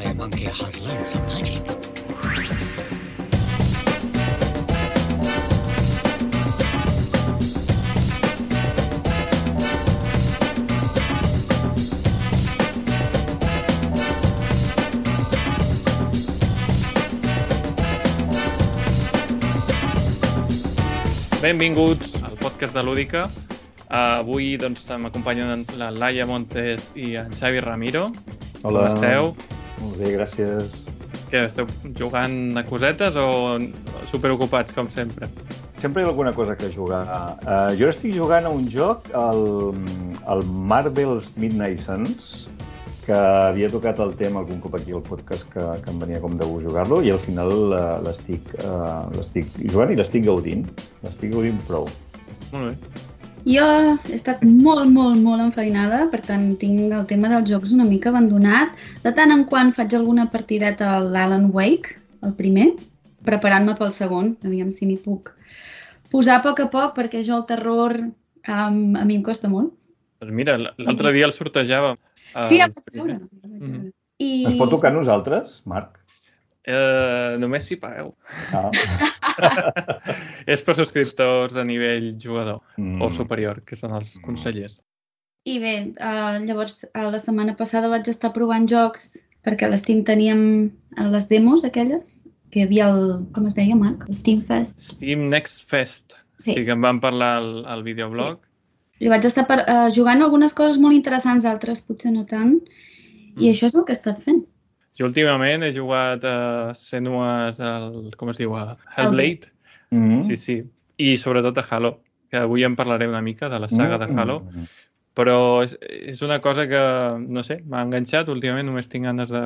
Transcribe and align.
a 0.00 0.14
monkey 0.14 0.44
has 0.44 0.80
learned 0.80 1.06
some 1.06 1.24
magic. 1.26 1.62
Benvinguts 21.40 22.22
al 22.24 22.34
podcast 22.42 22.74
de 22.74 22.82
Lúdica. 22.82 23.30
Uh, 23.86 24.18
avui 24.18 24.56
doncs, 24.58 24.88
m'acompanyen 24.98 25.62
la 25.78 25.92
Laia 25.94 26.26
Montes 26.26 26.90
i 26.98 27.14
en 27.20 27.30
Xavi 27.38 27.62
Ramiro. 27.62 28.10
Hola. 28.62 28.88
Com 28.88 28.96
esteu? 28.96 29.55
Molt 29.82 30.00
bé, 30.00 30.12
gràcies. 30.16 30.74
Què, 31.30 31.42
esteu 31.42 31.68
jugant 31.98 32.56
a 32.56 32.62
cosetes 32.66 33.16
o 33.18 33.28
superocupats, 34.10 34.74
com 34.76 34.90
sempre? 34.92 35.28
Sempre 35.80 36.02
hi 36.02 36.06
ha 36.06 36.10
alguna 36.12 36.32
cosa 36.32 36.56
que 36.56 36.70
jugar. 36.72 37.04
Uh, 37.44 37.72
jo 37.78 37.90
estic 37.92 38.14
jugant 38.16 38.46
a 38.48 38.52
un 38.52 38.68
joc, 38.72 39.10
el, 39.12 39.42
el 40.32 40.44
Marvel's 40.70 41.28
Midnight 41.36 41.82
Suns, 41.84 42.46
que 43.06 43.16
havia 43.16 43.68
tocat 43.70 44.00
el 44.02 44.16
tema 44.18 44.40
algun 44.42 44.58
cop 44.62 44.74
aquí 44.78 44.94
al 44.96 45.04
podcast 45.06 45.46
que, 45.52 45.64
que 45.84 45.92
em 45.92 46.00
venia 46.02 46.18
com 46.22 46.34
de 46.38 46.48
gust 46.48 46.66
jugar-lo 46.66 46.98
i 47.06 47.12
al 47.14 47.20
final 47.22 47.52
uh, 47.68 47.82
l'estic 48.02 48.50
uh, 48.64 49.06
l'estic 49.14 49.52
jugant 49.66 49.92
i 49.94 49.98
l'estic 50.00 50.26
gaudint. 50.26 50.66
L'estic 51.04 51.34
gaudint 51.36 51.60
prou. 51.68 51.90
Molt 52.54 52.72
bé. 52.72 53.04
Jo 53.46 53.66
he 53.94 54.16
estat 54.16 54.42
molt, 54.42 54.88
molt, 54.90 55.20
molt 55.22 55.44
enfeinada, 55.44 56.08
per 56.10 56.18
tant 56.26 56.48
tinc 56.58 56.90
el 56.90 57.06
tema 57.06 57.30
dels 57.30 57.46
jocs 57.50 57.70
una 57.76 57.86
mica 57.86 58.10
abandonat. 58.10 58.74
De 59.04 59.12
tant 59.14 59.30
en 59.30 59.44
quant 59.46 59.70
faig 59.76 59.94
alguna 59.94 60.26
partideta 60.32 60.96
a 60.96 61.00
l'Alan 61.04 61.52
Wake, 61.54 61.94
el 62.26 62.34
primer, 62.34 62.72
preparant-me 63.26 63.76
pel 63.78 63.92
segon, 63.94 64.34
aviam 64.46 64.72
si 64.74 64.88
m'hi 64.88 64.98
puc 64.98 65.30
posar 66.10 66.40
a 66.40 66.42
poc 66.44 66.62
a 66.64 66.68
poc, 66.72 66.94
perquè 66.96 67.22
jo 67.26 67.36
el 67.40 67.46
terror 67.48 67.96
um, 68.00 68.80
a 68.96 69.04
mi 69.04 69.18
em 69.18 69.22
costa 69.26 69.50
molt. 69.52 69.74
Doncs 70.22 70.34
mira, 70.34 70.56
l'altre 70.58 71.12
dia 71.14 71.28
el 71.28 71.34
sortejava. 71.36 71.94
Sí, 72.48 72.58
ja 72.58 72.68
el 72.68 72.74
vaig 72.74 72.90
veure. 72.94 73.20
veure. 73.44 73.84
I... 74.22 74.30
Ens 74.48 74.58
pot 74.58 74.72
tocar 74.72 74.90
a 74.94 74.96
nosaltres, 74.96 75.60
Marc? 75.68 76.00
Eh, 76.66 77.36
només 77.38 77.64
si 77.68 77.76
pagueu. 77.78 78.08
Ah. 78.52 78.70
És 80.50 80.62
per 80.66 80.74
subscriptors 80.78 81.54
de 81.54 81.64
nivell 81.64 82.12
jugador 82.22 82.60
Mm. 82.76 83.00
o 83.02 83.10
superior, 83.10 83.60
que 83.64 83.76
són 83.76 83.92
els 83.94 84.16
Mm. 84.16 84.22
consellers. 84.24 84.80
I 85.46 85.58
bé, 85.62 85.74
uh, 86.02 86.42
llavors 86.44 86.84
uh, 86.94 87.06
la 87.12 87.18
setmana 87.22 87.54
passada 87.56 87.88
vaig 87.88 88.08
estar 88.10 88.32
provant 88.34 88.66
jocs 88.66 89.12
perquè 89.46 89.66
a 89.66 89.68
l'Steam 89.70 90.02
teníem 90.02 90.72
uh, 90.98 91.06
les 91.12 91.28
demos 91.28 91.62
aquelles, 91.64 92.26
que 92.50 92.60
hi 92.60 92.62
havia 92.64 92.88
el, 92.90 93.26
com 93.32 93.46
es 93.46 93.54
deia, 93.54 93.76
Marc? 93.76 94.02
El 94.08 94.14
Steam 94.14 94.40
Fest. 94.42 94.76
Steam 94.96 95.22
Next 95.22 95.68
Fest. 95.70 96.14
Sí. 96.38 96.52
Sí, 96.52 96.64
que 96.64 96.72
en 96.74 96.82
vam 96.82 96.98
parlar 97.00 97.36
al, 97.38 97.64
al 97.66 97.82
videoblog. 97.86 98.40
I 98.98 99.08
vaig 99.08 99.24
estar 99.24 99.46
per, 99.46 99.60
uh, 99.68 99.86
jugant 99.94 100.20
algunes 100.22 100.52
coses 100.52 100.78
molt 100.82 100.94
interessants, 100.94 101.44
altres 101.46 101.80
potser 101.80 102.10
no 102.12 102.26
tant, 102.26 102.58
i 103.38 103.46
Mm. 103.46 103.50
això 103.52 103.66
és 103.70 103.74
el 103.76 103.84
que 103.84 103.92
he 103.92 103.96
estat 104.00 104.18
fent. 104.18 104.42
Jo 104.96 105.10
últimament 105.10 105.64
he 105.66 105.72
jugat 105.76 106.24
a 106.24 106.72
Senua's, 106.76 107.60
al, 107.60 108.10
com 108.16 108.32
es 108.32 108.40
diu, 108.40 108.56
a 108.56 108.76
Hellblade. 108.96 109.52
Mm. 109.90 110.22
Sí, 110.28 110.36
sí. 110.40 110.56
I 110.96 111.16
sobretot 111.20 111.58
a 111.60 111.66
Halo, 111.68 111.98
que 112.32 112.40
avui 112.40 112.64
en 112.64 112.76
parlaré 112.76 113.08
una 113.08 113.22
mica 113.22 113.50
de 113.52 113.60
la 113.60 113.68
saga 113.68 113.98
de 114.00 114.08
Halo. 114.14 114.40
Mm. 114.40 114.68
Però 115.16 115.38
és, 115.64 115.76
és 115.80 116.20
una 116.24 116.40
cosa 116.44 116.66
que, 116.68 116.82
no 117.20 117.44
sé, 117.44 117.60
m'ha 117.68 117.84
enganxat. 117.84 118.32
Últimament 118.32 118.68
només 118.68 118.88
tinc 118.92 119.08
ganes 119.08 119.32
de 119.32 119.44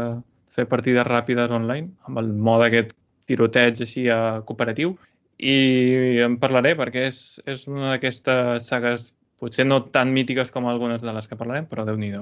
fer 0.54 0.66
partides 0.70 1.06
ràpides 1.06 1.52
online, 1.54 1.92
amb 2.06 2.22
el 2.22 2.32
mode 2.34 2.66
aquest 2.70 2.94
tiroteig 3.30 3.82
així 3.82 4.08
a 4.10 4.42
cooperatiu. 4.46 4.96
I 5.40 6.20
en 6.26 6.36
parlaré 6.42 6.74
perquè 6.78 7.06
és, 7.08 7.20
és 7.48 7.66
una 7.70 7.94
d'aquestes 7.94 8.66
sagues 8.70 9.10
potser 9.40 9.64
no 9.64 9.80
tan 9.94 10.12
mítiques 10.12 10.50
com 10.52 10.66
algunes 10.68 11.02
de 11.02 11.14
les 11.16 11.26
que 11.26 11.38
parlarem, 11.38 11.66
però 11.70 11.86
déu 11.88 11.96
nhi 11.96 12.12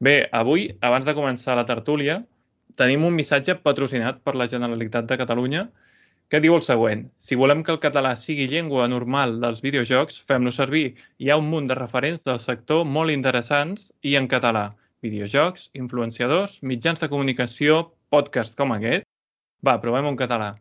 Bé, 0.00 0.28
avui, 0.30 0.68
abans 0.80 1.04
de 1.04 1.14
començar 1.14 1.56
la 1.58 1.66
tertúlia, 1.66 2.20
tenim 2.76 3.04
un 3.08 3.14
missatge 3.16 3.56
patrocinat 3.64 4.20
per 4.24 4.34
la 4.36 4.48
Generalitat 4.50 5.08
de 5.08 5.18
Catalunya 5.20 5.68
que 6.28 6.40
diu 6.44 6.54
el 6.58 6.64
següent. 6.64 7.06
Si 7.16 7.38
volem 7.40 7.62
que 7.64 7.72
el 7.72 7.80
català 7.80 8.12
sigui 8.20 8.48
llengua 8.50 8.88
normal 8.92 9.38
dels 9.40 9.62
videojocs, 9.64 10.20
fem-lo 10.28 10.52
servir. 10.52 10.92
Hi 11.18 11.30
ha 11.30 11.38
un 11.40 11.48
munt 11.48 11.68
de 11.70 11.76
referents 11.78 12.24
del 12.26 12.40
sector 12.44 12.84
molt 12.84 13.14
interessants 13.14 13.88
i 14.04 14.14
en 14.20 14.28
català. 14.28 14.68
Videojocs, 15.02 15.70
influenciadors, 15.78 16.58
mitjans 16.62 17.00
de 17.00 17.08
comunicació, 17.08 17.84
podcast 18.12 18.58
com 18.58 18.74
aquest. 18.76 19.06
Va, 19.64 19.78
provem 19.80 20.10
un 20.10 20.18
català. 20.20 20.52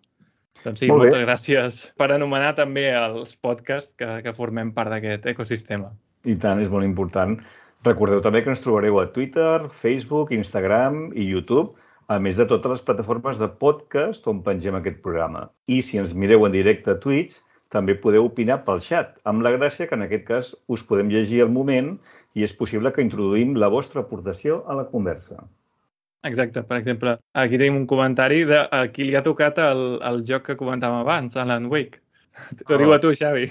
Doncs 0.63 0.81
sí, 0.81 0.87
moltes 0.89 1.21
gràcies 1.21 1.81
per 1.99 2.09
anomenar 2.13 2.53
també 2.57 2.87
els 2.95 3.35
podcasts 3.43 3.91
que, 3.99 4.21
que 4.23 4.33
formem 4.35 4.71
part 4.75 4.93
d'aquest 4.93 5.27
ecosistema. 5.33 5.91
I 6.25 6.35
tant, 6.41 6.61
és 6.63 6.71
molt 6.71 6.87
important. 6.87 7.37
Recordeu 7.85 8.23
també 8.23 8.41
que 8.43 8.51
ens 8.51 8.63
trobareu 8.63 8.97
a 8.99 9.05
Twitter, 9.13 9.67
Facebook, 9.83 10.33
Instagram 10.35 11.11
i 11.13 11.27
YouTube, 11.27 11.75
a 12.07 12.19
més 12.23 12.37
de 12.39 12.45
totes 12.47 12.71
les 12.71 12.83
plataformes 12.87 13.39
de 13.41 13.47
podcast 13.61 14.27
on 14.31 14.39
pengem 14.45 14.75
aquest 14.79 15.01
programa. 15.03 15.49
I 15.67 15.81
si 15.83 15.99
ens 15.99 16.13
mireu 16.15 16.45
en 16.47 16.53
directe 16.55 16.93
a 16.93 16.99
Twitch, 17.03 17.41
també 17.73 17.97
podeu 17.99 18.29
opinar 18.29 18.61
pel 18.63 18.79
xat, 18.79 19.17
amb 19.27 19.43
la 19.43 19.51
gràcia 19.57 19.87
que 19.89 19.95
en 19.97 20.05
aquest 20.05 20.23
cas 20.27 20.53
us 20.71 20.83
podem 20.87 21.09
llegir 21.11 21.41
al 21.43 21.51
moment 21.51 21.97
i 22.37 22.45
és 22.47 22.53
possible 22.55 22.93
que 22.95 23.03
introduïm 23.03 23.55
la 23.59 23.67
vostra 23.73 24.05
aportació 24.05 24.61
a 24.71 24.75
la 24.77 24.85
conversa. 24.87 25.41
Exacte. 26.23 26.63
Per 26.63 26.77
exemple, 26.79 27.17
aquí 27.35 27.57
tenim 27.59 27.75
un 27.81 27.87
comentari 27.87 28.43
de 28.47 28.61
a 28.71 28.85
qui 28.91 29.03
li 29.07 29.15
ha 29.15 29.23
tocat 29.25 29.59
el, 29.63 29.99
el 30.03 30.23
joc 30.27 30.47
que 30.47 30.55
comentàvem 30.59 31.03
abans, 31.03 31.35
Alan 31.37 31.67
Wake. 31.71 31.99
T'ho 32.63 32.75
Oh. 32.75 32.77
diu 32.77 32.93
a 32.93 32.99
tu, 33.01 33.11
Xavi. 33.17 33.47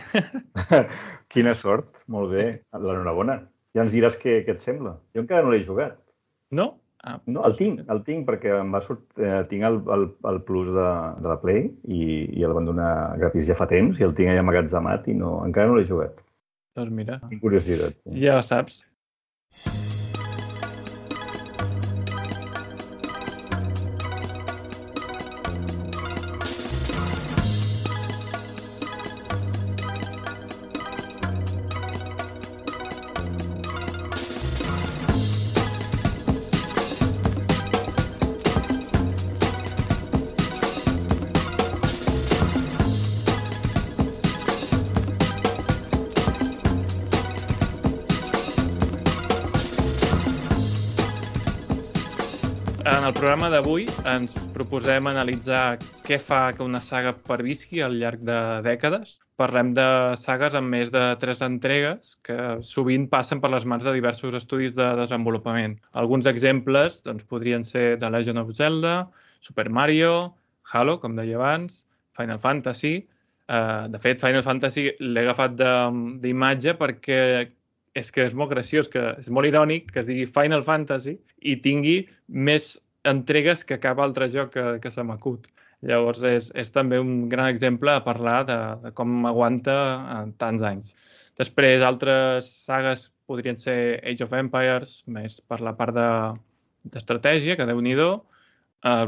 Quina 1.33 1.53
sort, 1.59 1.93
molt 2.09 2.31
bé, 2.33 2.47
l'enhorabona. 2.73 3.41
Ja 3.77 3.85
ens 3.85 3.93
diràs 3.93 4.17
què, 4.17 4.39
què 4.47 4.55
et 4.57 4.63
sembla. 4.63 4.97
Jo 5.15 5.25
encara 5.25 5.45
no 5.45 5.53
l'he 5.53 5.61
jugat. 5.65 5.99
No? 6.57 6.79
Ah, 7.07 7.21
No, 7.31 7.45
el 7.47 7.55
tinc, 7.55 7.85
el 7.93 8.01
tinc 8.07 8.25
perquè 8.27 8.51
em 8.59 8.73
va 8.75 8.81
sort... 8.83 9.05
eh, 9.23 9.45
tinc 9.51 9.63
el, 9.69 9.77
el, 9.95 10.09
el 10.33 10.41
plus 10.49 10.73
de, 10.75 10.87
de 11.23 11.31
la 11.31 11.39
Play 11.43 11.69
i, 11.87 12.01
i 12.35 12.43
el 12.49 12.55
van 12.57 12.67
donar 12.67 12.91
gratis 13.21 13.47
ja 13.47 13.55
fa 13.59 13.69
temps 13.71 14.01
i 14.03 14.07
el 14.09 14.17
tinc 14.19 14.33
allà 14.35 14.43
ammagatzemat 14.43 15.07
i 15.13 15.15
no, 15.15 15.37
encara 15.47 15.71
no 15.71 15.79
l'he 15.79 15.87
jugat. 15.87 16.25
doncs 16.77 16.93
mira, 16.93 17.21
Tinc 17.31 17.41
curiositat. 17.47 18.03
Sí. 18.03 18.19
ja 18.27 18.41
ho 18.41 18.43
saps. 18.45 18.83
El 53.07 53.15
programa 53.15 53.47
d'avui 53.53 53.85
ens 54.11 54.33
proposem 54.51 55.07
analitzar 55.07 55.77
què 56.03 56.17
fa 56.19 56.49
que 56.57 56.65
una 56.65 56.81
saga 56.83 57.13
pervisqui 57.29 57.79
al 57.85 57.95
llarg 58.01 58.23
de 58.27 58.39
dècades. 58.65 59.13
Parlem 59.39 59.71
de 59.77 59.85
sagues 60.19 60.57
amb 60.59 60.73
més 60.75 60.91
de 60.91 61.03
tres 61.23 61.39
entregues 61.45 62.17
que 62.27 62.57
sovint 62.67 63.05
passen 63.13 63.39
per 63.39 63.53
les 63.53 63.67
mans 63.69 63.85
de 63.87 63.93
diversos 63.95 64.35
estudis 64.35 64.75
de 64.75 64.89
desenvolupament. 64.99 65.77
Alguns 65.95 66.27
exemples 66.27 66.99
doncs, 67.05 67.23
podrien 67.31 67.63
ser 67.69 67.85
The 68.01 68.11
Legend 68.11 68.43
of 68.43 68.51
Zelda, 68.59 68.97
Super 69.39 69.69
Mario, 69.71 70.33
Halo, 70.73 70.97
com 70.99 71.15
deia 71.15 71.37
abans, 71.39 71.85
Final 72.19 72.41
Fantasy. 72.43 72.97
Uh, 73.47 73.87
de 73.93 74.01
fet, 74.03 74.19
Final 74.25 74.43
Fantasy 74.43 74.89
l'he 74.99 75.23
agafat 75.29 75.55
d'imatge 76.25 76.75
perquè 76.81 77.21
és 77.97 78.11
que 78.13 78.27
és 78.27 78.35
molt 78.35 78.51
graciós, 78.51 78.91
que 78.91 79.15
és 79.21 79.31
molt 79.31 79.47
irònic 79.49 79.93
que 79.93 80.03
es 80.03 80.11
digui 80.11 80.27
Final 80.27 80.67
Fantasy 80.67 81.15
i 81.47 81.55
tingui 81.63 82.01
més 82.27 82.75
entregues 83.13 83.65
que 83.65 83.81
cap 83.83 84.01
altre 84.03 84.29
joc 84.33 84.53
que, 84.57 84.67
que 84.83 84.93
se 84.93 85.05
m'acut. 85.07 85.47
Llavors 85.87 86.23
és, 86.25 86.49
és 86.57 86.71
també 86.73 86.99
un 86.99 87.29
gran 87.33 87.51
exemple 87.53 87.93
a 87.93 88.03
parlar 88.05 88.41
de, 88.49 88.59
de 88.85 88.93
com 88.97 89.27
aguanta 89.29 89.77
eh, 90.17 90.23
tants 90.41 90.65
anys. 90.65 90.95
Després, 91.37 91.85
altres 91.85 92.49
sagues 92.65 93.11
podrien 93.29 93.59
ser 93.61 94.01
Age 94.09 94.25
of 94.25 94.33
Empires, 94.39 95.03
més 95.07 95.37
per 95.45 95.61
la 95.61 95.75
part 95.77 95.95
de- 95.97 96.37
d'estratègia, 96.95 97.57
que 97.59 97.67
déu 97.69 97.83
nhi 97.83 97.97
uh, 98.01 98.15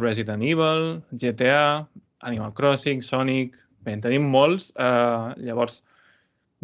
Resident 0.02 0.42
Evil, 0.42 1.00
GTA, 1.12 1.86
Animal 2.20 2.52
Crossing, 2.54 3.02
Sonic... 3.02 3.56
Bé, 3.86 3.92
en 3.94 4.00
tenim 4.02 4.24
molts. 4.26 4.72
Uh, 4.74 5.32
llavors, 5.38 5.78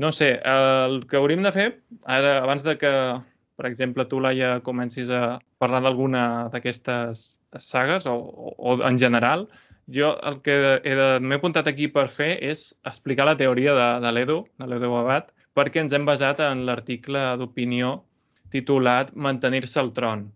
no 0.02 0.10
sé, 0.12 0.32
el 0.44 1.04
que 1.06 1.16
hauríem 1.16 1.44
de 1.46 1.52
fer, 1.54 1.69
ara, 2.10 2.40
abans 2.42 2.64
de 2.66 2.75
que 2.76 2.90
per 3.56 3.66
exemple, 3.68 4.06
tu, 4.10 4.20
Laia, 4.20 4.58
comencis 4.66 5.10
a 5.10 5.38
parlar 5.62 5.80
d'alguna 5.84 6.24
d'aquestes 6.52 7.24
sagues 7.62 8.06
o, 8.10 8.16
o, 8.58 8.78
en 8.86 8.98
general, 8.98 9.46
jo 9.94 10.14
el 10.24 10.40
que 10.42 10.56
m'he 11.20 11.38
apuntat 11.38 11.68
aquí 11.70 11.88
per 11.92 12.06
fer 12.08 12.34
és 12.42 12.70
explicar 12.88 13.28
la 13.28 13.36
teoria 13.36 13.74
de, 13.76 13.88
de 14.04 14.12
l'Edu, 14.16 14.38
de 14.58 14.68
l'Edu 14.70 14.94
Abad, 14.96 15.28
perquè 15.54 15.82
ens 15.84 15.92
hem 15.94 16.06
basat 16.08 16.40
en 16.42 16.64
l'article 16.66 17.26
d'opinió 17.38 17.98
titulat 18.54 19.12
Mantenir-se 19.14 19.80
al 19.80 19.92
tron. 19.92 20.26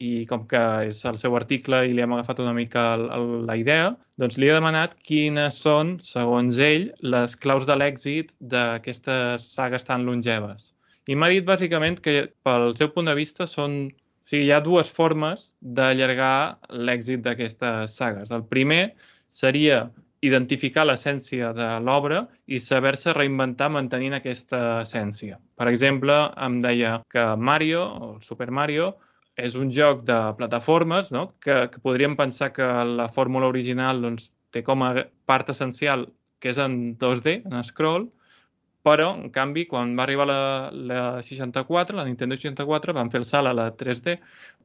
I 0.00 0.24
com 0.30 0.46
que 0.48 0.60
és 0.88 1.02
el 1.04 1.18
seu 1.20 1.34
article 1.36 1.82
i 1.84 1.92
li 1.92 2.00
hem 2.00 2.14
agafat 2.16 2.40
una 2.40 2.54
mica 2.56 2.86
el, 2.96 3.04
el, 3.12 3.26
la 3.50 3.56
idea, 3.60 3.90
doncs 4.22 4.38
li 4.40 4.48
he 4.48 4.56
demanat 4.56 4.96
quines 5.04 5.60
són, 5.60 5.98
segons 6.00 6.58
ell, 6.64 6.88
les 7.04 7.36
claus 7.36 7.66
de 7.68 7.76
l'èxit 7.76 8.32
d'aquestes 8.40 9.44
sagues 9.58 9.84
tan 9.84 10.08
longeves. 10.08 10.70
I 11.10 11.16
m'ha 11.18 11.30
dit 11.32 11.46
bàsicament 11.46 11.98
que 12.04 12.14
pel 12.46 12.70
seu 12.78 12.92
punt 12.94 13.10
de 13.10 13.16
vista 13.18 13.46
són 13.50 13.80
o 13.90 14.30
sigui, 14.30 14.44
hi 14.46 14.52
ha 14.54 14.60
dues 14.62 14.90
formes 14.94 15.48
d'allargar 15.78 16.60
l'èxit 16.70 17.24
d'aquestes 17.24 17.96
sagues. 17.98 18.30
El 18.30 18.44
primer 18.46 18.92
seria 19.34 19.88
identificar 20.22 20.84
l'essència 20.86 21.50
de 21.56 21.66
l'obra 21.82 22.20
i 22.46 22.60
saber-se 22.62 23.14
reinventar 23.16 23.70
mantenint 23.74 24.14
aquesta 24.14 24.60
essència. 24.84 25.40
Per 25.58 25.66
exemple, 25.72 26.14
em 26.46 26.60
deia 26.62 26.92
que 27.10 27.24
Mario, 27.50 27.82
o 27.82 28.10
Super 28.22 28.50
Mario, 28.60 28.92
és 29.34 29.56
un 29.56 29.74
joc 29.74 30.04
de 30.06 30.20
plataformes 30.38 31.10
no? 31.10 31.26
que, 31.42 31.64
que 31.72 31.82
podríem 31.82 32.14
pensar 32.16 32.52
que 32.52 32.70
la 32.84 33.08
fórmula 33.08 33.50
original 33.50 34.02
doncs, 34.04 34.30
té 34.54 34.62
com 34.62 34.86
a 34.86 34.92
part 35.26 35.50
essencial 35.50 36.06
que 36.40 36.52
és 36.52 36.62
en 36.62 36.96
2D, 37.02 37.40
en 37.50 37.66
scroll, 37.66 38.06
però, 38.86 39.10
en 39.16 39.28
canvi, 39.34 39.66
quan 39.68 39.92
va 39.98 40.04
arribar 40.06 40.26
la, 40.28 40.42
la 40.72 41.02
64, 41.22 41.96
la 41.96 42.06
Nintendo 42.08 42.36
64, 42.38 42.94
van 42.96 43.10
fer 43.12 43.20
el 43.20 43.26
salt 43.28 43.50
a 43.50 43.56
la 43.56 43.68
3D. 43.76 44.16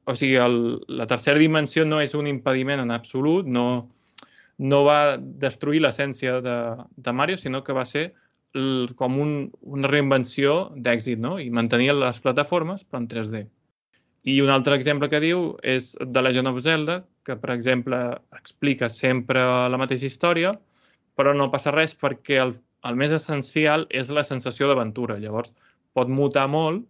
O 0.05 0.15
sigui, 0.15 0.37
el, 0.39 0.59
la 0.87 1.07
tercera 1.09 1.41
dimensió 1.41 1.85
no 1.85 1.99
és 2.03 2.15
un 2.15 2.29
impediment 2.31 2.83
en 2.83 2.93
absolut, 2.95 3.47
no, 3.47 3.65
no 4.57 4.83
va 4.87 5.17
destruir 5.17 5.81
l'essència 5.83 6.39
de, 6.45 6.59
de 6.95 7.13
Mario, 7.13 7.37
sinó 7.41 7.63
que 7.63 7.75
va 7.75 7.85
ser 7.89 8.13
el, 8.55 8.93
com 8.95 9.19
un, 9.19 9.35
una 9.61 9.91
reinvenció 9.91 10.71
d'èxit, 10.75 11.19
no? 11.19 11.35
I 11.41 11.49
mantenia 11.51 11.95
les 11.97 12.21
plataformes, 12.23 12.85
però 12.87 13.03
en 13.03 13.09
3D. 13.11 13.43
I 14.31 14.39
un 14.41 14.49
altre 14.49 14.77
exemple 14.79 15.09
que 15.11 15.21
diu 15.21 15.51
és 15.61 15.91
de 15.99 16.23
Legend 16.23 16.49
of 16.49 16.61
Zelda, 16.65 17.01
que, 17.27 17.35
per 17.37 17.51
exemple, 17.53 17.99
explica 18.37 18.89
sempre 18.89 19.43
la 19.69 19.81
mateixa 19.81 20.07
història, 20.07 20.55
però 21.15 21.35
no 21.35 21.51
passa 21.51 21.73
res 21.75 21.93
perquè 21.99 22.39
el 22.41 22.55
el 22.85 22.97
més 22.99 23.13
essencial 23.15 23.87
és 23.89 24.11
la 24.13 24.23
sensació 24.23 24.69
d'aventura. 24.69 25.17
Llavors, 25.21 25.55
pot 25.95 26.11
mutar 26.11 26.47
molt 26.51 26.83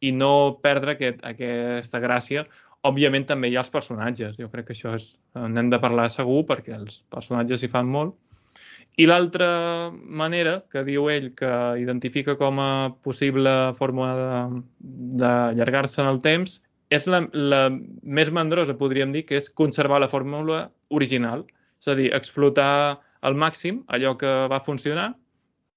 i 0.00 0.12
no 0.14 0.58
perdre 0.62 0.96
aquest, 0.96 1.20
aquesta 1.26 2.00
gràcia. 2.02 2.46
Òbviament, 2.88 3.26
també 3.26 3.50
hi 3.50 3.58
ha 3.58 3.64
els 3.64 3.74
personatges. 3.74 4.38
Jo 4.38 4.48
crec 4.52 4.68
que 4.68 4.76
això 4.76 4.94
és, 4.98 5.10
n'hem 5.34 5.70
de 5.72 5.80
parlar 5.82 6.08
segur 6.14 6.44
perquè 6.48 6.76
els 6.78 7.02
personatges 7.14 7.62
hi 7.62 7.70
fan 7.72 7.90
molt. 7.90 8.16
I 8.98 9.06
l'altra 9.06 9.48
manera 9.94 10.56
que 10.72 10.82
diu 10.86 11.06
ell 11.12 11.30
que 11.38 11.50
identifica 11.78 12.34
com 12.38 12.58
a 12.58 12.70
possible 13.06 13.52
forma 13.78 14.08
d'allargar-se 15.22 16.02
en 16.02 16.10
el 16.10 16.18
temps 16.24 16.58
és 16.90 17.04
la, 17.06 17.20
la 17.30 17.60
més 18.02 18.32
mandrosa, 18.34 18.74
podríem 18.74 19.12
dir, 19.14 19.26
que 19.28 19.38
és 19.38 19.50
conservar 19.60 20.00
la 20.02 20.08
fórmula 20.10 20.64
original. 20.90 21.44
És 21.78 21.92
a 21.92 21.94
dir, 21.98 22.08
explotar 22.16 22.98
al 23.20 23.38
màxim 23.38 23.84
allò 23.94 24.16
que 24.18 24.32
va 24.50 24.62
funcionar 24.64 25.12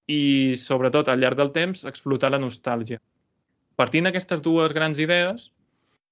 i, 0.08 0.56
sobretot, 0.58 1.10
al 1.10 1.22
llarg 1.22 1.38
del 1.40 1.52
temps, 1.56 1.86
explotar 1.86 2.32
la 2.32 2.42
nostàlgia. 2.42 3.02
Partint 3.80 4.08
d'aquestes 4.08 4.42
dues 4.46 4.74
grans 4.76 5.00
idees, 5.00 5.50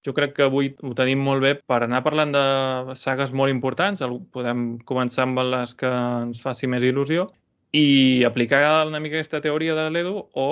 jo 0.05 0.13
crec 0.15 0.37
que 0.37 0.45
avui 0.47 0.71
ho 0.85 0.93
tenim 0.95 1.19
molt 1.23 1.43
bé 1.43 1.55
per 1.59 1.81
anar 1.83 1.99
parlant 2.05 2.31
de 2.31 2.95
sagues 2.95 3.33
molt 3.35 3.51
importants. 3.51 4.03
Podem 4.35 4.79
començar 4.87 5.25
amb 5.25 5.43
les 5.51 5.75
que 5.79 5.89
ens 5.89 6.39
faci 6.43 6.69
més 6.71 6.85
il·lusió 6.87 7.27
i 7.75 8.23
aplicar 8.25 8.87
una 8.87 9.01
mica 9.03 9.19
aquesta 9.19 9.41
teoria 9.43 9.75
de 9.77 9.89
l'Edu 9.93 10.15
o, 10.17 10.47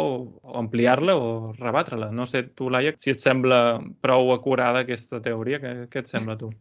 ampliar-la 0.59 1.15
o 1.17 1.29
rebatre-la. 1.57 2.11
No 2.11 2.27
sé, 2.29 2.43
tu, 2.43 2.69
Laia, 2.69 2.93
si 3.01 3.15
et 3.15 3.23
sembla 3.23 3.79
prou 4.03 4.33
acurada 4.35 4.83
aquesta 4.83 5.21
teoria, 5.23 5.61
què, 5.63 5.73
què 5.89 6.03
et 6.03 6.11
sembla 6.11 6.37
tu? 6.37 6.51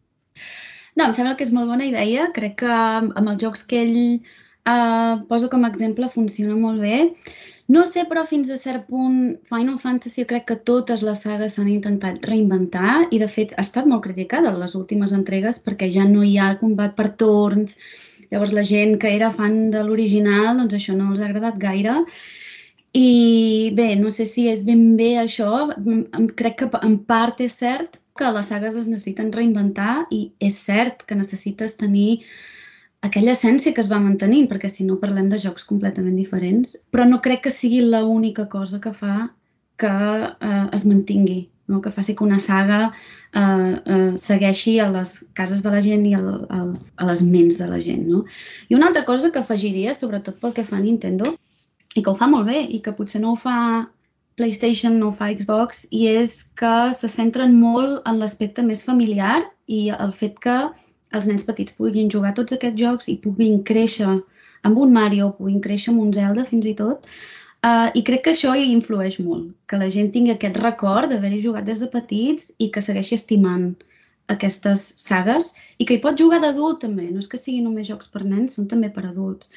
No, 0.96 1.05
em 1.05 1.12
sembla 1.12 1.34
que 1.37 1.44
és 1.44 1.52
molt 1.52 1.69
bona 1.69 1.84
idea. 1.90 2.31
Crec 2.32 2.61
que 2.62 2.72
amb 2.72 3.26
els 3.26 3.43
jocs 3.43 3.67
que 3.69 3.82
ell 3.82 3.99
Uh, 4.66 5.22
poso 5.28 5.46
com 5.48 5.62
a 5.62 5.68
exemple, 5.70 6.08
funciona 6.10 6.56
molt 6.58 6.80
bé. 6.82 7.04
No 7.70 7.84
sé, 7.86 8.02
però 8.06 8.24
fins 8.26 8.50
a 8.50 8.56
cert 8.58 8.88
punt, 8.90 9.36
Final 9.46 9.78
Fantasy 9.78 10.24
crec 10.26 10.44
que 10.48 10.56
totes 10.70 11.02
les 11.06 11.22
sagues 11.22 11.54
s'han 11.54 11.70
intentat 11.70 12.24
reinventar 12.26 13.06
i, 13.10 13.18
de 13.22 13.28
fet, 13.30 13.54
ha 13.54 13.62
estat 13.66 13.86
molt 13.90 14.04
criticada 14.04 14.50
en 14.50 14.58
les 14.62 14.74
últimes 14.78 15.14
entregues 15.14 15.58
perquè 15.62 15.88
ja 15.94 16.06
no 16.06 16.22
hi 16.26 16.36
ha 16.38 16.56
combat 16.62 16.94
per 16.98 17.12
torns. 17.22 17.78
Llavors, 18.30 18.54
la 18.54 18.66
gent 18.66 18.96
que 19.02 19.10
era 19.14 19.30
fan 19.34 19.70
de 19.70 19.84
l'original, 19.86 20.56
doncs 20.58 20.78
això 20.78 20.94
no 20.98 21.12
els 21.12 21.22
ha 21.22 21.28
agradat 21.30 21.58
gaire. 21.62 22.00
I 22.96 23.70
bé, 23.76 23.92
no 24.00 24.10
sé 24.14 24.26
si 24.26 24.48
és 24.50 24.66
ben 24.66 24.96
bé 24.98 25.12
això. 25.22 25.69
Crec 26.38 26.58
que 26.62 26.70
en 26.82 26.98
part 27.06 27.42
és 27.44 27.54
cert 27.62 28.00
que 28.19 28.30
les 28.32 28.50
sagues 28.50 28.78
es 28.78 28.86
necessiten 28.90 29.30
reinventar 29.34 30.06
i 30.10 30.30
és 30.40 30.58
cert 30.58 31.02
que 31.06 31.19
necessites 31.19 31.76
tenir 31.78 32.22
aquella 33.02 33.32
essència 33.32 33.75
que 33.75 33.82
es 33.82 33.90
va 33.90 34.00
mantenint, 34.02 34.48
perquè 34.50 34.70
si 34.72 34.87
no 34.87 35.00
parlem 35.02 35.28
de 35.32 35.40
jocs 35.43 35.66
completament 35.69 36.16
diferents, 36.16 36.76
però 36.90 37.04
no 37.08 37.20
crec 37.25 37.44
que 37.46 37.52
sigui 37.54 37.82
l'única 37.84 38.48
cosa 38.48 38.81
que 38.81 38.93
fa 38.93 39.28
que 39.76 39.90
eh, 39.90 40.66
es 40.72 40.87
mantingui, 40.88 41.50
no? 41.69 41.81
que 41.84 41.90
faci 41.93 42.14
que 42.16 42.25
una 42.25 42.38
saga 42.38 42.93
eh, 43.34 43.75
eh, 43.84 44.12
segueixi 44.16 44.78
a 44.81 44.88
les 44.90 45.19
cases 45.34 45.62
de 45.62 45.72
la 45.75 45.82
gent 45.84 46.06
i 46.08 46.14
al, 46.16 46.46
al, 46.50 46.70
a 46.96 47.10
les 47.10 47.22
ments 47.22 47.58
de 47.60 47.69
la 47.69 47.81
gent. 47.81 48.06
No? 48.08 48.25
I 48.70 48.78
una 48.78 48.88
altra 48.88 49.04
cosa 49.04 49.31
que 49.32 49.43
afegiria, 49.43 49.94
sobretot 49.94 50.40
pel 50.40 50.56
que 50.56 50.64
fa 50.64 50.78
a 50.81 50.84
Nintendo, 50.84 51.34
i 51.96 52.02
que 52.02 52.10
ho 52.10 52.16
fa 52.16 52.28
molt 52.28 52.48
bé, 52.48 52.64
i 52.64 52.81
que 52.84 52.94
potser 52.96 53.20
no 53.20 53.34
ho 53.34 53.40
fa 53.40 53.58
PlayStation, 54.37 54.98
no 55.00 55.10
ho 55.10 55.16
fa 55.16 55.31
Xbox, 55.32 55.87
i 55.90 56.08
és 56.12 56.43
que 56.60 56.75
se 56.96 57.08
centren 57.08 57.54
molt 57.56 58.02
en 58.08 58.20
l'aspecte 58.20 58.64
més 58.64 58.84
familiar 58.84 59.40
i 59.66 59.88
el 59.93 60.12
fet 60.12 60.37
que 60.44 60.56
els 61.14 61.26
nens 61.31 61.44
petits 61.47 61.76
puguin 61.79 62.11
jugar 62.11 62.35
tots 62.35 62.56
aquests 62.56 62.81
jocs 62.81 63.08
i 63.12 63.19
puguin 63.23 63.62
créixer 63.64 64.08
amb 64.67 64.79
un 64.82 64.93
Mario, 64.93 65.32
puguin 65.38 65.61
créixer 65.62 65.93
amb 65.93 66.03
un 66.03 66.12
Zelda 66.14 66.47
fins 66.49 66.67
i 66.67 66.75
tot. 66.79 67.06
Uh, 67.67 67.91
I 67.98 68.03
crec 68.06 68.22
que 68.25 68.32
això 68.34 68.53
hi 68.55 68.70
influeix 68.70 69.19
molt, 69.22 69.51
que 69.67 69.79
la 69.81 69.89
gent 69.91 70.13
tingui 70.15 70.34
aquest 70.34 70.58
record 70.63 71.10
d'haver-hi 71.10 71.43
jugat 71.43 71.67
des 71.67 71.81
de 71.82 71.89
petits 71.91 72.53
i 72.63 72.70
que 72.75 72.82
segueixi 72.84 73.17
estimant 73.19 73.70
aquestes 74.34 74.82
sagues 75.01 75.53
i 75.79 75.86
que 75.86 75.96
hi 75.96 76.03
pot 76.03 76.19
jugar 76.19 76.41
d'adult 76.43 76.82
també, 76.82 77.08
no 77.10 77.22
és 77.22 77.31
que 77.31 77.41
siguin 77.41 77.67
només 77.67 77.89
jocs 77.89 78.10
per 78.13 78.25
nens, 78.27 78.58
són 78.58 78.69
també 78.70 78.91
per 78.93 79.06
adults. 79.06 79.51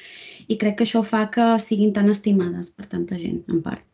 I 0.48 0.58
crec 0.62 0.78
que 0.78 0.86
això 0.86 1.04
fa 1.06 1.26
que 1.34 1.52
siguin 1.62 1.92
tan 1.96 2.10
estimades 2.10 2.70
per 2.74 2.86
tanta 2.86 3.18
gent, 3.18 3.42
en 3.50 3.62
part. 3.66 3.86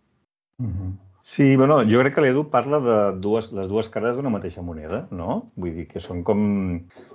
Mm 0.62 0.72
-hmm. 0.72 1.05
Sí, 1.28 1.56
bueno, 1.56 1.80
jo 1.82 1.98
crec 1.98 2.12
que 2.14 2.22
l'Edu 2.22 2.44
parla 2.52 2.78
de 2.78 2.96
dues, 3.18 3.48
les 3.50 3.66
dues 3.66 3.88
cares 3.90 4.14
d'una 4.14 4.30
mateixa 4.30 4.62
moneda, 4.62 5.00
no? 5.10 5.40
Vull 5.58 5.72
dir 5.74 5.84
que 5.90 5.98
són 5.98 6.20
com 6.24 6.42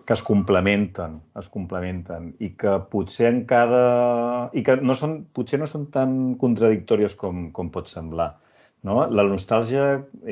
que 0.03 0.15
es 0.17 0.23
complementen, 0.27 1.13
es 1.39 1.45
complementen 1.53 2.25
i 2.43 2.49
que 2.59 2.73
potser 2.91 3.29
en 3.29 3.37
cada... 3.47 3.83
i 4.51 4.65
que 4.67 4.73
no 4.83 4.97
són, 4.99 5.13
potser 5.31 5.61
no 5.61 5.69
són 5.71 5.85
tan 5.93 6.17
contradictòries 6.41 7.15
com, 7.21 7.45
com 7.55 7.69
pot 7.71 7.87
semblar, 7.87 8.25
no? 8.83 8.97
La 9.07 9.23
nostàlgia 9.29 9.85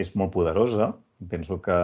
és 0.03 0.11
molt 0.19 0.33
poderosa, 0.33 0.89
penso 1.31 1.61
que, 1.63 1.77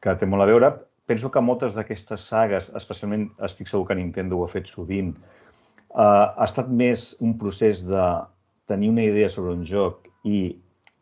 que 0.00 0.14
té 0.22 0.28
molt 0.30 0.46
a 0.46 0.46
veure. 0.48 0.70
Penso 1.04 1.28
que 1.34 1.42
moltes 1.44 1.76
d'aquestes 1.76 2.24
sagues, 2.30 2.70
especialment 2.80 3.26
estic 3.50 3.68
segur 3.68 3.90
que 3.90 3.98
Nintendo 4.00 4.38
ho 4.40 4.46
ha 4.46 4.54
fet 4.54 4.72
sovint, 4.72 5.12
eh, 5.12 6.00
ha 6.00 6.48
estat 6.48 6.72
més 6.84 7.10
un 7.20 7.36
procés 7.44 7.84
de 7.92 8.08
tenir 8.72 8.88
una 8.94 9.04
idea 9.04 9.28
sobre 9.36 9.52
un 9.52 9.68
joc 9.68 10.08
i 10.24 10.40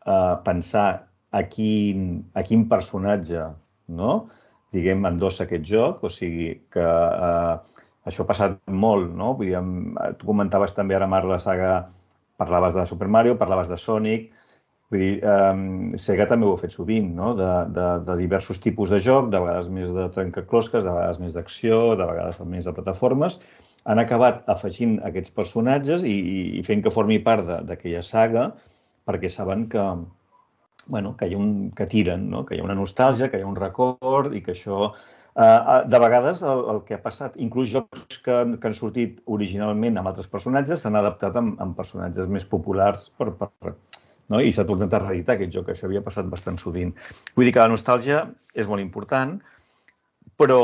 eh, 0.07 0.35
pensar 0.47 0.87
a 1.31 1.43
quin, 1.51 2.07
a 2.33 2.43
quin 2.47 2.65
personatge 2.71 3.43
no? 3.87 4.13
diguem, 4.75 5.05
endossa 5.07 5.45
aquest 5.45 5.67
joc, 5.67 6.03
o 6.03 6.11
sigui 6.11 6.49
que 6.73 6.87
eh, 6.87 7.83
això 8.07 8.23
ha 8.23 8.29
passat 8.29 8.57
molt, 8.71 9.13
no? 9.15 9.33
Vull 9.37 9.51
dir, 9.51 9.61
tu 10.19 10.27
comentaves 10.29 10.75
també 10.75 10.97
ara, 10.97 11.07
Marc, 11.11 11.27
la 11.29 11.39
saga, 11.43 11.71
parlaves 12.39 12.75
de 12.75 12.85
Super 12.89 13.07
Mario, 13.11 13.37
parlaves 13.39 13.71
de 13.71 13.79
Sonic, 13.79 14.27
vull 14.91 15.03
dir, 15.03 15.13
eh, 15.23 15.99
Sega 16.03 16.27
també 16.29 16.47
ho 16.47 16.55
ha 16.55 16.61
fet 16.61 16.75
sovint, 16.75 17.13
no? 17.15 17.33
De, 17.39 17.51
de, 17.75 17.87
de 18.07 18.17
diversos 18.21 18.59
tipus 18.63 18.93
de 18.93 19.01
joc, 19.03 19.31
de 19.33 19.41
vegades 19.43 19.71
més 19.73 19.93
de 19.95 20.09
trencaclosques, 20.15 20.83
de 20.83 20.97
vegades 20.99 21.21
més 21.23 21.35
d'acció, 21.35 21.81
de 21.99 22.09
vegades 22.11 22.43
més 22.55 22.67
de 22.67 22.75
plataformes, 22.75 23.39
han 23.87 24.01
acabat 24.03 24.41
afegint 24.51 24.97
aquests 25.07 25.31
personatges 25.31 26.03
i, 26.03 26.15
i 26.59 26.63
fent 26.67 26.81
que 26.83 26.91
formi 26.91 27.21
part 27.23 27.47
d'aquella 27.67 28.03
saga, 28.03 28.49
perquè 29.07 29.31
saben 29.31 29.67
que, 29.71 29.83
bueno, 30.87 31.15
que, 31.17 31.27
hi 31.27 31.35
un, 31.35 31.71
que 31.75 31.87
tiren, 31.87 32.29
no? 32.29 32.43
que 32.45 32.55
hi 32.55 32.61
ha 32.61 32.67
una 32.67 32.77
nostàlgia, 32.77 33.29
que 33.31 33.39
hi 33.39 33.45
ha 33.45 33.53
un 33.53 33.59
record 33.59 34.35
i 34.35 34.43
que 34.43 34.55
això... 34.55 34.91
Uh, 35.37 35.83
de 35.85 35.99
vegades 36.01 36.39
el, 36.41 36.63
el 36.71 36.79
que 36.87 36.95
ha 36.95 37.01
passat, 37.03 37.35
inclús 37.37 37.67
jocs 37.69 38.15
que, 38.25 38.37
que 38.57 38.69
han 38.71 38.73
sortit 38.73 39.19
originalment 39.29 39.99
amb 39.99 40.09
altres 40.09 40.25
personatges, 40.31 40.81
s'han 40.81 40.97
adaptat 40.97 41.37
amb, 41.37 41.59
amb 41.61 41.77
personatges 41.77 42.25
més 42.33 42.47
populars 42.49 43.11
per, 43.19 43.27
per, 43.37 43.75
no? 44.33 44.39
i 44.41 44.49
s'ha 44.49 44.65
tornat 44.65 44.95
a 44.97 45.03
reeditar 45.03 45.35
aquest 45.37 45.53
joc, 45.53 45.69
això 45.69 45.85
havia 45.85 46.01
passat 46.01 46.25
bastant 46.31 46.57
sovint. 46.57 46.95
Vull 47.35 47.45
dir 47.45 47.53
que 47.53 47.61
la 47.61 47.69
nostàlgia 47.69 48.23
és 48.57 48.65
molt 48.65 48.81
important, 48.81 49.35
però 50.41 50.59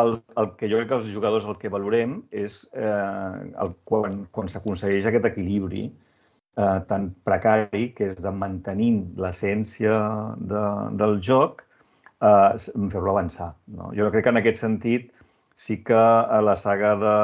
el, 0.00 0.16
el 0.40 0.50
que 0.56 0.72
jo 0.72 0.80
crec 0.80 0.88
que 0.88 0.98
els 1.02 1.12
jugadors 1.12 1.44
el 1.44 1.60
que 1.60 1.72
valorem 1.72 2.18
és 2.32 2.62
eh, 2.72 3.52
el, 3.60 3.76
quan, 3.88 4.22
quan 4.32 4.48
s'aconsegueix 4.48 5.04
aquest 5.08 5.28
equilibri 5.34 5.84
eh, 5.90 6.13
tan 6.54 7.10
precari 7.26 7.88
que 7.96 8.12
és 8.12 8.20
de 8.22 8.30
mantenint 8.30 9.00
l'essència 9.18 9.98
de, 10.38 10.64
del 11.00 11.18
joc, 11.28 11.64
eh, 12.22 12.54
fer-lo 12.92 13.10
avançar. 13.14 13.52
No? 13.74 13.90
Jo 13.98 14.10
crec 14.12 14.28
que 14.28 14.34
en 14.34 14.40
aquest 14.42 14.62
sentit 14.62 15.10
sí 15.56 15.80
que 15.84 15.98
a 15.98 16.40
la 16.42 16.56
saga 16.56 16.94
de, 17.00 17.16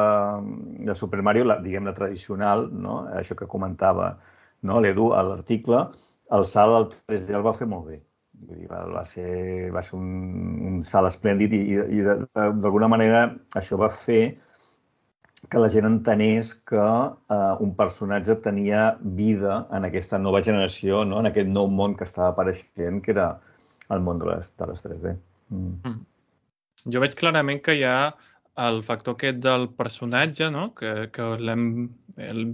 de 0.86 0.94
Super 0.94 1.22
Mario, 1.22 1.44
la, 1.44 1.58
diguem 1.62 1.86
la 1.86 1.94
tradicional, 1.94 2.68
no? 2.72 3.02
això 3.22 3.36
que 3.38 3.50
comentava 3.50 4.12
no? 4.62 4.80
l'Edu 4.80 5.10
a 5.14 5.22
l'article, 5.26 5.88
el 6.36 6.46
salt 6.46 6.76
al 6.76 6.88
3D 6.92 7.34
el 7.36 7.46
va 7.46 7.56
fer 7.56 7.68
molt 7.70 7.90
bé. 7.90 8.00
Vull 8.40 8.62
dir, 8.62 8.68
va, 8.70 9.02
ser, 9.04 9.70
va 9.74 9.82
ser 9.84 9.98
un, 9.98 10.12
un 10.70 10.78
salt 10.86 11.10
esplèndid 11.10 11.52
i, 11.58 11.64
i 11.98 12.04
d'alguna 12.06 12.88
manera 12.88 13.26
això 13.58 13.76
va 13.80 13.90
fer 13.92 14.22
que 15.48 15.58
la 15.58 15.70
gent 15.72 15.88
entenés 15.88 16.52
que 16.68 16.80
eh, 16.80 17.54
un 17.64 17.72
personatge 17.76 18.36
tenia 18.44 18.98
vida 19.00 19.64
en 19.72 19.86
aquesta 19.88 20.18
nova 20.18 20.42
generació, 20.44 21.04
no? 21.08 21.20
en 21.22 21.30
aquest 21.30 21.48
nou 21.48 21.70
món 21.70 21.96
que 21.96 22.04
estava 22.04 22.34
apareixent, 22.34 23.00
que 23.02 23.14
era 23.14 23.32
el 23.90 24.04
món 24.04 24.20
de 24.20 24.28
les, 24.28 24.52
de 24.60 24.68
les 24.70 24.84
3D. 24.84 25.14
Mm. 25.48 25.72
Mm. 25.88 26.00
Jo 26.92 27.02
veig 27.02 27.16
clarament 27.16 27.62
que 27.64 27.78
hi 27.78 27.86
ha 27.88 28.12
el 28.60 28.82
factor 28.84 29.16
aquest 29.16 29.40
del 29.42 29.68
personatge, 29.76 30.50
no? 30.52 30.70
que, 30.76 31.08
que 31.14 31.30
l'hem 31.40 31.64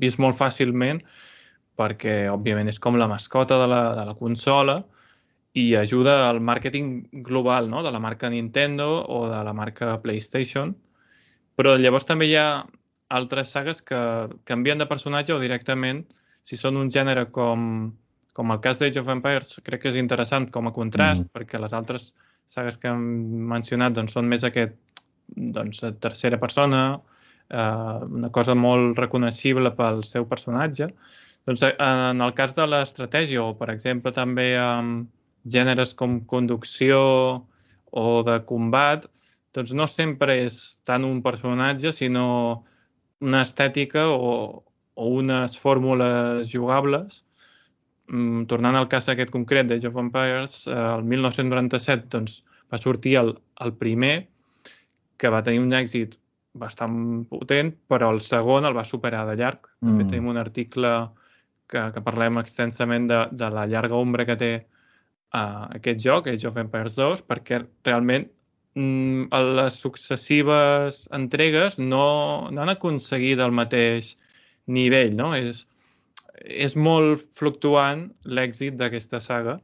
vist 0.00 0.22
molt 0.22 0.38
fàcilment, 0.38 1.02
perquè, 1.76 2.26
òbviament, 2.32 2.70
és 2.70 2.78
com 2.80 2.96
la 2.96 3.10
mascota 3.10 3.58
de 3.60 3.66
la, 3.68 3.82
de 3.98 4.06
la 4.08 4.14
consola 4.16 4.80
i 5.56 5.74
ajuda 5.76 6.28
al 6.28 6.38
màrqueting 6.44 7.22
global 7.26 7.68
no? 7.68 7.82
de 7.82 7.90
la 7.92 8.00
marca 8.00 8.30
Nintendo 8.30 9.02
o 9.02 9.26
de 9.28 9.42
la 9.44 9.52
marca 9.56 9.96
PlayStation. 10.02 10.74
Però 11.56 11.76
llavors 11.80 12.04
també 12.08 12.28
hi 12.28 12.36
ha 12.36 12.48
altres 13.08 13.52
sagues 13.54 13.82
que 13.82 13.98
canvien 14.44 14.78
de 14.78 14.88
personatge 14.90 15.34
o 15.34 15.40
directament, 15.42 16.04
si 16.46 16.58
són 16.58 16.78
un 16.80 16.90
gènere 16.92 17.26
com, 17.34 17.90
com 18.34 18.54
el 18.54 18.62
cas 18.62 18.80
d'Age 18.80 19.02
of 19.02 19.10
Empires, 19.12 19.58
crec 19.66 19.84
que 19.84 19.92
és 19.92 19.98
interessant 20.00 20.48
com 20.54 20.68
a 20.68 20.74
contrast, 20.74 21.26
mm. 21.26 21.34
perquè 21.34 21.60
les 21.62 21.74
altres 21.76 22.12
sagues 22.50 22.78
que 22.78 22.90
hem 22.90 23.04
mencionat 23.50 23.96
doncs, 23.96 24.14
són 24.14 24.28
més 24.30 24.44
aquest 24.46 24.76
doncs, 25.34 25.82
tercera 26.02 26.38
persona, 26.38 26.82
eh, 27.50 27.98
una 28.20 28.30
cosa 28.34 28.54
molt 28.54 28.98
reconeixible 28.98 29.72
pel 29.78 30.04
seu 30.06 30.26
personatge. 30.30 30.90
Doncs 31.46 31.62
eh, 31.66 31.74
en 31.82 32.22
el 32.22 32.34
cas 32.38 32.54
de 32.54 32.66
l'estratègia 32.66 33.42
o, 33.42 33.52
per 33.58 33.70
exemple, 33.74 34.14
també 34.14 34.52
amb 34.60 35.10
gèneres 35.46 35.94
com 35.94 36.20
conducció 36.26 36.98
o 37.96 38.06
de 38.26 38.40
combat, 38.46 39.06
doncs 39.54 39.72
no 39.72 39.86
sempre 39.88 40.34
és 40.44 40.78
tant 40.84 41.06
un 41.06 41.22
personatge, 41.24 41.92
sinó 41.94 42.26
una 43.24 43.42
estètica 43.46 44.06
o, 44.12 44.64
o 44.94 45.08
unes 45.20 45.56
fórmules 45.58 46.50
jugables. 46.52 47.22
Mm, 48.08 48.46
tornant 48.50 48.76
al 48.78 48.88
cas 48.88 49.08
aquest 49.10 49.32
concret 49.34 49.66
d'Age 49.66 49.88
of 49.88 49.98
Empires, 50.00 50.62
eh, 50.68 50.76
el 50.76 51.04
1997 51.04 52.06
doncs, 52.12 52.42
va 52.72 52.78
sortir 52.82 53.16
el, 53.20 53.34
el 53.64 53.74
primer, 53.74 54.28
que 55.16 55.32
va 55.32 55.42
tenir 55.42 55.62
un 55.64 55.72
èxit 55.74 56.16
bastant 56.56 57.26
potent, 57.30 57.72
però 57.88 58.10
el 58.14 58.22
segon 58.24 58.64
el 58.64 58.76
va 58.76 58.84
superar 58.84 59.24
de 59.28 59.36
llarg. 59.40 59.68
De 59.80 59.90
fet, 59.90 60.06
mm. 60.06 60.10
tenim 60.12 60.30
un 60.32 60.40
article 60.40 60.92
que, 61.70 61.82
que 61.92 62.04
parlem 62.04 62.40
extensament 62.40 63.08
de, 63.10 63.20
de 63.32 63.50
la 63.52 63.66
llarga 63.70 63.98
ombra 63.98 64.26
que 64.28 64.38
té 64.40 64.52
uh, 64.62 65.66
aquest 65.76 66.00
joc, 66.04 66.30
Age 66.32 66.48
of 66.48 66.58
Empires 66.62 66.96
2, 66.98 67.24
perquè 67.28 67.60
realment 67.88 68.28
mm, 68.76 69.28
les 69.58 69.78
successives 69.82 71.04
entregues 71.16 71.80
no, 71.80 72.06
no 72.52 72.62
han 72.62 72.72
aconseguit 72.72 73.42
el 73.42 73.54
mateix 73.56 74.14
nivell, 74.66 75.14
no? 75.16 75.32
És, 75.36 75.64
és 76.44 76.76
molt 76.76 77.26
fluctuant 77.38 78.06
l'èxit 78.24 78.76
d'aquesta 78.78 79.20
saga 79.24 79.58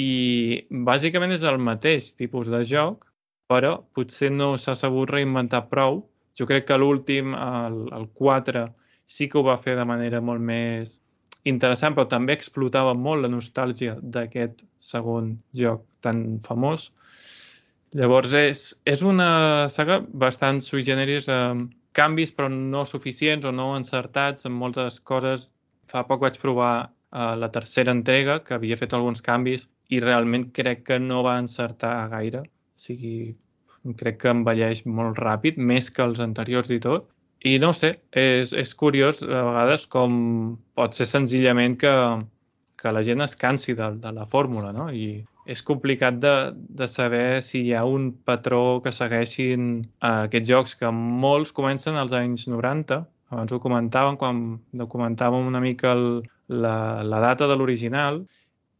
i 0.00 0.64
bàsicament 0.70 1.34
és 1.34 1.42
el 1.44 1.58
mateix 1.60 2.12
tipus 2.16 2.48
de 2.48 2.62
joc, 2.64 3.04
però 3.50 3.76
potser 3.94 4.30
no 4.32 4.54
s'ha 4.56 4.74
sabut 4.78 5.10
reinventar 5.10 5.66
prou. 5.68 6.00
Jo 6.38 6.46
crec 6.48 6.64
que 6.70 6.78
l'últim, 6.80 7.34
el, 7.36 7.82
el 7.92 8.06
4, 8.16 8.64
sí 9.04 9.28
que 9.28 9.38
ho 9.38 9.44
va 9.44 9.58
fer 9.60 9.76
de 9.76 9.84
manera 9.84 10.22
molt 10.24 10.40
més 10.40 11.00
interessant, 11.44 11.94
però 11.94 12.06
també 12.08 12.32
explotava 12.32 12.94
molt 12.94 13.26
la 13.26 13.32
nostàlgia 13.32 13.98
d'aquest 14.00 14.64
segon 14.80 15.34
joc 15.52 15.84
tan 16.00 16.40
famós. 16.46 16.88
Llavors, 17.98 18.32
és, 18.32 18.60
és 18.88 19.02
una 19.04 19.68
saga 19.72 19.98
bastant 20.24 20.62
sui 20.64 20.84
generis, 20.86 21.28
amb 21.28 21.72
canvis 21.92 22.32
però 22.32 22.48
no 22.52 22.86
suficients 22.88 23.44
o 23.44 23.52
no 23.52 23.72
encertats 23.76 24.48
en 24.48 24.54
moltes 24.56 24.98
coses. 25.10 25.48
Fa 25.92 26.04
poc 26.08 26.22
vaig 26.24 26.38
provar 26.40 26.72
uh, 26.88 27.34
la 27.36 27.50
tercera 27.52 27.92
entrega, 27.92 28.38
que 28.46 28.56
havia 28.56 28.78
fet 28.80 28.94
alguns 28.96 29.20
canvis 29.24 29.68
i 29.92 30.00
realment 30.00 30.48
crec 30.56 30.86
que 30.88 30.98
no 30.98 31.20
va 31.26 31.36
encertar 31.42 31.92
gaire. 32.14 32.46
O 32.46 32.84
sigui, 32.86 33.34
crec 34.00 34.22
que 34.22 34.32
envelleix 34.32 34.86
molt 34.86 35.20
ràpid, 35.20 35.58
més 35.58 35.90
que 35.92 36.04
els 36.06 36.22
anteriors 36.24 36.72
i 36.72 36.80
tot. 36.80 37.10
I 37.44 37.58
no 37.58 37.72
sé, 37.74 37.96
és, 38.16 38.54
és 38.54 38.72
curiós 38.78 39.20
a 39.26 39.42
vegades 39.50 39.84
com 39.90 40.12
pot 40.78 40.94
ser 40.96 41.08
senzillament 41.10 41.76
que, 41.76 41.92
que 42.78 42.94
la 42.94 43.02
gent 43.04 43.20
es 43.26 43.34
cansi 43.36 43.74
de, 43.74 43.90
de 44.00 44.12
la 44.14 44.24
fórmula, 44.30 44.70
no? 44.72 44.88
I 44.94 45.24
és 45.46 45.62
complicat 45.66 46.18
de, 46.22 46.34
de 46.54 46.86
saber 46.86 47.42
si 47.42 47.64
hi 47.66 47.72
ha 47.74 47.82
un 47.88 48.10
patró 48.26 48.80
que 48.84 48.92
segueixin 48.94 49.72
eh, 49.82 50.26
aquests 50.28 50.48
jocs 50.48 50.76
que 50.78 50.90
molts 50.94 51.52
comencen 51.56 51.98
als 51.98 52.14
anys 52.16 52.46
90, 52.50 53.02
abans 53.32 53.52
ho 53.52 53.58
comentàvem 53.62 54.18
quan 54.20 54.42
documentàvem 54.76 55.48
una 55.48 55.62
mica 55.64 55.92
el, 55.96 56.06
la, 56.48 56.76
la 57.02 57.20
data 57.24 57.48
de 57.50 57.56
l'original, 57.58 58.22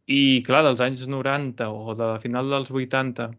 i 0.07 0.43
clar, 0.45 0.63
dels 0.67 0.83
anys 0.83 1.05
90 1.07 1.69
o 1.71 1.95
de 1.95 2.09
final 2.23 2.51
dels 2.51 2.71
80 2.71 3.29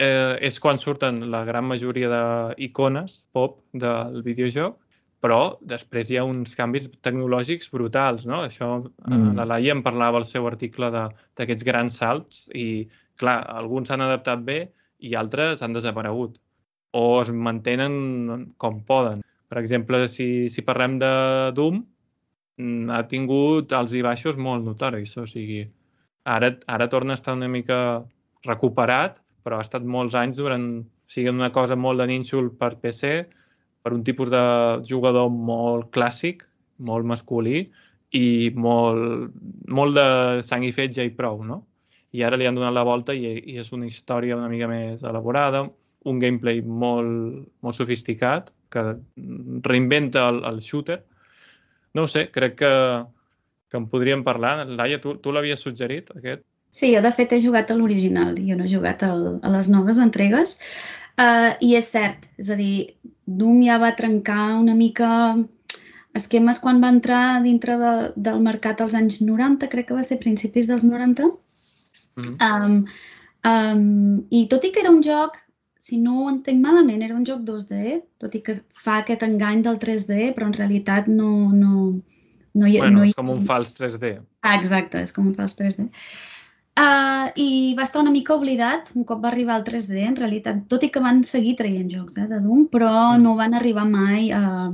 eh, 0.00 0.36
és 0.48 0.58
quan 0.60 0.80
surten 0.80 1.20
la 1.32 1.44
gran 1.44 1.66
majoria 1.68 2.08
d'icones 2.10 3.22
pop 3.36 3.60
del 3.72 4.22
videojoc, 4.24 4.78
però 5.24 5.58
després 5.72 6.10
hi 6.10 6.18
ha 6.18 6.26
uns 6.26 6.54
canvis 6.58 6.88
tecnològics 7.02 7.70
brutals, 7.74 8.26
no? 8.30 8.42
Això, 8.46 8.70
eh, 8.86 9.10
mm. 9.10 9.34
la 9.38 9.46
Laia 9.52 9.74
en 9.74 9.82
parlava 9.86 10.20
al 10.20 10.26
seu 10.28 10.46
article 10.46 10.90
d'aquests 10.94 11.66
grans 11.66 11.98
salts 12.02 12.44
i, 12.54 12.86
clar, 13.18 13.40
alguns 13.60 13.90
s'han 13.90 14.04
adaptat 14.06 14.44
bé 14.46 14.60
i 14.98 15.14
altres 15.18 15.62
han 15.62 15.74
desaparegut 15.74 16.38
o 16.98 17.20
es 17.20 17.30
mantenen 17.30 18.52
com 18.56 18.82
poden. 18.86 19.24
Per 19.48 19.58
exemple, 19.60 20.06
si, 20.08 20.48
si 20.52 20.64
parlem 20.64 20.98
de 21.00 21.10
Doom, 21.56 21.80
mm, 22.60 22.90
ha 22.92 23.02
tingut 23.10 23.72
alts 23.72 23.96
i 23.96 24.04
baixos 24.04 24.36
molt 24.36 24.64
notoris, 24.64 25.16
o 25.18 25.26
sigui, 25.26 25.64
ara, 26.24 26.52
ara 26.66 26.88
torna 26.88 27.16
a 27.16 27.20
estar 27.20 27.34
una 27.36 27.48
mica 27.48 28.04
recuperat, 28.46 29.18
però 29.42 29.58
ha 29.58 29.66
estat 29.66 29.82
molts 29.82 30.14
anys 30.18 30.38
durant... 30.40 30.70
O 31.08 31.10
sigui, 31.10 31.30
una 31.32 31.48
cosa 31.48 31.72
molt 31.72 32.02
de 32.02 32.04
nínxol 32.10 32.50
per 32.60 32.74
PC, 32.82 33.22
per 33.82 33.94
un 33.94 34.04
tipus 34.04 34.30
de 34.32 34.42
jugador 34.88 35.30
molt 35.30 35.90
clàssic, 35.94 36.44
molt 36.78 37.06
masculí 37.08 37.66
i 38.16 38.50
molt, 38.56 39.34
molt 39.68 39.98
de 39.98 40.08
sang 40.46 40.64
i 40.64 40.72
fetge 40.72 41.04
i 41.04 41.14
prou, 41.14 41.42
no? 41.44 41.62
I 42.16 42.24
ara 42.24 42.38
li 42.40 42.46
han 42.48 42.56
donat 42.56 42.72
la 42.72 42.86
volta 42.88 43.12
i, 43.12 43.34
i 43.52 43.58
és 43.60 43.68
una 43.76 43.86
història 43.86 44.36
una 44.38 44.48
mica 44.48 44.68
més 44.70 45.04
elaborada, 45.04 45.66
un 46.08 46.20
gameplay 46.22 46.62
molt, 46.62 47.44
molt 47.60 47.76
sofisticat 47.76 48.52
que 48.72 48.84
reinventa 49.66 50.28
el, 50.30 50.42
el 50.48 50.60
shooter. 50.64 51.02
No 51.96 52.04
ho 52.04 52.10
sé, 52.10 52.28
crec 52.32 52.56
que, 52.62 52.72
que 53.68 53.80
en 53.80 53.88
podríem 53.92 54.24
parlar. 54.24 54.62
Laia, 54.68 55.00
tu, 55.02 55.16
tu 55.20 55.32
l'havies 55.34 55.60
suggerit, 55.64 56.12
aquest? 56.16 56.44
Sí, 56.70 56.92
jo 56.94 57.00
de 57.02 57.12
fet 57.16 57.32
he 57.32 57.40
jugat 57.42 57.70
a 57.72 57.76
l'original, 57.76 58.36
jo 58.44 58.56
no 58.56 58.66
he 58.66 58.70
jugat 58.70 59.02
a, 59.02 59.10
a 59.16 59.52
les 59.54 59.70
noves 59.72 60.00
entregues. 60.00 60.58
Uh, 61.18 61.56
I 61.64 61.74
és 61.74 61.88
cert, 61.90 62.28
és 62.38 62.48
a 62.50 62.56
dir, 62.58 62.94
Doom 63.26 63.62
ja 63.66 63.78
va 63.82 63.96
trencar 63.98 64.54
una 64.60 64.76
mica 64.78 65.08
esquemes 66.18 66.60
quan 66.62 66.78
va 66.82 66.92
entrar 66.94 67.40
dintre 67.42 67.74
de, 67.80 67.92
del 68.28 68.38
mercat 68.44 68.80
als 68.80 68.94
anys 68.94 69.18
90, 69.24 69.68
crec 69.72 69.88
que 69.88 69.98
va 69.98 70.04
ser 70.06 70.20
principis 70.22 70.70
dels 70.70 70.86
90. 70.86 71.26
Mm 71.26 72.22
-hmm. 72.22 72.36
um, 72.46 72.84
um, 73.50 74.24
I 74.30 74.46
tot 74.46 74.64
i 74.64 74.70
que 74.70 74.80
era 74.80 74.94
un 74.94 75.02
joc, 75.02 75.36
si 75.78 75.98
no 75.98 76.22
ho 76.22 76.28
entenc 76.30 76.60
malament, 76.60 77.02
era 77.02 77.14
un 77.14 77.26
joc 77.26 77.42
2D, 77.42 78.00
tot 78.18 78.34
i 78.34 78.42
que 78.42 78.60
fa 78.74 78.98
aquest 78.98 79.22
engany 79.22 79.62
del 79.62 79.78
3D, 79.78 80.32
però 80.34 80.46
en 80.46 80.52
realitat 80.52 81.06
no... 81.06 81.52
no, 81.52 82.00
no 82.54 82.66
hi, 82.66 82.78
bueno, 82.78 82.98
no 82.98 83.04
hi... 83.04 83.08
és 83.08 83.14
com 83.14 83.30
un 83.30 83.44
fals 83.46 83.74
3D. 83.74 84.18
Ah, 84.40 84.56
exacte, 84.56 85.02
és 85.02 85.12
com 85.12 85.26
un 85.26 85.34
fals 85.34 85.58
3D. 85.58 85.88
Uh, 86.78 87.32
I 87.34 87.74
va 87.74 87.82
estar 87.82 87.98
una 88.04 88.12
mica 88.14 88.36
oblidat 88.38 88.92
un 88.94 89.02
cop 89.06 89.22
va 89.24 89.32
arribar 89.32 89.56
al 89.56 89.64
3D, 89.66 89.96
en 90.06 90.14
realitat, 90.18 90.60
tot 90.70 90.84
i 90.86 90.90
que 90.94 91.00
van 91.02 91.24
seguir 91.26 91.56
traient 91.58 91.88
jocs 91.90 92.20
eh, 92.20 92.26
de 92.30 92.38
Doom, 92.44 92.68
però 92.70 92.92
mm. 92.92 93.22
no 93.24 93.32
van 93.40 93.56
arribar 93.58 93.82
mai 93.88 94.28
a, 94.30 94.68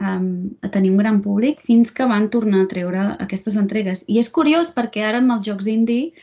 um, 0.00 0.30
a 0.64 0.70
tenir 0.72 0.94
un 0.94 1.02
gran 1.02 1.18
públic 1.20 1.60
fins 1.66 1.92
que 1.92 2.06
van 2.08 2.30
tornar 2.32 2.62
a 2.64 2.70
treure 2.70 3.02
aquestes 3.26 3.58
entregues. 3.60 4.06
I 4.08 4.16
és 4.22 4.32
curiós 4.32 4.72
perquè 4.72 5.04
ara 5.04 5.20
amb 5.20 5.34
els 5.36 5.44
jocs 5.50 5.68
indie 5.68 6.14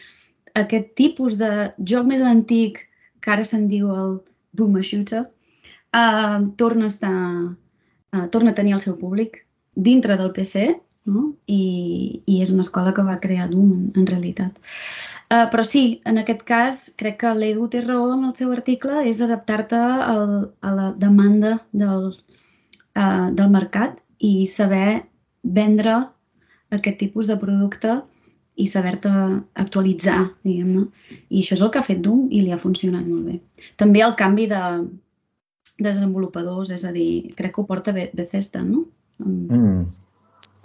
aquest 0.57 0.89
tipus 0.97 1.37
de 1.37 1.51
joc 1.93 2.09
més 2.09 2.25
antic, 2.25 2.81
que 3.21 3.35
ara 3.35 3.45
se'n 3.45 3.69
diu 3.69 3.93
el 3.93 4.17
boomer 4.57 4.81
shooter, 4.81 5.27
uh, 5.93 6.41
torna, 6.57 6.89
a 6.89 6.95
estar, 6.95 7.13
uh, 8.17 8.25
torna 8.33 8.55
a 8.55 8.57
tenir 8.57 8.73
el 8.79 8.81
seu 8.81 8.97
públic 8.97 9.43
dintre 9.77 10.17
del 10.17 10.33
PC 10.33 10.71
no? 11.07 11.31
I, 11.47 12.23
i 12.27 12.41
és 12.43 12.51
una 12.53 12.65
escola 12.65 12.93
que 12.93 13.05
va 13.07 13.19
crear 13.23 13.47
en, 13.49 13.91
en 13.95 14.07
realitat. 14.09 14.59
Uh, 15.27 15.45
però 15.51 15.63
sí, 15.67 16.01
en 16.07 16.19
aquest 16.21 16.43
cas, 16.47 16.81
crec 16.99 17.21
que 17.23 17.33
l'Edu 17.35 17.67
té 17.71 17.81
raó 17.83 18.13
en 18.15 18.27
el 18.29 18.35
seu 18.37 18.51
article, 18.55 19.01
és 19.09 19.21
adaptar-te 19.23 19.79
a 19.79 20.75
la 20.79 20.91
demanda 20.99 21.57
del, 21.71 22.11
uh, 22.95 23.27
del 23.35 23.49
mercat 23.55 23.99
i 24.23 24.45
saber 24.51 25.03
vendre 25.43 25.97
aquest 26.75 26.99
tipus 26.99 27.27
de 27.27 27.37
producte 27.39 27.97
i 28.57 28.65
saber-te 28.65 29.09
actualitzar, 29.61 30.31
diguem-ne. 30.47 30.87
I 31.29 31.43
això 31.43 31.57
és 31.57 31.61
el 31.61 31.69
que 31.73 31.81
ha 31.81 31.85
fet 31.85 32.01
Doom 32.03 32.25
i 32.33 32.41
li 32.41 32.53
ha 32.53 32.61
funcionat 32.61 33.05
molt 33.05 33.27
bé. 33.29 33.37
També 33.77 34.01
el 34.01 34.15
canvi 34.17 34.47
de 34.49 34.61
desenvolupadors, 35.77 36.71
és 36.73 36.83
a 36.87 36.91
dir, 36.95 37.35
crec 37.37 37.53
que 37.53 37.61
ho 37.61 37.67
porta 37.69 37.93
Bethesda, 37.93 38.63
no? 38.65 38.87
Mm. 39.21 39.85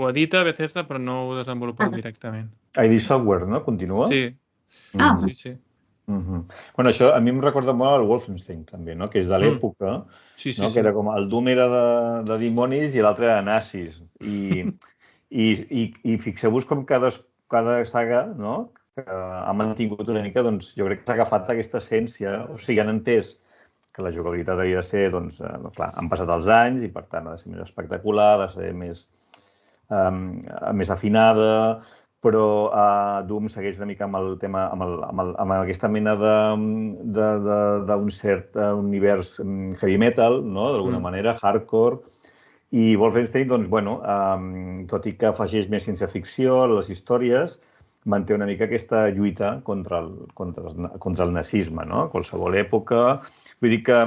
Ho 0.03 0.09
edita 0.11 0.43
Bethesda, 0.43 0.83
però 0.89 0.99
no 0.99 1.29
ho 1.29 1.35
desenvolupa 1.39 1.87
Ah, 1.87 1.93
directament. 1.95 2.51
ID 2.83 2.99
Software, 3.01 3.47
no? 3.47 3.63
Continua? 3.65 4.09
Sí, 4.09 4.37
Ah, 4.99 5.15
Mhm. 5.15 5.29
sí, 5.29 5.35
sí. 5.35 5.53
Mhm. 6.07 6.47
Bueno, 6.77 6.91
això 6.91 7.15
a 7.15 7.21
mi 7.21 7.31
em 7.31 7.41
recorda 7.41 7.73
molt 7.73 7.93
al 7.93 8.07
Wolfenstein, 8.09 8.65
també, 8.65 8.95
no? 8.95 9.09
Que 9.09 9.21
és 9.21 9.29
de 9.29 9.39
Mm. 9.39 9.43
l'època, 9.43 10.05
Sí, 10.35 10.53
sí, 10.53 10.61
no? 10.61 10.69
sí. 10.69 10.75
que 10.75 10.81
era 10.81 10.93
com 10.93 11.09
el 11.17 11.29
Doom 11.29 11.49
era 11.49 11.69
de, 11.69 12.25
de 12.25 12.39
dimonis 12.39 12.95
i 12.95 13.01
l'altre 13.01 13.27
era 13.27 13.37
de 13.37 13.47
nazis. 13.47 14.01
I, 14.21 14.65
i, 15.31 15.47
i, 15.71 15.95
i 16.05 16.19
fixeu-vos 16.19 16.67
com 16.67 16.85
cada, 16.85 17.11
cada 17.49 17.85
saga 17.85 18.27
no? 18.37 18.73
que 18.95 19.05
ha 19.09 19.53
mantingut 19.55 20.09
una 20.09 20.21
mica, 20.23 20.43
doncs, 20.43 20.75
jo 20.77 20.85
crec 20.85 21.01
que 21.01 21.07
s'ha 21.07 21.15
agafat 21.15 21.49
aquesta 21.49 21.79
essència, 21.79 22.51
o 22.53 22.59
sigui, 22.59 22.81
han 22.81 22.91
entès 22.99 23.39
que 23.95 24.03
la 24.03 24.13
jugabilitat 24.13 24.59
havia 24.59 24.77
de 24.77 24.83
ser, 24.83 25.11
doncs, 25.11 25.41
eh, 25.41 25.71
clar, 25.77 25.93
han 25.97 26.09
passat 26.11 26.29
els 26.29 26.49
anys 26.49 26.83
i, 26.83 26.89
per 26.93 27.05
tant, 27.09 27.27
ha 27.29 27.33
de 27.33 27.39
ser 27.39 27.53
més 27.53 27.63
espectacular, 27.65 28.41
ha 28.41 28.47
de 28.47 28.53
ser 28.53 28.73
més, 28.75 29.07
um, 29.93 30.23
més 30.79 30.91
afinada, 30.95 31.81
però 32.23 32.45
uh, 32.71 33.21
Doom 33.27 33.49
segueix 33.51 33.81
una 33.81 33.89
mica 33.91 34.07
amb 34.07 34.17
el 34.21 34.37
tema, 34.39 34.69
amb, 34.71 34.85
el, 34.87 34.93
amb, 35.09 35.23
el, 35.25 35.33
amb 35.43 35.55
aquesta 35.57 35.89
mena 35.91 36.15
de- 36.17 37.03
de- 37.17 37.39
de- 37.47 37.81
d'un 37.89 38.11
cert 38.15 38.55
uh, 38.57 38.73
univers 38.79 39.37
um, 39.43 39.73
heavy 39.81 39.99
metal, 39.99 40.41
no? 40.45 40.69
d'alguna 40.73 41.01
Mm. 41.01 41.03
manera, 41.09 41.37
hardcore, 41.43 41.99
i 42.73 42.95
Wolfenstein, 42.97 43.49
doncs, 43.51 43.69
bueno, 43.69 43.99
um, 44.07 44.87
tot 44.89 45.05
i 45.11 45.13
que 45.19 45.29
afegeix 45.29 45.67
més 45.69 45.85
ciència-ficció 45.85 46.63
a 46.63 46.71
les 46.77 46.89
històries, 46.95 47.59
manté 48.05 48.35
una 48.35 48.47
mica 48.49 48.65
aquesta 48.65 49.09
lluita 49.15 49.61
contra 49.67 49.99
el, 50.03 50.15
contra 50.35 50.71
el, 50.71 50.89
contra 50.99 51.27
el 51.27 51.35
nazisme, 51.35 51.85
no? 51.87 52.07
Qualsevol 52.11 52.57
època. 52.59 53.21
Vull 53.61 53.71
dir 53.77 53.83
que, 53.87 53.99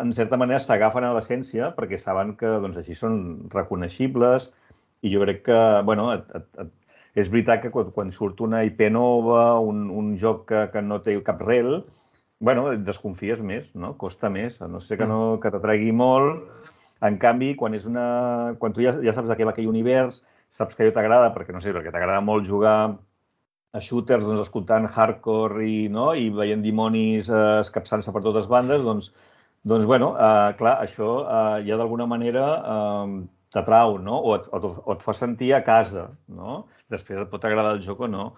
en 0.00 0.10
certa 0.16 0.38
manera, 0.40 0.58
s'agafen 0.62 1.04
a 1.06 1.12
l'essència 1.14 1.68
perquè 1.76 1.98
saben 2.00 2.32
que 2.40 2.46
doncs, 2.62 2.80
així 2.80 2.96
són 2.98 3.20
reconeixibles 3.52 4.48
i 5.02 5.12
jo 5.14 5.22
crec 5.24 5.42
que, 5.48 5.58
bueno, 5.88 6.10
et, 6.14 6.26
et, 6.36 6.46
et, 6.64 6.72
és 7.22 7.30
veritat 7.32 7.62
que 7.64 7.72
quan, 7.74 7.90
quan 7.94 8.12
surt 8.14 8.40
una 8.44 8.62
IP 8.68 8.86
nova, 8.92 9.58
un, 9.64 9.88
un 9.90 10.14
joc 10.20 10.46
que, 10.50 10.66
que 10.72 10.82
no 10.84 11.00
té 11.04 11.16
cap 11.26 11.42
rel, 11.46 11.80
bueno, 12.40 12.68
desconfies 12.86 13.42
més, 13.44 13.74
no? 13.76 13.94
Costa 14.00 14.30
més, 14.32 14.60
a 14.64 14.68
no 14.68 14.80
sé 14.80 14.96
que, 14.96 15.08
no, 15.08 15.38
que 15.42 15.52
t'atregui 15.52 15.92
molt. 15.92 16.46
En 17.04 17.16
canvi, 17.20 17.54
quan, 17.56 17.74
és 17.76 17.86
una... 17.88 18.56
quan 18.60 18.76
tu 18.76 18.84
ja, 18.84 18.94
ja 19.04 19.14
saps 19.16 19.28
de 19.28 19.36
què 19.36 19.46
va 19.48 19.54
aquell 19.54 19.68
univers, 19.70 20.20
saps 20.52 20.76
que 20.76 20.84
allò 20.84 20.94
t'agrada, 20.96 21.30
perquè 21.34 21.54
no 21.56 21.62
sé, 21.64 21.72
perquè 21.76 21.92
t'agrada 21.92 22.20
molt 22.24 22.48
jugar 22.48 22.76
a 23.72 23.80
shooters, 23.80 24.24
doncs, 24.26 24.42
escoltant 24.42 24.88
hardcore 24.90 25.64
i, 25.64 25.88
no? 25.92 26.10
i 26.18 26.28
veient 26.34 26.62
dimonis 26.64 27.30
eh, 27.30 27.42
escapçant-se 27.62 28.12
per 28.12 28.22
totes 28.24 28.48
bandes, 28.50 28.82
doncs, 28.84 29.12
doncs 29.70 29.86
bueno, 29.88 30.12
eh, 30.18 30.56
clar, 30.58 30.78
això 30.84 31.10
eh, 31.22 31.60
ja 31.68 31.78
d'alguna 31.78 32.08
manera 32.10 32.46
eh, 32.74 33.20
t'atrau, 33.52 33.98
no? 33.98 34.18
O 34.22 34.36
et, 34.38 34.48
o, 34.52 34.60
o 34.86 34.94
et 34.94 35.02
fa 35.04 35.14
sentir 35.16 35.52
a 35.56 35.62
casa, 35.66 36.08
no? 36.28 36.64
Després 36.92 37.20
et 37.24 37.30
pot 37.32 37.44
agradar 37.44 37.76
el 37.76 37.82
joc 37.84 38.04
o 38.06 38.08
no. 38.10 38.28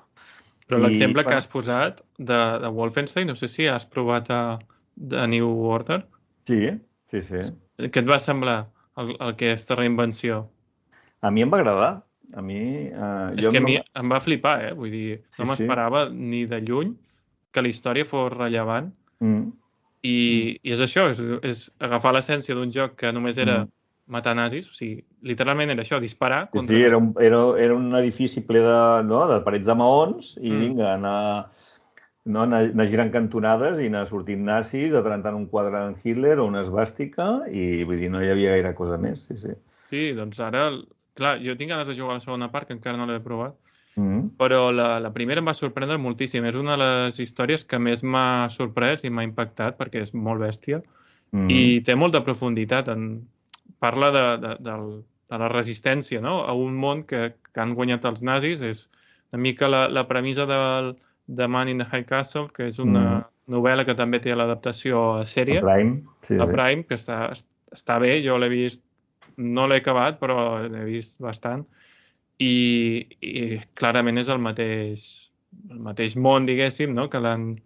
Però 0.69 0.79
I, 0.79 0.85
l'exemple 0.87 1.25
que 1.27 1.35
has 1.37 1.49
posat 1.51 2.01
de, 2.19 2.39
de 2.63 2.71
Wolfenstein, 2.73 3.29
no 3.29 3.37
sé 3.37 3.49
si 3.51 3.67
has 3.69 3.85
provat 3.89 4.31
a, 4.33 4.59
de 4.97 5.27
New 5.29 5.51
Order. 5.69 6.03
Sí, 6.49 6.63
sí, 7.11 7.21
sí. 7.29 7.43
Què 7.83 8.03
et 8.03 8.09
va 8.09 8.19
semblar 8.23 8.59
el, 9.01 9.15
el 9.19 9.37
que 9.37 9.53
és 9.57 9.67
reinvenció? 9.73 10.47
A 11.23 11.31
mi 11.31 11.45
em 11.45 11.53
va 11.53 11.61
agradar. 11.61 11.93
A 12.35 12.41
mi... 12.43 12.89
Eh, 12.89 13.35
És 13.37 13.49
que 13.49 13.59
a 13.59 13.61
no- 13.61 13.69
mi 13.69 13.77
em 13.79 14.13
va 14.13 14.21
flipar, 14.25 14.57
eh? 14.71 14.73
Vull 14.79 14.91
dir, 14.95 15.19
Sí, 15.29 15.43
no 15.43 15.45
sí. 15.45 15.51
m'esperava 15.51 16.07
ni 16.09 16.45
de 16.49 16.63
lluny 16.65 16.95
que 17.53 17.61
la 17.61 17.69
història 17.69 18.09
fos 18.09 18.33
rellevant 18.33 18.93
Mm, 19.23 19.53
i, 20.03 20.15
i 20.67 20.73
és 20.75 20.81
això, 20.83 21.05
és, 21.13 21.21
és 21.47 21.59
agafar 21.79 22.11
l'essència 22.17 22.57
d'un 22.59 22.73
joc 22.75 22.97
que 22.99 23.13
només 23.15 23.39
era 23.39 23.61
Mm. 23.63 23.71
Matar 24.07 24.35
nazis, 24.37 24.69
o 24.69 24.75
sigui, 24.75 25.05
literalment 25.23 25.71
era 25.71 25.83
això, 25.85 26.01
disparar 26.01 26.49
contra... 26.51 26.75
sí, 26.75 26.83
era 26.83 26.99
un, 26.99 27.13
era, 27.21 27.39
era 27.59 27.75
un 27.75 27.95
edifici 27.97 28.43
ple 28.45 28.61
de, 28.61 28.79
no, 29.09 29.27
de 29.31 29.41
parets 29.47 29.67
de 29.67 29.75
maons 29.79 30.37
i 30.41 30.51
Mm. 30.51 30.61
vinga, 30.61 30.95
anar, 30.95 31.51
no, 32.25 32.43
anar, 32.43 32.63
anar 32.75 32.87
girant 32.91 33.13
cantonades 33.15 33.79
i 33.81 33.87
anar 33.87 34.07
sortint 34.11 34.43
nazis, 34.45 34.95
atrancant 34.95 35.37
un 35.39 35.47
quadre 35.47 35.79
d'en 35.79 35.97
Hitler 36.03 36.39
o 36.41 36.47
una 36.47 36.63
esbàstica 36.67 37.49
i 37.51 37.85
vull 37.85 37.99
dir, 38.03 38.11
no 38.11 38.23
hi 38.23 38.31
havia 38.31 38.57
gaire 38.57 38.75
cosa 38.75 38.99
més, 38.99 39.25
sí, 39.29 39.37
sí. 39.37 39.55
Sí, 39.89 40.13
doncs 40.19 40.41
ara, 40.41 40.71
clar, 41.15 41.39
jo 41.45 41.57
tinc 41.57 41.71
ganes 41.71 41.87
de 41.89 41.95
jugar 41.95 42.17
a 42.17 42.21
la 42.21 42.25
segona 42.25 42.51
part, 42.51 42.67
que 42.69 42.75
encara 42.75 42.97
no 42.99 43.07
l'he 43.07 43.21
provat, 43.21 43.55
Mm. 43.95 44.31
però 44.41 44.71
la, 44.73 44.99
la 45.05 45.11
primera 45.13 45.43
em 45.43 45.47
va 45.47 45.53
sorprendre 45.53 45.99
moltíssim. 46.01 46.47
És 46.49 46.55
una 46.57 46.79
de 46.79 46.81
les 46.81 47.19
històries 47.21 47.63
que 47.69 47.77
més 47.79 48.01
m'ha 48.03 48.49
sorprès 48.49 49.05
i 49.05 49.11
m'ha 49.13 49.23
impactat 49.27 49.77
perquè 49.77 50.01
és 50.01 50.15
molt 50.15 50.41
bèstia 50.41 50.79
Mm. 51.31 51.51
i 51.51 51.81
té 51.85 51.95
molta 51.95 52.23
profunditat. 52.25 52.89
En... 52.89 53.27
Parla 53.83 54.13
de, 54.15 54.25
de, 54.43 54.55
del, 54.63 54.87
de 55.33 55.39
la 55.43 55.49
resistència 55.51 56.21
no? 56.23 56.43
a 56.47 56.55
un 56.55 56.77
món 56.79 57.03
que, 57.09 57.33
que 57.51 57.63
han 57.63 57.75
guanyat 57.75 58.05
els 58.07 58.23
nazis. 58.23 58.63
És 58.63 58.85
una 59.33 59.43
mica 59.43 59.69
la, 59.71 59.89
la 59.91 60.05
premissa 60.07 60.47
del, 60.47 60.93
de 61.27 61.49
Man 61.51 61.71
in 61.73 61.83
the 61.83 61.89
High 61.91 62.07
Castle, 62.07 62.49
que 62.55 62.69
és 62.71 62.79
una 62.83 63.23
novel·la 63.51 63.85
que 63.85 63.97
també 63.99 64.21
té 64.23 64.37
l'adaptació 64.39 65.01
a 65.19 65.25
sèrie, 65.27 65.59
A 65.59 65.67
Prime, 65.67 65.99
sí, 66.23 66.39
a 66.39 66.47
sí. 66.47 66.53
Prime, 66.53 66.87
que 66.87 66.95
està, 66.95 67.19
està 67.75 67.99
bé, 68.03 68.15
jo 68.25 68.39
l'he 68.39 68.49
vist, 68.53 68.83
no 69.37 69.67
l'he 69.67 69.81
acabat, 69.83 70.21
però 70.21 70.37
l'he 70.63 70.85
vist 70.87 71.19
bastant. 71.23 71.65
I, 72.43 72.55
i 73.21 73.61
clarament 73.79 74.19
és 74.23 74.31
el 74.33 74.41
mateix, 74.43 75.05
el 75.71 75.83
mateix 75.85 76.17
món, 76.17 76.47
diguéssim, 76.49 76.95
no? 76.95 77.09
que, 77.11 77.21
l'han- 77.23 77.57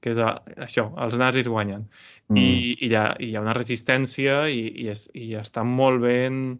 que 0.00 0.12
és 0.14 0.20
a, 0.22 0.30
això, 0.64 0.88
els 1.04 1.16
nazis 1.18 1.48
guanyen. 1.50 1.86
Mm. 2.28 2.38
I, 2.38 2.46
i, 2.46 2.88
hi 2.88 2.94
ha, 2.94 3.04
hi 3.18 3.34
ha 3.34 3.42
una 3.44 3.56
resistència 3.56 4.44
i, 4.52 4.62
i, 4.84 4.88
és, 4.92 5.08
i 5.14 5.32
està 5.40 5.64
molt 5.66 6.02
ben 6.04 6.58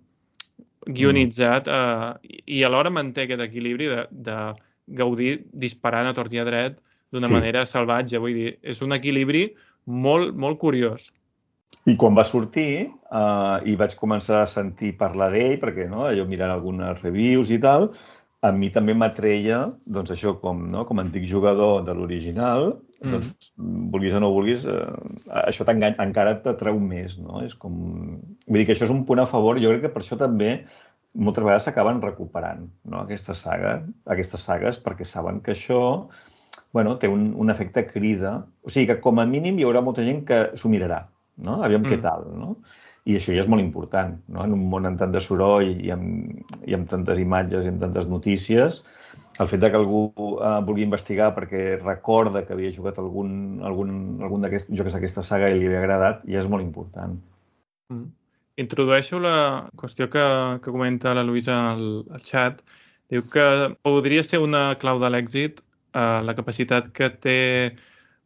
guionitzat 0.89 1.69
eh, 1.69 2.11
i, 2.25 2.43
i 2.59 2.65
alhora 2.65 2.91
manté 2.95 3.27
aquest 3.27 3.45
equilibri 3.45 3.91
de, 3.93 4.05
de 4.11 4.39
gaudir 4.99 5.43
disparant 5.53 6.09
a 6.09 6.15
tort 6.17 6.33
i 6.33 6.41
a 6.41 6.47
dret 6.49 6.79
d'una 7.13 7.29
Sí. 7.29 7.33
manera 7.33 7.67
salvatge. 7.67 8.21
Vull 8.21 8.35
dir, 8.37 8.59
és 8.63 8.83
un 8.83 8.93
equilibri 8.97 9.49
molt, 9.87 10.35
molt 10.37 10.59
curiós. 10.61 11.11
I 11.89 11.97
quan 11.97 12.17
va 12.17 12.25
sortir 12.25 12.89
uh, 12.89 13.61
i 13.65 13.77
vaig 13.77 13.95
començar 13.97 14.43
a 14.43 14.49
sentir 14.51 14.95
parlar 15.01 15.31
d'ell, 15.33 15.57
perquè 15.61 15.87
no, 15.89 16.09
jo 16.17 16.27
mirant 16.29 16.53
algunes 16.53 17.01
reviews 17.05 17.53
i 17.55 17.61
tal, 17.61 17.91
a 18.45 18.53
mi 18.53 18.69
també 18.71 18.95
m'atreia, 18.95 19.63
doncs 19.87 20.13
això, 20.15 20.35
com, 20.41 20.67
no, 20.71 20.85
com 20.89 21.01
a 21.01 21.05
antic 21.07 21.25
jugador 21.29 21.83
de 21.87 21.95
l'original, 21.97 22.75
Mm. 22.99 23.13
doncs, 23.15 23.53
vulguis 23.93 24.15
o 24.19 24.21
no 24.21 24.33
vulguis, 24.35 24.65
eh, 24.67 25.39
això 25.45 25.67
encara 25.71 26.39
t'atreu 26.43 26.81
més, 26.83 27.19
no? 27.23 27.43
És 27.47 27.55
com... 27.55 27.75
Vull 28.49 28.61
dir 28.61 28.67
que 28.67 28.75
això 28.75 28.89
és 28.89 28.95
un 28.95 29.05
punt 29.07 29.23
a 29.23 29.29
favor, 29.31 29.61
jo 29.63 29.71
crec 29.71 29.87
que 29.87 29.93
per 29.95 30.03
això 30.03 30.19
també 30.19 30.57
moltes 31.15 31.45
vegades 31.45 31.65
s'acaben 31.67 32.03
recuperant 32.03 32.67
no? 32.85 33.01
aquesta 33.01 33.35
saga, 33.35 33.79
aquestes 34.07 34.43
sagues, 34.45 34.81
perquè 34.83 35.07
saben 35.09 35.41
que 35.43 35.55
això 35.55 35.81
bueno, 36.73 36.99
té 36.99 37.09
un, 37.09 37.33
un 37.37 37.51
efecte 37.51 37.87
crida. 37.87 38.45
O 38.63 38.71
sigui 38.73 38.91
que 38.91 39.01
com 39.05 39.21
a 39.23 39.27
mínim 39.27 39.59
hi 39.59 39.65
haurà 39.67 39.83
molta 39.85 40.05
gent 40.05 40.25
que 40.29 40.43
s'ho 40.59 40.71
mirarà, 40.73 41.05
no? 41.41 41.63
Aviam 41.65 41.85
mm. 41.85 41.91
què 41.91 42.01
tal, 42.05 42.27
no? 42.37 42.57
I 43.09 43.17
això 43.17 43.33
ja 43.33 43.41
és 43.41 43.49
molt 43.49 43.65
important, 43.65 44.19
no? 44.29 44.45
En 44.45 44.53
un 44.53 44.67
món 44.69 44.89
amb 44.89 45.01
tant 45.01 45.15
de 45.15 45.23
soroll 45.25 45.71
i 45.71 45.93
amb, 45.95 46.43
i 46.69 46.77
amb 46.77 46.91
tantes 46.91 47.21
imatges 47.23 47.65
i 47.65 47.73
amb 47.73 47.81
tantes 47.87 48.11
notícies, 48.11 48.83
el 49.39 49.49
fet 49.49 49.61
de 49.63 49.71
que 49.71 49.79
algú 49.79 50.03
eh, 50.11 50.59
vulgui 50.67 50.85
investigar 50.87 51.31
perquè 51.37 51.79
recorda 51.81 52.45
que 52.47 52.55
havia 52.57 52.75
jugat 52.75 52.99
algun, 52.99 53.61
algun, 53.65 53.93
algun 54.25 54.45
d'aquests 54.45 54.75
jocs 54.79 54.97
d'aquesta 54.97 55.23
saga 55.27 55.51
i 55.51 55.59
li 55.59 55.69
havia 55.69 55.83
agradat, 55.85 56.25
ja 56.27 56.43
és 56.43 56.51
molt 56.51 56.67
important. 56.67 57.19
Mm. 57.93 58.09
Introdueixo 58.59 59.21
la 59.23 59.69
qüestió 59.79 60.09
que, 60.11 60.25
que 60.65 60.73
comenta 60.75 61.15
la 61.15 61.23
Luisa 61.23 61.55
al, 61.77 61.85
al 62.11 62.25
xat. 62.27 62.65
Diu 63.09 63.23
que 63.31 63.45
podria 63.87 64.25
ser 64.27 64.41
una 64.43 64.73
clau 64.83 64.99
de 64.99 65.13
l'èxit 65.15 65.63
eh, 65.95 66.21
la 66.27 66.35
capacitat 66.35 66.91
que 66.95 67.09
té 67.23 67.39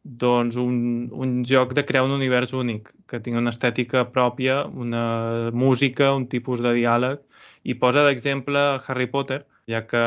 doncs 0.03 0.57
un, 0.59 1.07
un 1.13 1.43
joc 1.47 1.73
de 1.77 1.85
crear 1.87 2.03
un 2.03 2.11
univers 2.17 2.51
únic, 2.53 2.89
que 3.07 3.21
tingui 3.23 3.39
una 3.39 3.53
estètica 3.53 4.03
pròpia, 4.11 4.63
una 4.67 5.51
música, 5.53 6.11
un 6.17 6.27
tipus 6.27 6.65
de 6.65 6.73
diàleg, 6.75 7.21
i 7.63 7.77
posa 7.79 8.03
d'exemple 8.03 8.63
Harry 8.87 9.07
Potter, 9.07 9.43
ja 9.69 9.83
que 9.87 10.01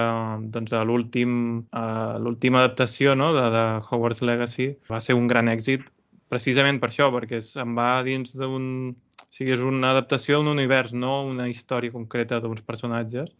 doncs, 0.52 0.74
l'últim 0.84 1.32
uh, 1.72 2.16
l'última 2.20 2.60
adaptació 2.62 3.14
no, 3.16 3.32
de, 3.36 3.44
de 3.54 3.64
Hogwarts 3.86 4.22
Legacy 4.22 4.72
va 4.90 5.00
ser 5.00 5.16
un 5.16 5.28
gran 5.30 5.48
èxit 5.48 5.86
precisament 6.32 6.80
per 6.82 6.90
això, 6.90 7.10
perquè 7.14 7.40
se'n 7.42 7.74
va 7.78 7.90
dins 8.06 8.32
d'un... 8.34 8.94
O 9.26 9.36
sigui, 9.36 9.52
és 9.52 9.60
una 9.64 9.90
adaptació 9.92 10.38
d'un 10.38 10.54
univers, 10.54 10.94
no 10.96 11.26
una 11.28 11.46
història 11.50 11.92
concreta 11.92 12.38
d'uns 12.40 12.62
personatges. 12.64 13.34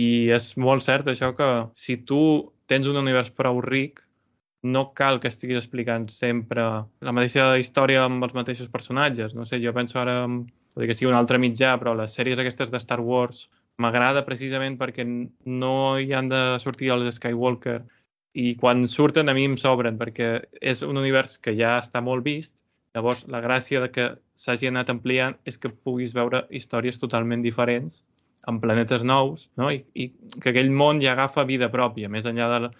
I 0.00 0.32
és 0.32 0.46
molt 0.56 0.84
cert 0.84 1.10
això 1.12 1.32
que 1.36 1.48
si 1.76 1.98
tu 2.08 2.22
tens 2.70 2.88
un 2.88 2.96
univers 2.96 3.28
prou 3.36 3.60
ric, 3.60 4.00
no 4.62 4.86
cal 4.96 5.18
que 5.20 5.28
estiguis 5.28 5.58
explicant 5.60 6.06
sempre 6.08 6.64
la 7.04 7.12
mateixa 7.12 7.50
història 7.60 8.06
amb 8.06 8.24
els 8.24 8.34
mateixos 8.36 8.70
personatges. 8.72 9.34
No 9.36 9.44
sé, 9.44 9.60
jo 9.60 9.74
penso 9.76 10.00
ara, 10.00 10.22
dir 10.78 10.88
que 10.88 10.96
sigui 10.96 11.10
un 11.10 11.18
altre 11.18 11.40
mitjà, 11.42 11.74
però 11.82 11.92
les 11.98 12.14
sèries 12.16 12.40
aquestes 12.40 12.72
de 12.72 12.80
Star 12.80 13.02
Wars 13.04 13.48
m'agrada 13.78 14.24
precisament 14.26 14.78
perquè 14.80 15.06
no 15.06 15.74
hi 15.98 16.12
han 16.12 16.28
de 16.32 16.42
sortir 16.62 16.92
els 16.94 17.16
Skywalker 17.16 17.80
i 18.34 18.54
quan 18.60 18.86
surten 18.88 19.28
a 19.28 19.34
mi 19.36 19.44
em 19.48 19.56
sobren 19.60 19.98
perquè 20.00 20.32
és 20.60 20.82
un 20.82 21.00
univers 21.00 21.38
que 21.38 21.56
ja 21.56 21.78
està 21.80 22.00
molt 22.04 22.24
vist 22.24 22.56
llavors 22.94 23.26
la 23.32 23.40
gràcia 23.44 23.80
de 23.80 23.90
que 23.92 24.08
s'hagi 24.36 24.68
anat 24.68 24.90
ampliant 24.92 25.36
és 25.48 25.58
que 25.58 25.72
puguis 25.72 26.14
veure 26.16 26.44
històries 26.50 27.00
totalment 27.00 27.44
diferents 27.44 28.02
en 28.48 28.58
planetes 28.60 29.04
nous 29.06 29.48
no? 29.56 29.70
I, 29.70 29.82
i 29.94 30.08
que 30.40 30.50
aquell 30.50 30.70
món 30.70 31.00
ja 31.02 31.12
agafa 31.14 31.46
vida 31.48 31.70
pròpia, 31.72 32.10
més 32.12 32.26
enllà 32.28 32.48
de, 32.54 32.70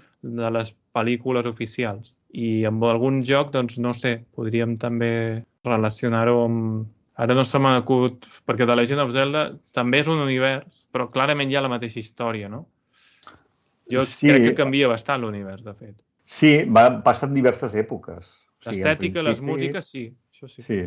de 0.40 0.50
les 0.56 0.72
pel·lícules 0.96 1.46
oficials. 1.48 2.16
I 2.32 2.64
amb 2.68 2.84
algun 2.88 3.22
joc, 3.26 3.52
doncs 3.54 3.78
no 3.82 3.92
sé, 3.96 4.18
podríem 4.36 4.76
també 4.80 5.12
relacionar-ho 5.68 6.42
amb... 6.46 6.90
Ara 7.20 7.36
no 7.36 7.44
se 7.44 7.60
m'ha 7.60 7.74
acut, 7.76 8.24
perquè 8.48 8.66
The 8.68 8.76
Legend 8.78 9.04
of 9.04 9.12
Zelda 9.12 9.42
també 9.76 10.00
és 10.00 10.08
un 10.08 10.22
univers, 10.22 10.86
però 10.92 11.10
clarament 11.12 11.50
hi 11.50 11.58
ha 11.58 11.64
la 11.64 11.72
mateixa 11.72 12.00
història, 12.00 12.48
no? 12.48 12.64
Jo 13.92 14.06
sí. 14.08 14.30
crec 14.30 14.46
que 14.48 14.56
canvia 14.62 14.88
bastant 14.88 15.20
l'univers, 15.20 15.60
de 15.66 15.74
fet. 15.76 15.96
Sí, 16.24 16.52
va, 16.64 16.88
passen 17.04 17.34
diverses 17.36 17.74
èpoques. 17.76 18.36
L'estètica, 18.64 19.20
sí, 19.20 19.26
les 19.28 19.42
músiques, 19.44 19.88
sí. 19.92 20.06
Això 20.32 20.48
sí. 20.48 20.64
Sí, 20.64 20.82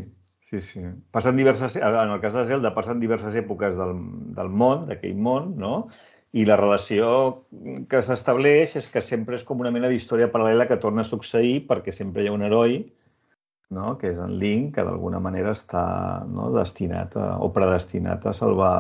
Sí, 0.50 0.62
sí. 0.62 0.80
Passen 1.12 1.36
diverses, 1.36 1.76
en 1.76 2.12
el 2.12 2.20
cas 2.22 2.34
de 2.34 2.46
Zelda, 2.46 2.74
passen 2.76 3.00
diverses 3.02 3.34
èpoques 3.36 3.74
del, 3.76 3.96
del 4.38 4.50
món, 4.50 4.86
d'aquell 4.90 5.16
món, 5.18 5.56
no? 5.58 5.88
I 6.38 6.46
la 6.46 6.58
relació 6.60 7.08
que 7.90 8.02
s'estableix 8.06 8.76
és 8.78 8.88
que 8.92 9.02
sempre 9.02 9.40
és 9.40 9.46
com 9.48 9.64
una 9.64 9.72
mena 9.74 9.90
d'història 9.90 10.30
paral·lela 10.32 10.68
que 10.70 10.78
torna 10.84 11.02
a 11.02 11.10
succeir 11.10 11.64
perquè 11.70 11.96
sempre 11.96 12.24
hi 12.24 12.30
ha 12.30 12.36
un 12.36 12.46
heroi, 12.46 12.78
no? 13.74 13.96
que 13.98 14.12
és 14.14 14.22
en 14.22 14.38
Link, 14.42 14.76
que 14.76 14.86
d'alguna 14.86 15.20
manera 15.24 15.56
està 15.56 15.86
no? 16.30 16.52
destinat 16.56 17.16
a, 17.18 17.36
o 17.42 17.50
predestinat 17.56 18.26
a 18.26 18.34
salvar, 18.38 18.76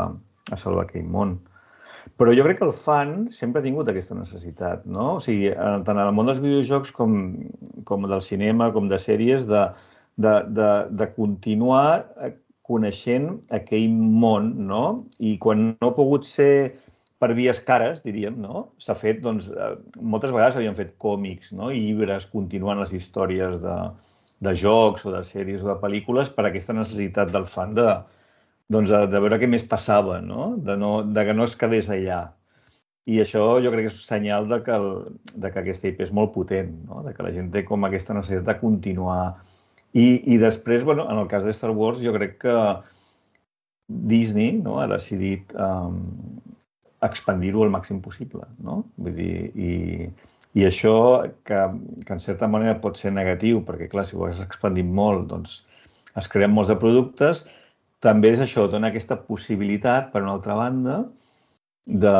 a 0.51 0.59
salvar 0.59 0.85
aquell 0.85 1.07
món. 1.09 1.37
Però 2.19 2.31
jo 2.37 2.45
crec 2.45 2.59
que 2.59 2.67
el 2.67 2.75
fan 2.77 3.15
sempre 3.33 3.59
ha 3.59 3.65
tingut 3.65 3.89
aquesta 3.89 4.15
necessitat, 4.15 4.85
no? 4.85 5.15
O 5.17 5.21
sigui, 5.23 5.49
tant 5.57 5.97
en 5.97 6.03
el 6.05 6.13
món 6.15 6.29
dels 6.29 6.41
videojocs 6.43 6.93
com, 6.95 7.15
com 7.89 8.05
del 8.05 8.21
cinema, 8.21 8.69
com 8.75 8.87
de 8.91 8.99
sèries, 9.01 9.47
de, 9.49 9.63
de, 10.21 10.35
de, 10.53 10.69
de 11.01 11.07
continuar 11.15 12.05
eh, 12.21 12.35
coneixent 12.65 13.31
aquell 13.53 13.89
món, 13.91 14.53
no? 14.69 14.83
I 15.17 15.35
quan 15.41 15.71
no 15.73 15.91
ha 15.91 15.97
pogut 15.97 16.29
ser 16.29 16.75
per 17.19 17.31
vies 17.33 17.59
cares, 17.65 18.01
diríem, 18.05 18.37
no? 18.41 18.67
S'ha 18.81 18.95
fet, 18.99 19.21
doncs, 19.25 19.49
eh, 19.49 19.73
moltes 19.99 20.33
vegades 20.35 20.55
s'havien 20.55 20.77
fet 20.77 20.95
còmics, 21.01 21.55
no? 21.57 21.71
I 21.73 21.81
llibres 21.89 22.29
continuant 22.31 22.81
les 22.83 22.93
històries 22.95 23.57
de, 23.65 23.77
de 24.43 24.53
jocs 24.59 25.05
o 25.05 25.13
de 25.13 25.23
sèries 25.27 25.63
o 25.63 25.71
de 25.71 25.77
pel·lícules 25.81 26.31
per 26.33 26.47
aquesta 26.47 26.75
necessitat 26.75 27.31
del 27.31 27.47
fan 27.49 27.75
de, 27.77 27.89
doncs, 28.71 28.89
de, 28.91 29.03
de 29.11 29.21
veure 29.23 29.39
què 29.41 29.49
més 29.49 29.67
passava, 29.69 30.19
no? 30.21 30.55
De, 30.57 30.75
no, 30.79 30.97
de 31.03 31.25
que 31.27 31.35
no 31.37 31.47
es 31.47 31.55
quedés 31.59 31.91
allà. 31.93 32.23
I 33.05 33.19
això 33.21 33.43
jo 33.61 33.69
crec 33.71 33.85
que 33.85 33.91
és 33.93 33.99
un 33.99 34.07
senyal 34.07 34.47
de 34.49 34.59
que, 34.65 34.73
el, 34.75 34.89
de 35.37 35.51
que 35.53 35.61
aquesta 35.61 35.91
IP 35.91 36.01
és 36.07 36.13
molt 36.15 36.33
potent, 36.33 36.71
no? 36.89 37.03
de 37.05 37.13
que 37.13 37.23
la 37.23 37.33
gent 37.35 37.51
té 37.53 37.61
com 37.67 37.85
aquesta 37.85 38.15
necessitat 38.17 38.47
de 38.49 38.57
continuar 38.63 39.35
i, 39.95 40.05
i 40.33 40.37
després, 40.41 40.83
bueno, 40.83 41.05
en 41.11 41.21
el 41.21 41.29
cas 41.31 41.45
de 41.47 41.53
Star 41.55 41.71
Wars, 41.71 42.01
jo 42.03 42.11
crec 42.17 42.35
que 42.41 42.55
Disney 43.87 44.57
no, 44.57 44.79
ha 44.81 44.89
decidit 44.91 45.53
um, 45.55 46.01
expandir-ho 47.05 47.63
al 47.63 47.71
màxim 47.71 48.01
possible. 48.03 48.43
No? 48.59 48.81
Vull 48.99 49.15
dir, 49.15 49.35
i, 49.55 49.69
i 50.55 50.63
això, 50.63 50.95
que, 51.47 51.61
que 52.07 52.15
en 52.15 52.23
certa 52.23 52.47
manera 52.47 52.79
pot 52.83 52.99
ser 52.99 53.11
negatiu, 53.11 53.59
perquè 53.67 53.89
clar, 53.91 54.05
si 54.07 54.15
ho 54.15 54.23
has 54.29 54.39
expandit 54.43 54.87
molt, 54.87 55.27
doncs 55.33 55.59
es 56.15 56.29
creen 56.31 56.53
molts 56.55 56.71
de 56.71 56.77
productes, 56.79 57.43
també 58.05 58.31
és 58.35 58.43
això, 58.43 58.69
dona 58.71 58.91
aquesta 58.91 59.17
possibilitat, 59.27 60.11
per 60.13 60.23
una 60.23 60.35
altra 60.37 60.55
banda, 60.55 61.01
de, 61.85 62.15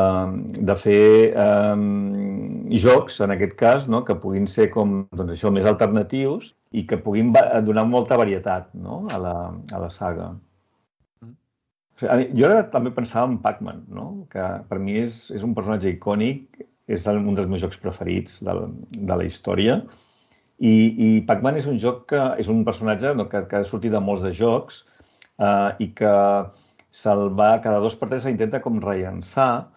de 0.68 0.76
fer 0.78 1.34
um, 1.42 2.68
jocs, 2.70 3.18
en 3.24 3.34
aquest 3.34 3.56
cas, 3.58 3.88
no? 3.90 4.04
que 4.06 4.18
puguin 4.22 4.46
ser 4.50 4.68
com, 4.74 5.00
doncs 5.16 5.34
això, 5.34 5.50
més 5.50 5.66
alternatius 5.66 6.52
i 6.76 6.84
que 6.86 7.00
puguin 7.02 7.32
donar 7.66 7.86
molta 7.88 8.18
varietat 8.20 8.68
no? 8.74 9.06
a, 9.10 9.18
la, 9.22 9.36
a 9.72 9.82
la 9.82 9.90
saga. 9.90 10.30
Mm. 11.24 11.34
Jo 12.36 12.46
ara 12.50 12.62
també 12.70 12.94
pensava 12.94 13.26
en 13.32 13.40
Pac-Man, 13.42 13.84
no? 13.88 14.08
que 14.30 14.46
per 14.68 14.78
mi 14.78 15.00
és, 15.02 15.26
és 15.34 15.46
un 15.46 15.56
personatge 15.56 15.90
icònic, 15.96 16.62
és 16.86 17.06
un 17.10 17.34
dels 17.34 17.48
meus 17.50 17.62
jocs 17.64 17.80
preferits 17.82 18.42
de, 18.46 18.54
de 18.96 19.16
la 19.16 19.26
història, 19.26 19.80
i, 20.56 20.72
i 20.72 21.08
Pac-Man 21.28 21.58
és 21.60 21.66
un 21.68 21.80
joc 21.80 22.06
que 22.12 22.20
és 22.40 22.48
un 22.48 22.62
personatge 22.64 23.12
no, 23.16 23.26
que, 23.28 23.42
que 23.50 23.58
ha 23.60 23.68
sortit 23.68 23.92
de 23.92 24.00
molts 24.00 24.24
de 24.24 24.32
jocs 24.32 24.84
eh, 25.36 25.70
i 25.84 25.90
que 25.98 26.12
se'l 26.96 27.26
va, 27.36 27.56
cada 27.64 27.82
dos 27.84 27.96
per 28.00 28.08
tres 28.08 28.24
s'intenta 28.24 28.62
com 28.64 28.78
rellençar, 28.80 29.68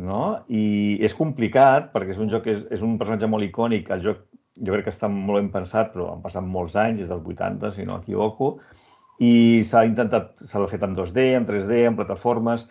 no? 0.00 0.22
I 0.48 0.96
és 1.04 1.16
complicat 1.18 1.90
perquè 1.92 2.14
és 2.14 2.22
un 2.24 2.32
joc, 2.32 2.48
és, 2.48 2.62
és 2.72 2.84
un 2.86 2.96
personatge 3.00 3.28
molt 3.28 3.44
icònic, 3.44 3.90
el 3.92 4.06
joc 4.06 4.24
jo 4.56 4.72
crec 4.72 4.86
que 4.86 4.94
està 4.94 5.10
molt 5.12 5.40
ben 5.40 5.50
pensat, 5.52 5.92
però 5.92 6.10
han 6.14 6.24
passat 6.24 6.44
molts 6.48 6.78
anys, 6.80 7.02
des 7.02 7.12
dels 7.12 7.28
80, 7.34 7.72
si 7.76 7.86
no 7.88 8.00
equivoco, 8.00 8.54
i 9.22 9.62
s'ha 9.68 9.84
intentat, 9.88 10.32
se 10.40 10.60
l'ha 10.60 10.68
fet 10.70 10.84
en 10.86 10.96
2D, 10.96 11.28
en 11.36 11.46
3D, 11.48 11.84
en 11.88 11.96
plataformes, 11.98 12.66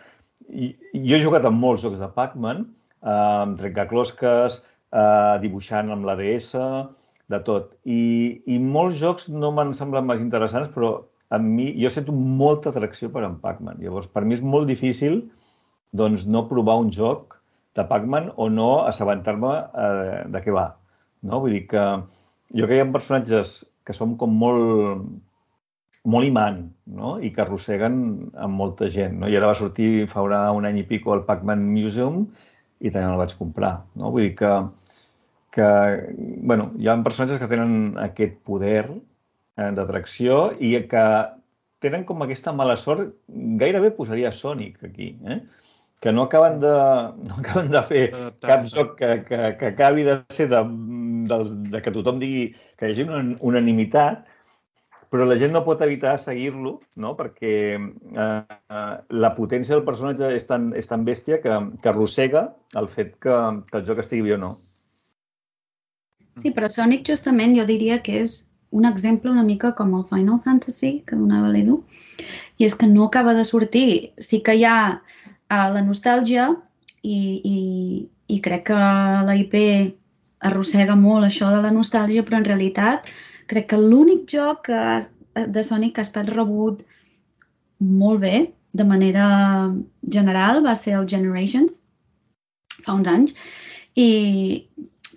i, 0.50 0.72
jo 0.98 1.16
he 1.16 1.22
jugat 1.22 1.46
amb 1.46 1.62
molts 1.62 1.82
jocs 1.86 2.02
de 2.02 2.10
Pac-Man, 2.16 2.66
amb 3.02 3.58
trencaclosques, 3.60 4.60
eh, 4.92 5.36
dibuixant 5.42 5.90
amb 5.94 6.06
la 6.08 6.16
DS, 6.20 6.54
de 7.32 7.40
tot. 7.46 7.72
I, 7.84 8.02
I 8.46 8.58
molts 8.62 8.98
jocs 9.00 9.28
no 9.32 9.52
m'han 9.54 9.72
semblat 9.78 10.06
més 10.06 10.22
interessants, 10.22 10.70
però 10.74 10.94
a 11.32 11.38
mi, 11.40 11.70
jo 11.80 11.90
sento 11.92 12.12
molta 12.12 12.70
atracció 12.72 13.10
per 13.12 13.24
en 13.28 13.38
Pac-Man. 13.42 13.80
Llavors, 13.80 14.10
per 14.12 14.24
mi 14.26 14.36
és 14.36 14.44
molt 14.44 14.68
difícil 14.68 15.22
doncs, 15.96 16.26
no 16.28 16.46
provar 16.50 16.78
un 16.82 16.92
joc 16.92 17.38
de 17.76 17.84
Pac-Man 17.88 18.32
o 18.36 18.48
no 18.52 18.70
assabentar-me 18.84 19.52
eh, 19.56 20.22
de 20.32 20.44
què 20.44 20.54
va. 20.54 20.68
No? 21.22 21.40
Vull 21.40 21.56
dir 21.56 21.66
que 21.70 21.84
jo 22.52 22.66
crec 22.66 22.74
que 22.74 22.80
hi 22.80 22.84
ha 22.84 22.92
personatges 22.92 23.58
que 23.86 23.96
som 23.96 24.14
com 24.20 24.34
molt, 24.38 25.06
molt 26.04 26.28
imant 26.28 26.66
no? 26.98 27.16
i 27.20 27.32
que 27.32 27.44
arrosseguen 27.44 27.96
amb 28.36 28.60
molta 28.60 28.90
gent. 28.92 29.18
No? 29.22 29.30
I 29.30 29.38
ara 29.40 29.50
va 29.50 29.58
sortir 29.58 30.08
fa 30.12 30.24
un 30.26 30.68
any 30.68 30.82
i 30.82 30.88
pico 30.88 31.16
el 31.16 31.24
Pac-Man 31.28 31.64
Museum 31.72 32.26
i 32.82 32.90
també 32.90 33.06
el 33.08 33.22
vaig 33.22 33.32
comprar. 33.38 33.72
No? 33.94 34.10
Vull 34.10 34.26
dir 34.26 34.34
que, 34.42 34.52
que 35.54 35.70
bueno, 36.42 36.72
hi 36.76 36.90
ha 36.90 36.98
personatges 37.06 37.40
que 37.40 37.50
tenen 37.50 37.96
aquest 38.10 38.36
poder 38.44 38.90
Eh, 39.52 39.68
d'atracció 39.76 40.36
i 40.64 40.70
que 40.88 41.00
tenen 41.84 42.06
com 42.08 42.22
aquesta 42.24 42.54
mala 42.56 42.76
sort, 42.80 43.10
gairebé 43.60 43.90
posaria 43.92 44.30
Sonic 44.32 44.78
aquí, 44.88 45.10
eh? 45.28 45.42
que 46.00 46.12
no 46.12 46.22
acaben 46.24 46.56
de, 46.62 46.72
no 47.28 47.34
acaben 47.42 47.68
de 47.74 47.82
fer 47.90 48.04
cap 48.40 48.64
joc 48.72 48.94
que, 48.98 49.10
que, 49.26 49.40
que 49.60 49.66
acabi 49.74 50.06
de 50.06 50.14
ser 50.32 50.48
de, 50.48 50.62
de, 51.28 51.38
de 51.74 51.82
que 51.84 51.92
tothom 51.92 52.22
digui 52.22 52.46
que 52.78 52.88
hi 52.88 52.94
hagi 52.94 53.04
una 53.04 53.20
unanimitat, 53.50 54.24
però 55.12 55.26
la 55.28 55.36
gent 55.36 55.52
no 55.52 55.60
pot 55.66 55.82
evitar 55.84 56.14
seguir-lo, 56.16 56.78
no? 56.96 57.12
perquè 57.18 57.54
eh, 57.76 58.24
eh, 58.24 58.92
la 59.12 59.30
potència 59.36 59.76
del 59.76 59.84
personatge 59.84 60.30
és 60.32 60.46
tan, 60.48 60.70
és 60.72 60.88
tan 60.88 61.04
bèstia 61.04 61.36
que, 61.42 61.58
que 61.82 61.90
arrossega 61.90 62.46
el 62.80 62.88
fet 62.88 63.18
que, 63.20 63.34
que 63.68 63.76
el 63.82 63.84
joc 63.84 64.00
estigui 64.00 64.30
bé 64.30 64.38
o 64.38 64.40
no. 64.40 64.54
Sí, 66.40 66.48
però 66.56 66.70
Sonic 66.72 67.04
justament 67.10 67.52
jo 67.58 67.66
diria 67.68 67.98
que 68.00 68.22
és 68.22 68.38
un 68.72 68.86
exemple 68.88 69.28
una 69.30 69.44
mica 69.44 69.74
com 69.76 69.92
el 69.98 70.06
Final 70.08 70.40
Fantasy 70.40 71.02
que 71.04 71.18
donava 71.20 71.50
l'Edu, 71.52 71.82
i 72.56 72.64
és 72.64 72.72
que 72.72 72.88
no 72.88 73.04
acaba 73.04 73.34
de 73.36 73.44
sortir. 73.44 74.14
Sí 74.16 74.40
que 74.40 74.54
hi 74.56 74.64
ha 74.64 74.78
uh, 74.96 75.66
la 75.74 75.82
nostàlgia 75.84 76.48
i, 77.02 77.18
i, 77.44 77.58
i 78.32 78.40
crec 78.40 78.70
que 78.70 78.78
la 79.28 79.36
IP 79.36 79.58
arrossega 80.40 80.96
molt 80.96 81.28
això 81.28 81.52
de 81.52 81.60
la 81.60 81.74
nostàlgia, 81.74 82.24
però 82.24 82.40
en 82.40 82.48
realitat 82.48 83.12
crec 83.52 83.68
que 83.72 83.80
l'únic 83.80 84.26
joc 84.32 84.66
que 84.70 84.78
ha, 84.78 84.98
de 85.34 85.64
Sonic 85.64 85.96
que 85.96 86.02
ha 86.02 86.08
estat 86.08 86.30
rebut 86.32 86.82
molt 87.82 88.22
bé, 88.22 88.52
de 88.72 88.84
manera 88.88 89.26
general, 90.08 90.62
va 90.64 90.74
ser 90.78 90.96
el 90.96 91.08
Generations, 91.08 91.82
fa 92.84 92.96
uns 92.96 93.10
anys, 93.10 93.34
i 93.98 94.68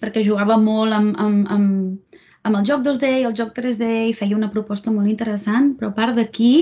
perquè 0.01 0.23
jugava 0.27 0.57
molt 0.59 0.93
amb, 0.95 1.15
amb, 1.21 1.47
amb, 1.55 2.17
amb 2.43 2.59
el 2.59 2.65
joc 2.67 2.83
2D 2.85 3.11
i 3.21 3.27
el 3.29 3.35
joc 3.37 3.53
3D 3.55 3.91
i 4.09 4.15
feia 4.17 4.37
una 4.37 4.51
proposta 4.51 4.91
molt 4.91 5.07
interessant, 5.11 5.73
però 5.79 5.93
a 5.93 5.97
part 5.97 6.17
d'aquí, 6.19 6.55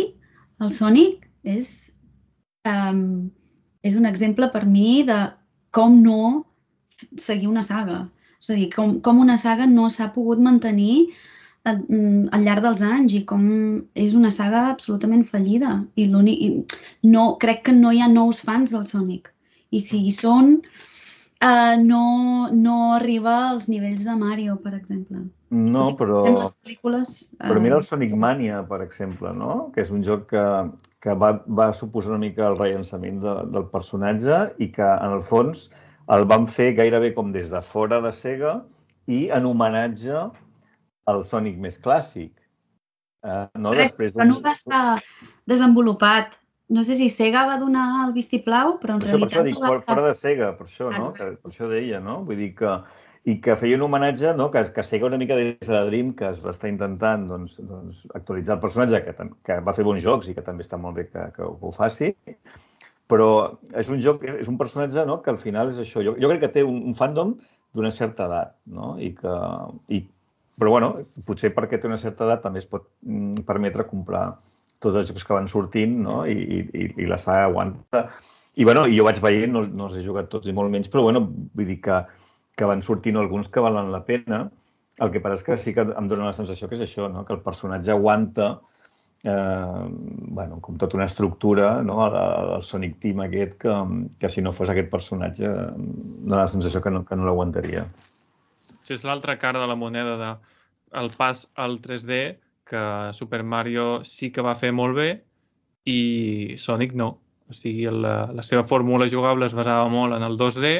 el 0.62 0.72
Sonic 0.72 1.26
és, 1.44 1.70
um, 2.70 3.32
és 3.82 3.98
un 4.00 4.06
exemple 4.06 4.52
per 4.54 4.68
mi 4.70 5.02
de 5.08 5.20
com 5.74 5.98
no 6.04 6.46
seguir 7.18 7.50
una 7.50 7.66
saga. 7.66 8.04
És 8.40 8.52
a 8.52 8.58
dir, 8.60 8.70
com, 8.76 9.00
com 9.02 9.20
una 9.24 9.40
saga 9.42 9.66
no 9.68 9.90
s'ha 9.90 10.12
pogut 10.14 10.40
mantenir 10.44 11.08
al, 11.70 11.84
al 12.36 12.46
llarg 12.46 12.66
dels 12.66 12.84
anys 12.86 13.16
i 13.18 13.24
com 13.28 13.44
és 14.00 14.16
una 14.20 14.32
saga 14.36 14.68
absolutament 14.72 15.24
fallida. 15.30 15.78
I 15.96 16.10
l'únic... 16.12 16.74
No, 17.08 17.34
crec 17.42 17.64
que 17.68 17.76
no 17.78 17.94
hi 17.94 18.02
ha 18.04 18.10
nous 18.12 18.42
fans 18.44 18.74
del 18.74 18.88
Sonic. 18.90 19.32
I 19.74 19.82
si 19.82 20.04
hi 20.06 20.12
són, 20.14 20.58
uh, 20.60 21.76
no, 21.82 22.04
no 22.54 22.76
arriba 22.98 23.38
als 23.54 23.70
nivells 23.72 24.04
de 24.06 24.18
Mario, 24.20 24.58
per 24.64 24.76
exemple. 24.78 25.24
No, 25.54 25.86
però... 25.98 26.24
Les 26.26 26.56
pel·lícules... 26.66 27.14
Però 27.42 27.62
mira 27.62 27.78
el 27.78 27.86
eh, 27.86 27.88
Sonic 27.88 28.14
Mania, 28.18 28.64
per 28.70 28.82
exemple, 28.86 29.32
no? 29.38 29.70
que 29.74 29.84
és 29.86 29.94
un 29.94 30.04
joc 30.06 30.28
que, 30.32 30.46
que 31.04 31.16
va, 31.22 31.36
va 31.46 31.72
suposar 31.78 32.16
una 32.16 32.24
mica 32.26 32.48
el 32.50 32.58
rellançament 32.58 33.22
de, 33.22 33.36
del 33.54 33.68
personatge 33.74 34.40
i 34.58 34.72
que, 34.74 34.88
en 34.88 35.18
el 35.20 35.22
fons, 35.26 35.68
el 36.14 36.26
van 36.30 36.48
fer 36.50 36.74
gairebé 36.80 37.14
com 37.16 37.30
des 37.32 37.54
de 37.54 37.62
fora 37.64 38.02
de 38.04 38.12
Sega 38.18 38.58
i 39.08 39.28
en 39.36 39.46
homenatge 39.46 40.26
al 41.10 41.26
Sonic 41.28 41.60
més 41.62 41.80
clàssic. 41.82 42.34
Eh, 43.24 43.48
no? 43.56 43.72
Correcte, 43.72 43.84
Després 43.84 44.16
però 44.18 44.28
no 44.30 44.40
va 44.44 44.56
estar 44.56 44.84
desenvolupat. 45.50 46.40
No 46.74 46.82
sé 46.84 46.96
si 46.98 47.10
Sega 47.12 47.44
va 47.48 47.58
donar 47.60 47.86
el 48.06 48.14
vistiplau, 48.16 48.78
però 48.82 48.96
en 48.96 49.02
Per 49.04 49.10
això, 49.10 49.20
per 49.20 49.28
això 49.28 49.42
realitat 49.42 49.50
dic, 49.50 49.56
no 49.56 49.64
va 49.64 49.72
fora, 49.72 49.82
estar... 49.82 49.96
fora 49.96 50.06
de 50.08 50.14
Sega, 50.20 50.52
per 50.58 50.68
això, 50.68 50.90
no? 50.90 51.06
Que, 51.06 51.28
Exacte. 51.28 51.42
per 51.44 51.52
això 51.52 51.70
deia, 51.72 52.00
no? 52.04 52.16
Vull 52.28 52.40
dir 52.40 52.50
que, 52.60 52.74
i 53.30 53.38
que 53.44 53.56
feia 53.60 53.78
un 53.78 53.86
homenatge, 53.88 54.34
no? 54.40 54.50
Que, 54.52 54.64
que 54.76 54.86
Sega 54.88 55.08
una 55.08 55.20
mica 55.22 55.38
des 55.40 55.60
de 55.60 55.74
la 55.76 55.84
Dream, 55.88 56.14
que 56.20 56.32
es 56.32 56.42
va 56.44 56.54
estar 56.56 56.72
intentant 56.72 57.28
doncs, 57.30 57.60
doncs, 57.70 58.04
actualitzar 58.20 58.58
el 58.58 58.64
personatge, 58.64 59.04
que, 59.06 59.30
que 59.48 59.60
va 59.68 59.76
fer 59.78 59.86
bons 59.88 60.04
jocs 60.04 60.32
i 60.32 60.36
que 60.38 60.46
també 60.46 60.66
està 60.66 60.80
molt 60.82 60.98
bé 61.00 61.08
que, 61.12 61.28
que 61.36 61.48
ho 61.48 61.72
faci, 61.76 62.14
però 63.12 63.30
és 63.80 63.92
un 63.94 64.02
joc, 64.04 64.24
és 64.42 64.50
un 64.50 64.58
personatge 64.58 65.06
no? 65.08 65.20
que 65.22 65.32
al 65.32 65.40
final 65.40 65.72
és 65.72 65.80
això. 65.84 66.04
Jo, 66.04 66.16
jo 66.20 66.32
crec 66.32 66.48
que 66.48 66.54
té 66.58 66.66
un, 66.66 66.82
un 66.90 66.98
fandom 66.98 67.38
d'una 67.76 67.92
certa 67.94 68.28
edat, 68.30 68.58
no? 68.70 68.96
I 69.02 69.14
que, 69.18 69.38
i, 69.94 70.04
però, 70.60 70.74
bueno, 70.76 70.94
potser 71.28 71.54
perquè 71.56 71.80
té 71.80 71.90
una 71.90 72.00
certa 72.02 72.28
edat 72.28 72.44
també 72.46 72.62
es 72.62 72.70
pot 72.70 72.86
mm, 73.06 73.46
permetre 73.48 73.88
comprar 73.90 74.26
tots 74.84 75.00
els 75.00 75.10
jocs 75.10 75.26
que 75.26 75.38
van 75.38 75.48
sortint, 75.50 75.96
no? 76.06 76.24
I, 76.30 76.64
i, 76.74 76.90
i 77.04 77.08
la 77.10 77.18
saga 77.22 77.48
aguanta. 77.48 78.08
I, 78.54 78.66
bueno, 78.68 78.84
jo 78.92 79.06
vaig 79.08 79.22
veient, 79.24 79.54
no, 79.54 79.64
no 79.66 79.88
els 79.90 79.98
he 79.98 80.04
jugat 80.06 80.30
tots 80.30 80.50
i 80.50 80.54
molt 80.54 80.70
menys, 80.74 80.92
però, 80.94 81.06
bueno, 81.08 81.24
vull 81.56 81.70
dir 81.72 81.80
que, 81.86 82.04
que 82.58 82.68
van 82.70 82.84
sortint 82.86 83.18
alguns 83.18 83.50
que 83.50 83.64
valen 83.64 83.94
la 83.94 84.04
pena. 84.06 84.44
El 85.02 85.10
que 85.10 85.24
passa 85.24 85.40
és 85.40 85.48
que 85.48 85.58
sí 85.58 85.74
que 85.74 85.88
em 85.90 86.10
dóna 86.10 86.30
la 86.30 86.38
sensació 86.38 86.70
que 86.70 86.78
és 86.78 86.86
això, 86.86 87.08
no? 87.10 87.24
que 87.26 87.34
el 87.34 87.42
personatge 87.42 87.90
aguanta 87.96 88.52
eh, 89.24 89.86
bueno, 89.90 90.60
com 90.62 90.78
tota 90.78 91.00
una 91.00 91.08
estructura, 91.10 91.82
no? 91.82 91.98
el, 92.06 92.18
el 92.58 92.64
Sonic 92.64 93.00
Team 93.02 93.24
aquest, 93.26 93.56
que, 93.64 93.78
que 94.20 94.30
si 94.30 94.44
no 94.46 94.54
fos 94.54 94.70
aquest 94.70 94.92
personatge 94.92 95.48
em 95.48 95.88
dóna 96.28 96.44
la 96.44 96.52
sensació 96.52 96.84
que 96.84 96.94
no, 96.94 97.02
que 97.08 97.18
no 97.18 97.26
l'aguantaria. 97.26 97.88
Si 98.84 98.96
és 98.96 99.04
l'altra 99.08 99.38
cara 99.40 99.62
de 99.62 99.68
la 99.72 99.80
moneda 99.80 100.18
de 100.20 100.32
el 101.00 101.10
pas 101.18 101.48
al 101.56 101.80
3D, 101.82 102.22
que 102.70 102.84
Super 103.14 103.44
Mario 103.44 104.04
sí 104.08 104.32
que 104.32 104.44
va 104.46 104.56
fer 104.56 104.72
molt 104.72 104.96
bé 104.98 105.10
i 105.90 106.56
Sonic 106.58 106.94
no. 106.96 107.10
O 107.50 107.56
sigui, 107.56 107.88
la, 107.92 108.32
la 108.32 108.44
seva 108.46 108.64
fórmula 108.64 109.10
jugable 109.12 109.48
es 109.50 109.56
basava 109.56 109.90
molt 109.92 110.16
en 110.16 110.24
el 110.24 110.38
2D 110.40 110.76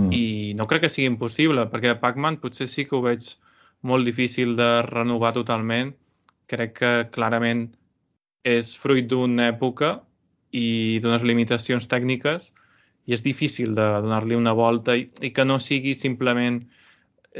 Mm. 0.00 0.12
i 0.14 0.54
no 0.56 0.66
crec 0.66 0.86
que 0.86 0.92
sigui 0.92 1.08
impossible, 1.10 1.66
perquè 1.72 1.96
Pac-Man 2.00 2.38
potser 2.42 2.68
sí 2.70 2.86
que 2.88 2.96
ho 2.96 3.02
veig 3.04 3.26
molt 3.82 4.06
difícil 4.08 4.54
de 4.56 4.68
renovar 4.86 5.34
totalment. 5.36 5.92
Crec 6.50 6.76
que 6.78 6.92
clarament 7.14 7.66
és 8.46 8.72
fruit 8.78 9.06
d'una 9.10 9.50
època 9.50 9.98
i 10.56 10.98
d'unes 11.02 11.26
limitacions 11.26 11.86
tècniques 11.90 12.50
i 13.06 13.14
és 13.16 13.22
difícil 13.22 13.74
de 13.76 13.86
donar-li 14.04 14.38
una 14.38 14.54
volta 14.56 14.96
i, 14.96 15.08
i 15.20 15.30
que 15.36 15.44
no 15.44 15.58
sigui 15.60 15.94
simplement 15.94 16.62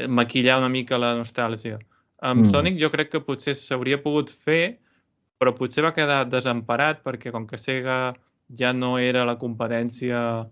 maquillar 0.07 0.59
una 0.59 0.69
mica 0.69 0.97
la 0.97 1.15
nostàlgia. 1.19 1.79
Amb 2.21 2.41
Mm. 2.41 2.47
mm. 2.47 2.51
Sonic 2.51 2.79
jo 2.79 2.89
crec 2.91 3.11
que 3.11 3.25
potser 3.25 3.55
s'hauria 3.55 4.01
pogut 4.01 4.29
fer, 4.29 4.77
però 5.39 5.55
potser 5.57 5.83
va 5.83 5.93
quedar 5.93 6.25
desemparat 6.29 7.01
perquè 7.03 7.31
com 7.31 7.47
que 7.47 7.57
Sega 7.57 8.13
ja 8.57 8.73
no 8.73 8.97
era 8.99 9.25
la 9.25 9.37
competència 9.37 10.45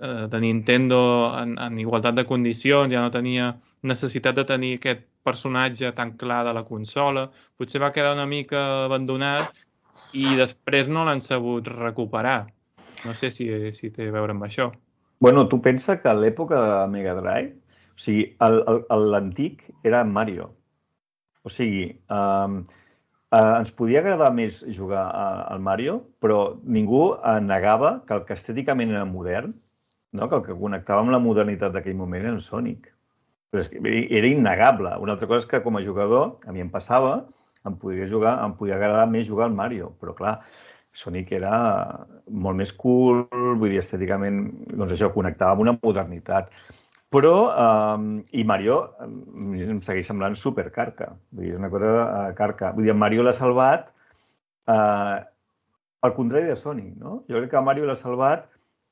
eh, 0.00 0.26
de 0.26 0.40
Nintendo 0.40 1.32
en, 1.38 1.58
en 1.58 1.78
igualtat 1.78 2.14
de 2.14 2.24
condicions, 2.24 2.92
ja 2.92 3.00
no 3.00 3.10
tenia 3.10 3.54
necessitat 3.82 4.34
de 4.34 4.44
tenir 4.44 4.78
aquest 4.78 5.04
personatge 5.24 5.92
tan 5.92 6.16
clar 6.20 6.44
de 6.44 6.52
la 6.52 6.64
consola, 6.64 7.30
potser 7.56 7.80
va 7.80 7.92
quedar 7.92 8.12
una 8.14 8.26
mica 8.26 8.84
abandonat 8.84 9.54
i 10.12 10.36
després 10.36 10.88
no 10.88 11.04
l'han 11.04 11.20
sabut 11.20 11.68
recuperar. 11.68 12.44
No 13.04 13.14
sé 13.14 13.30
si, 13.30 13.48
si 13.72 13.90
té 13.92 14.08
a 14.08 14.14
veure 14.14 14.32
amb 14.32 14.44
això. 14.46 14.70
Bueno, 15.20 15.46
tu 15.48 15.60
pensa 15.62 16.00
que 16.00 16.08
a 16.08 16.14
l'època 16.16 16.60
de 16.60 16.90
Mega 16.92 17.14
Drive, 17.16 17.54
o 17.94 18.00
sigui, 18.00 18.36
el- 18.40 18.62
el- 18.68 18.84
el- 18.90 19.10
l'antic 19.12 19.68
era 19.84 20.04
Mario. 20.04 20.50
O 21.42 21.50
sigui, 21.50 21.84
um, 22.10 22.62
uh, 23.34 23.54
ens 23.60 23.72
podia 23.72 24.00
agradar 24.00 24.32
més 24.32 24.62
jugar 24.76 25.04
al 25.52 25.60
Mario, 25.60 26.00
però 26.20 26.56
ningú 26.64 27.14
eh, 27.14 27.40
negava 27.40 28.00
que 28.06 28.14
el 28.14 28.24
que 28.24 28.34
estèticament 28.38 28.90
era 28.94 29.04
modern, 29.04 29.52
no? 30.12 30.28
que 30.28 30.36
el 30.36 30.44
que 30.46 30.58
connectava 30.58 31.04
amb 31.04 31.12
la 31.12 31.20
modernitat 31.20 31.74
d'aquell 31.74 31.98
moment 31.98 32.22
era 32.22 32.32
en 32.32 32.40
Sonic. 32.40 32.90
Però 33.52 33.62
és 33.62 33.70
que 33.70 33.78
era 33.84 34.26
innegable. 34.26 34.96
Una 35.02 35.14
altra 35.14 35.28
cosa 35.30 35.44
és 35.44 35.50
que 35.50 35.62
com 35.62 35.76
a 35.76 35.82
jugador, 35.82 36.38
a 36.46 36.52
mi 36.52 36.64
em 36.64 36.70
passava, 36.70 37.26
em 37.66 37.76
podria 37.80 38.06
jugar, 38.06 38.38
em 38.44 38.54
podia 38.58 38.78
agradar 38.78 39.06
més 39.10 39.26
jugar 39.28 39.46
al 39.48 39.56
Mario, 39.56 39.92
però 40.00 40.14
clar, 40.16 40.38
Sonic 40.94 41.32
era 41.34 41.54
molt 42.30 42.56
més 42.56 42.72
cool, 42.78 43.24
vull 43.32 43.72
dir, 43.72 43.80
estèticament, 43.82 44.44
doncs 44.70 44.94
això, 44.94 45.10
connectava 45.14 45.56
amb 45.56 45.64
una 45.66 45.74
modernitat. 45.82 46.52
Però, 47.14 47.34
eh, 47.64 48.22
i 48.40 48.44
Mario 48.44 48.78
em 49.04 49.80
segueix 49.84 50.08
semblant 50.10 50.34
supercarca. 50.38 51.12
Vull 51.30 51.46
dir, 51.46 51.52
és 51.54 51.60
una 51.62 51.70
cosa 51.70 51.92
eh, 52.06 52.32
carca. 52.38 52.72
Vull 52.74 52.88
dir, 52.88 52.94
en 52.94 52.98
Mario 52.98 53.22
l'ha 53.22 53.36
salvat 53.38 53.86
eh, 54.68 55.18
al 56.04 56.14
contrari 56.16 56.50
de 56.50 56.56
Sonic, 56.58 56.96
no? 57.00 57.22
Jo 57.30 57.38
crec 57.38 57.52
que 57.54 57.62
Mario 57.64 57.86
l'ha 57.88 57.96
salvat 57.96 58.48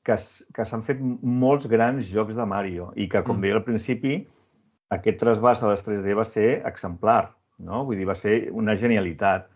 que, 0.07 0.15
que 0.55 0.65
s'han 0.67 0.83
fet 0.83 1.01
molts 1.21 1.67
grans 1.71 2.07
jocs 2.11 2.35
de 2.35 2.45
Mario 2.49 2.91
i 2.95 3.09
que, 3.11 3.21
com 3.23 3.37
Mm. 3.37 3.41
deia 3.45 3.59
al 3.59 3.63
principi, 3.67 4.17
aquest 4.91 5.19
trasbàs 5.21 5.63
a 5.63 5.69
les 5.71 5.83
3D 5.85 6.15
va 6.17 6.25
ser 6.27 6.61
exemplar, 6.69 7.33
no? 7.59 7.83
Vull 7.85 7.97
dir, 8.01 8.07
va 8.09 8.15
ser 8.15 8.49
una 8.51 8.75
genialitat. 8.75 9.47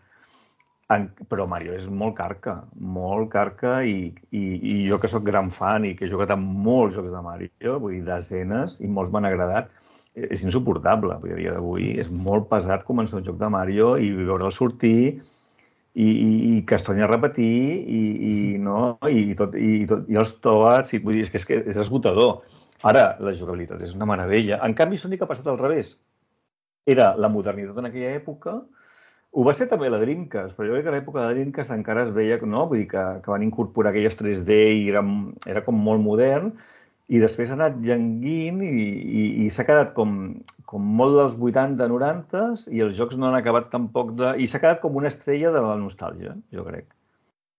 En, 0.94 1.04
però 1.28 1.44
Mario 1.44 1.74
és 1.76 1.84
molt 1.92 2.14
carca, 2.16 2.54
molt 2.80 3.28
carca 3.34 3.74
i, 3.84 4.08
i, 4.32 4.40
i 4.40 4.74
jo 4.88 4.96
que 5.00 5.10
sóc 5.12 5.26
gran 5.26 5.50
fan 5.52 5.84
i 5.84 5.90
que 5.96 6.06
he 6.06 6.12
jugat 6.12 6.30
a 6.32 6.38
molts 6.40 6.94
jocs 6.96 7.10
de 7.12 7.20
Mario, 7.24 7.74
vull 7.82 7.98
dir, 7.98 8.04
desenes, 8.06 8.78
i 8.80 8.88
molts 8.88 9.12
m'han 9.12 9.28
agradat, 9.28 9.68
és 10.16 10.44
insuportable. 10.46 11.18
Vull 11.20 11.34
dir, 11.34 11.36
a 11.36 11.40
dia 11.42 11.56
d'avui 11.58 11.90
és 12.00 12.08
molt 12.28 12.48
pesat 12.48 12.86
començar 12.88 13.20
un 13.20 13.26
joc 13.26 13.36
de 13.42 13.50
Mario 13.52 13.90
i 14.00 14.08
veure'l 14.16 14.54
sortir 14.54 14.96
i, 15.12 16.08
i, 16.08 16.30
i 16.54 16.62
que 16.64 16.78
es 16.78 16.86
torni 16.86 17.04
a 17.04 17.10
repetir 17.10 17.52
i, 17.84 18.00
i, 18.30 18.34
no, 18.62 18.96
i, 19.12 19.34
tot, 19.38 19.60
i, 19.60 19.84
tot, 19.90 20.08
i 20.08 20.16
els 20.20 20.34
toats, 20.44 20.96
i, 20.96 21.02
vull 21.04 21.18
dir, 21.18 21.26
és 21.26 21.34
que 21.34 21.42
és, 21.42 21.46
que 21.48 21.60
és 21.74 21.82
esgotador. 21.84 22.38
Ara, 22.88 23.10
la 23.20 23.36
jugabilitat 23.36 23.84
és 23.84 23.92
una 23.98 24.08
meravella. 24.08 24.62
En 24.64 24.72
canvi, 24.78 24.96
Sonic 24.96 25.24
ha 25.24 25.30
passat 25.30 25.52
al 25.52 25.60
revés. 25.60 25.96
Era 26.88 27.12
la 27.18 27.28
modernitat 27.28 27.76
en 27.76 27.90
aquella 27.90 28.16
època, 28.16 28.60
ho 29.38 29.44
va 29.46 29.54
ser 29.54 29.68
també 29.70 29.86
la 29.90 30.00
Dreamcast, 30.02 30.56
però 30.56 30.66
jo 30.66 30.74
crec 30.74 30.86
que 30.86 30.90
a 30.90 30.96
l'època 30.96 31.20
de 31.20 31.26
la 31.28 31.34
Dreamcast 31.36 31.74
encara 31.74 32.08
es 32.08 32.10
veia, 32.14 32.40
no? 32.42 32.64
Vull 32.66 32.82
dir 32.82 32.88
que, 32.90 33.04
que 33.22 33.30
van 33.30 33.44
incorporar 33.46 33.92
aquelles 33.92 34.18
3D 34.18 34.58
i 34.80 34.88
era, 34.90 35.04
era 35.46 35.62
com 35.66 35.78
molt 35.88 36.02
modern, 36.02 36.50
i 37.08 37.20
després 37.22 37.52
ha 37.52 37.56
anat 37.56 37.78
llenguint 37.80 38.60
i, 38.66 38.74
i, 39.22 39.22
i 39.44 39.48
s'ha 39.54 39.64
quedat 39.68 39.94
com, 39.96 40.10
com 40.68 40.90
molt 41.00 41.16
dels 41.16 41.38
80-90 41.38 42.68
i 42.74 42.82
els 42.84 42.98
jocs 42.98 43.16
no 43.16 43.30
han 43.30 43.38
acabat 43.38 43.70
tampoc 43.72 44.12
de... 44.18 44.34
I 44.42 44.48
s'ha 44.50 44.60
quedat 44.60 44.82
com 44.82 44.98
una 45.00 45.08
estrella 45.08 45.54
de 45.54 45.62
la 45.64 45.76
nostàlgia, 45.80 46.34
jo 46.52 46.66
crec. 46.66 46.90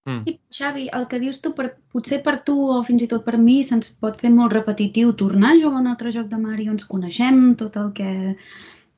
Mm. 0.09 0.35
Xavi, 0.53 0.85
el 0.95 1.07
que 1.09 1.19
dius 1.21 1.41
tu, 1.43 1.53
per, 1.57 1.71
potser 1.93 2.21
per 2.25 2.39
tu 2.45 2.55
o 2.75 2.77
fins 2.85 3.03
i 3.05 3.09
tot 3.09 3.25
per 3.25 3.37
mi, 3.41 3.59
se'ns 3.65 3.89
pot 4.03 4.21
fer 4.21 4.31
molt 4.35 4.53
repetitiu 4.55 5.15
tornar 5.17 5.55
a 5.55 5.59
jugar 5.61 5.79
a 5.79 5.83
un 5.85 5.89
altre 5.91 6.13
joc 6.15 6.29
de 6.31 6.39
Mario, 6.41 6.75
ens 6.75 6.87
coneixem 6.89 7.53
tot 7.59 7.77
el 7.81 7.91
que 7.97 8.11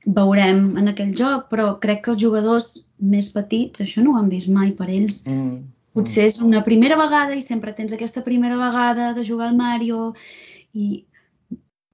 veurem 0.05 0.77
en 0.79 0.89
aquell 0.89 1.13
joc, 1.17 1.47
però 1.51 1.75
crec 1.81 2.05
que 2.05 2.11
els 2.15 2.21
jugadors 2.21 2.71
més 2.97 3.29
petits 3.33 3.83
això 3.83 4.01
no 4.01 4.15
ho 4.15 4.19
han 4.21 4.31
vist 4.31 4.49
mai 4.49 4.73
per 4.77 4.89
ells. 4.89 5.21
Mm. 5.27 5.61
Potser 5.93 6.29
és 6.29 6.39
una 6.41 6.61
primera 6.63 6.95
vegada 6.95 7.35
i 7.35 7.43
sempre 7.43 7.73
tens 7.75 7.91
aquesta 7.93 8.23
primera 8.23 8.55
vegada 8.55 9.11
de 9.13 9.25
jugar 9.27 9.49
al 9.49 9.57
Mario 9.57 10.13
i 10.73 11.03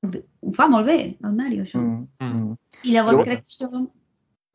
ho, 0.05 0.51
fa 0.53 0.67
molt 0.69 0.85
bé, 0.87 1.17
el 1.25 1.33
Mario, 1.33 1.65
això. 1.65 1.81
Mm. 1.81 2.07
Mm. 2.21 2.57
I 2.83 2.93
llavors 2.93 3.19
Però- 3.19 3.29
crec 3.29 3.45
que 3.45 3.55
això... 3.55 3.87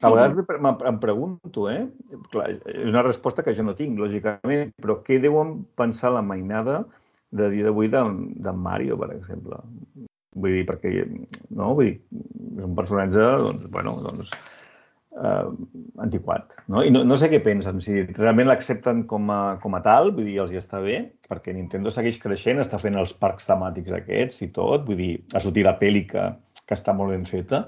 A 0.03 0.11
vegades 0.11 0.38
em 0.41 0.47
pre- 0.47 0.59
em 0.59 0.87
em 0.91 0.97
pregunto, 0.99 1.69
eh? 1.71 1.85
Clar, 2.33 2.49
és 2.51 2.88
una 2.91 3.05
resposta 3.07 3.45
que 3.47 3.53
jo 3.55 3.62
no 3.62 3.77
tinc, 3.79 4.01
lògicament, 4.01 4.73
però 4.83 4.97
què 5.07 5.21
deuen 5.23 5.61
pensar 5.79 6.11
la 6.11 6.25
mainada 6.27 6.81
de 7.31 7.47
dia 7.53 7.69
d'avui 7.69 7.87
de, 7.93 8.01
de 8.47 8.53
Mario, 8.53 8.99
per 8.99 9.12
exemple? 9.15 9.61
Vull 10.35 10.57
dir, 10.59 10.64
perquè, 10.68 10.92
no? 11.53 11.75
Vull 11.77 11.90
dir, 11.90 11.99
és 12.59 12.64
un 12.64 12.75
personatge, 12.79 13.29
doncs, 13.42 13.68
bueno, 13.75 13.92
doncs, 14.05 14.33
eh, 15.18 15.45
antiquat. 16.07 16.57
No? 16.73 16.83
I 16.85 16.92
no, 16.95 17.05
no 17.09 17.18
sé 17.21 17.29
què 17.33 17.42
pensen, 17.45 17.83
si 17.85 18.01
realment 18.09 18.49
l'accepten 18.49 19.05
com, 19.11 19.29
a, 19.35 19.40
com 19.62 19.77
a 19.77 19.83
tal, 19.85 20.12
vull 20.16 20.29
dir, 20.29 20.38
els 20.45 20.55
hi 20.55 20.61
està 20.62 20.81
bé, 20.85 20.99
perquè 21.29 21.55
Nintendo 21.57 21.92
segueix 21.92 22.21
creixent, 22.23 22.62
està 22.62 22.81
fent 22.83 22.97
els 23.01 23.12
parcs 23.12 23.49
temàtics 23.51 23.95
aquests 24.01 24.45
i 24.47 24.53
tot, 24.57 24.87
vull 24.88 25.01
dir, 25.01 25.12
ha 25.35 25.45
sortit 25.45 25.68
la 25.68 25.77
pel·li 25.81 26.07
que, 26.11 26.29
que 26.64 26.79
està 26.79 26.97
molt 26.97 27.14
ben 27.14 27.29
feta, 27.29 27.66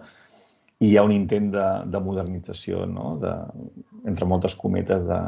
i 0.82 0.90
hi 0.90 0.96
ha 0.98 1.04
un 1.06 1.14
intent 1.14 1.52
de, 1.54 1.66
de 1.92 2.00
modernització, 2.02 2.84
no? 2.90 3.14
de, 3.22 3.32
entre 4.10 4.26
moltes 4.28 4.56
cometes, 4.58 5.04
de, 5.08 5.20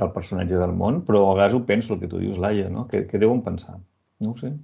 del 0.00 0.12
personatge 0.14 0.58
del 0.58 0.72
món, 0.76 1.02
però 1.06 1.26
a 1.26 1.34
vegades 1.34 1.58
ho 1.58 1.64
penso, 1.68 1.94
el 1.94 2.02
que 2.02 2.08
tu 2.10 2.20
dius, 2.22 2.38
Laia, 2.40 2.70
no? 2.72 2.86
Què, 2.90 3.04
què 3.10 3.20
deuen 3.20 3.42
pensar? 3.44 3.76
No 4.24 4.32
ho 4.32 4.38
sé. 4.38 4.54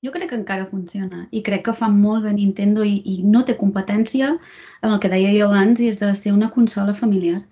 Jo 0.00 0.10
crec 0.12 0.30
que 0.30 0.36
encara 0.38 0.64
funciona 0.64 1.26
i 1.30 1.42
crec 1.44 1.66
que 1.66 1.72
fa 1.76 1.90
molt 1.92 2.24
bé 2.24 2.30
Nintendo 2.32 2.84
i, 2.88 2.94
i 3.04 3.20
no 3.32 3.42
té 3.44 3.52
competència 3.60 4.30
amb 4.32 4.94
el 4.94 5.00
que 5.02 5.10
deia 5.12 5.32
jo 5.34 5.48
abans 5.50 5.80
i 5.80 5.90
és 5.92 5.98
de 6.00 6.08
ser 6.16 6.32
una 6.32 6.48
consola 6.54 6.94
familiar. 6.96 7.42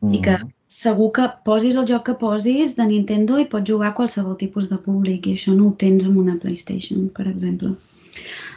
Mm. 0.00 0.14
I 0.16 0.20
que 0.24 0.34
segur 0.72 1.12
que 1.14 1.28
posis 1.46 1.76
el 1.78 1.86
joc 1.86 2.08
que 2.08 2.16
posis 2.18 2.74
de 2.74 2.88
Nintendo 2.88 3.38
i 3.38 3.46
pots 3.52 3.70
jugar 3.70 3.92
a 3.92 3.94
qualsevol 3.94 4.34
tipus 4.40 4.66
de 4.70 4.80
públic 4.82 5.28
i 5.28 5.36
això 5.36 5.54
no 5.54 5.68
ho 5.68 5.76
tens 5.78 6.08
amb 6.08 6.18
una 6.18 6.34
PlayStation, 6.42 7.04
per 7.14 7.28
exemple. 7.30 7.70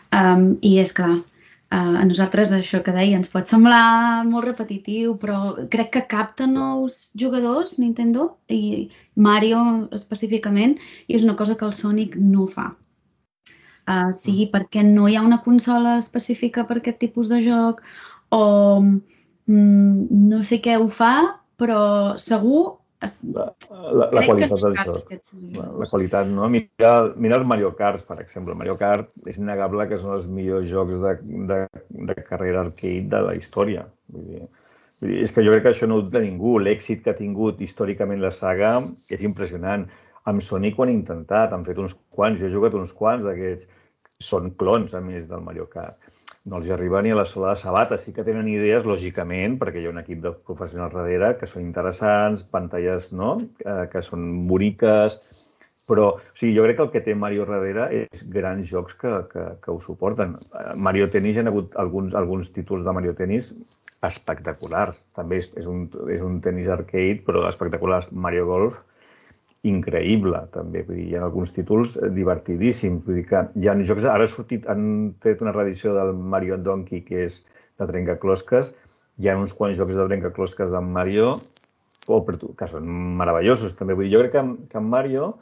Um, 0.10 0.48
I 0.66 0.80
és 0.82 0.94
clar, 0.98 1.20
uh, 1.20 1.96
a 2.02 2.06
nosaltres 2.08 2.54
això 2.56 2.82
que 2.82 2.96
deia 2.96 3.20
ens 3.20 3.30
pot 3.30 3.46
semblar 3.46 4.24
molt 4.26 4.48
repetitiu, 4.48 5.14
però 5.22 5.54
crec 5.76 5.92
que 5.94 6.04
capta 6.16 6.48
nous 6.50 6.98
jugadors 7.14 7.76
Nintendo 7.78 8.32
i 8.50 8.90
Mario 9.14 9.62
específicament 9.94 10.80
i 11.06 11.20
és 11.20 11.28
una 11.30 11.38
cosa 11.38 11.60
que 11.60 11.70
el 11.70 11.78
Sonic 11.78 12.18
no 12.18 12.48
fa 12.50 12.72
uh, 13.88 14.12
sigui 14.15 14.50
perquè 14.54 14.84
no 14.86 15.10
hi 15.10 15.17
ha 15.17 15.26
una 15.26 15.41
consola 15.45 15.98
específica 16.02 16.65
per 16.67 16.80
aquest 16.80 17.02
tipus 17.04 17.30
de 17.32 17.41
joc 17.45 17.84
o 18.36 18.41
mm, 18.82 20.08
no 20.32 20.41
sé 20.43 20.62
què 20.63 20.80
ho 20.80 20.89
fa, 20.91 21.13
però 21.60 21.84
segur 22.21 22.65
la, 23.06 23.54
la, 23.91 24.10
la 24.12 24.21
qualitat 24.26 24.54
del 24.62 24.78
joc. 24.80 25.12
La, 25.56 25.65
la 25.82 25.88
qualitat, 25.91 26.30
no? 26.32 26.48
Mira, 26.50 26.91
mira 27.21 27.38
el 27.38 27.45
Mario 27.45 27.74
Kart, 27.78 28.06
per 28.08 28.19
exemple. 28.24 28.56
Mario 28.58 28.78
Kart 28.80 29.12
és 29.30 29.38
innegable 29.41 29.88
que 29.89 30.00
és 30.00 30.06
un 30.06 30.15
dels 30.15 30.30
millors 30.32 30.69
jocs 30.69 30.95
de, 31.04 31.15
de, 31.52 31.60
de 32.10 32.15
carrera 32.30 32.63
arcade 32.65 33.10
de 33.12 33.21
la 33.28 33.36
història. 33.38 33.86
Vull 34.13 34.26
dir, 34.32 34.48
vull 35.02 35.13
dir, 35.13 35.19
és 35.26 35.36
que 35.36 35.43
jo 35.45 35.54
crec 35.54 35.67
que 35.67 35.76
això 35.76 35.89
no 35.91 36.00
ho 36.00 36.08
de 36.15 36.24
ningú. 36.24 36.58
L'èxit 36.63 37.04
que 37.04 37.13
ha 37.13 37.19
tingut 37.19 37.62
històricament 37.62 38.24
la 38.24 38.34
saga 38.34 38.78
és 39.13 39.26
impressionant. 39.28 39.86
Amb 40.32 40.42
Sonic 40.42 40.80
han 40.82 40.92
intentat, 40.94 41.54
han 41.54 41.66
fet 41.68 41.80
uns 41.82 41.94
quants, 42.16 42.40
jo 42.42 42.48
he 42.48 42.54
jugat 42.54 42.76
uns 42.78 42.94
quants 42.98 43.26
d'aquests. 43.26 43.70
Són 44.26 44.52
clons, 44.60 44.94
a 44.96 45.02
més, 45.04 45.26
del 45.28 45.42
Mario 45.44 45.66
Kart. 45.72 46.00
No 46.50 46.60
els 46.62 46.70
arriba 46.72 47.02
ni 47.02 47.12
a 47.12 47.18
la 47.18 47.26
sola 47.28 47.52
de 47.52 47.60
sabata. 47.62 47.98
Sí 48.00 48.14
que 48.16 48.24
tenen 48.24 48.48
idees, 48.48 48.86
lògicament, 48.88 49.58
perquè 49.60 49.82
hi 49.82 49.90
ha 49.90 49.92
un 49.92 50.00
equip 50.02 50.22
de 50.24 50.32
professionals 50.48 50.96
darrere 50.96 51.34
que 51.40 51.50
són 51.50 51.66
interessants, 51.66 52.46
pantalles 52.56 53.10
no? 53.12 53.32
eh, 53.66 53.84
que 53.92 54.04
són 54.06 54.46
boniques, 54.48 55.20
però 55.90 56.08
o 56.14 56.20
sigui, 56.34 56.54
jo 56.56 56.66
crec 56.66 56.80
que 56.80 56.86
el 56.86 56.92
que 56.94 57.04
té 57.08 57.16
Mario 57.18 57.46
darrere 57.50 57.90
és 58.00 58.24
grans 58.38 58.70
jocs 58.70 58.96
que, 59.02 59.12
que, 59.34 59.46
que 59.62 59.74
ho 59.74 59.80
suporten. 59.84 60.34
Mario 60.88 61.10
Tennis, 61.14 61.38
hi 61.38 61.44
ha 61.44 61.50
hagut 61.52 61.76
alguns, 61.82 62.16
alguns 62.18 62.50
títols 62.56 62.86
de 62.86 62.96
Mario 62.98 63.14
Tennis 63.18 63.52
espectaculars. 64.06 65.04
També 65.18 65.42
és, 65.42 65.52
és, 65.60 65.70
un, 65.70 65.86
és 66.14 66.24
un 66.26 66.40
tenis 66.46 66.70
arcade, 66.72 67.22
però 67.28 67.46
espectaculars. 67.50 68.10
Mario 68.12 68.48
Golf, 68.50 68.82
increïble, 69.69 70.39
també. 70.54 70.84
Vull 70.88 70.99
dir, 70.99 71.08
hi 71.10 71.17
ha 71.17 71.25
alguns 71.28 71.54
títols 71.56 71.97
divertidíssims. 72.15 73.04
Vull 73.06 73.21
dir 73.21 73.25
que 73.32 73.43
hi 73.60 73.69
ha 73.69 73.75
jocs... 73.82 74.08
Ara 74.10 74.28
ha 74.28 74.32
sortit, 74.32 74.67
han 74.71 75.15
tret 75.23 75.43
una 75.45 75.54
reedició 75.56 75.95
del 75.97 76.13
Mario 76.36 76.58
Donkey, 76.62 77.04
que 77.08 77.25
és 77.28 77.41
de 77.80 77.89
trencaclosques. 77.89 78.73
Hi 79.19 79.30
ha 79.32 79.38
uns 79.39 79.56
quants 79.58 79.78
jocs 79.80 79.97
de 79.97 80.08
trencaclosques 80.10 80.71
d'en 80.71 80.89
Mario 80.95 81.36
oh, 82.08 82.21
que 82.25 82.69
són 82.69 82.89
meravellosos, 83.19 83.75
també. 83.80 83.97
Vull 83.97 84.10
dir, 84.10 84.15
jo 84.15 84.23
crec 84.23 84.36
que, 84.36 84.45
que 84.71 84.82
en 84.82 84.89
Mario 84.91 85.34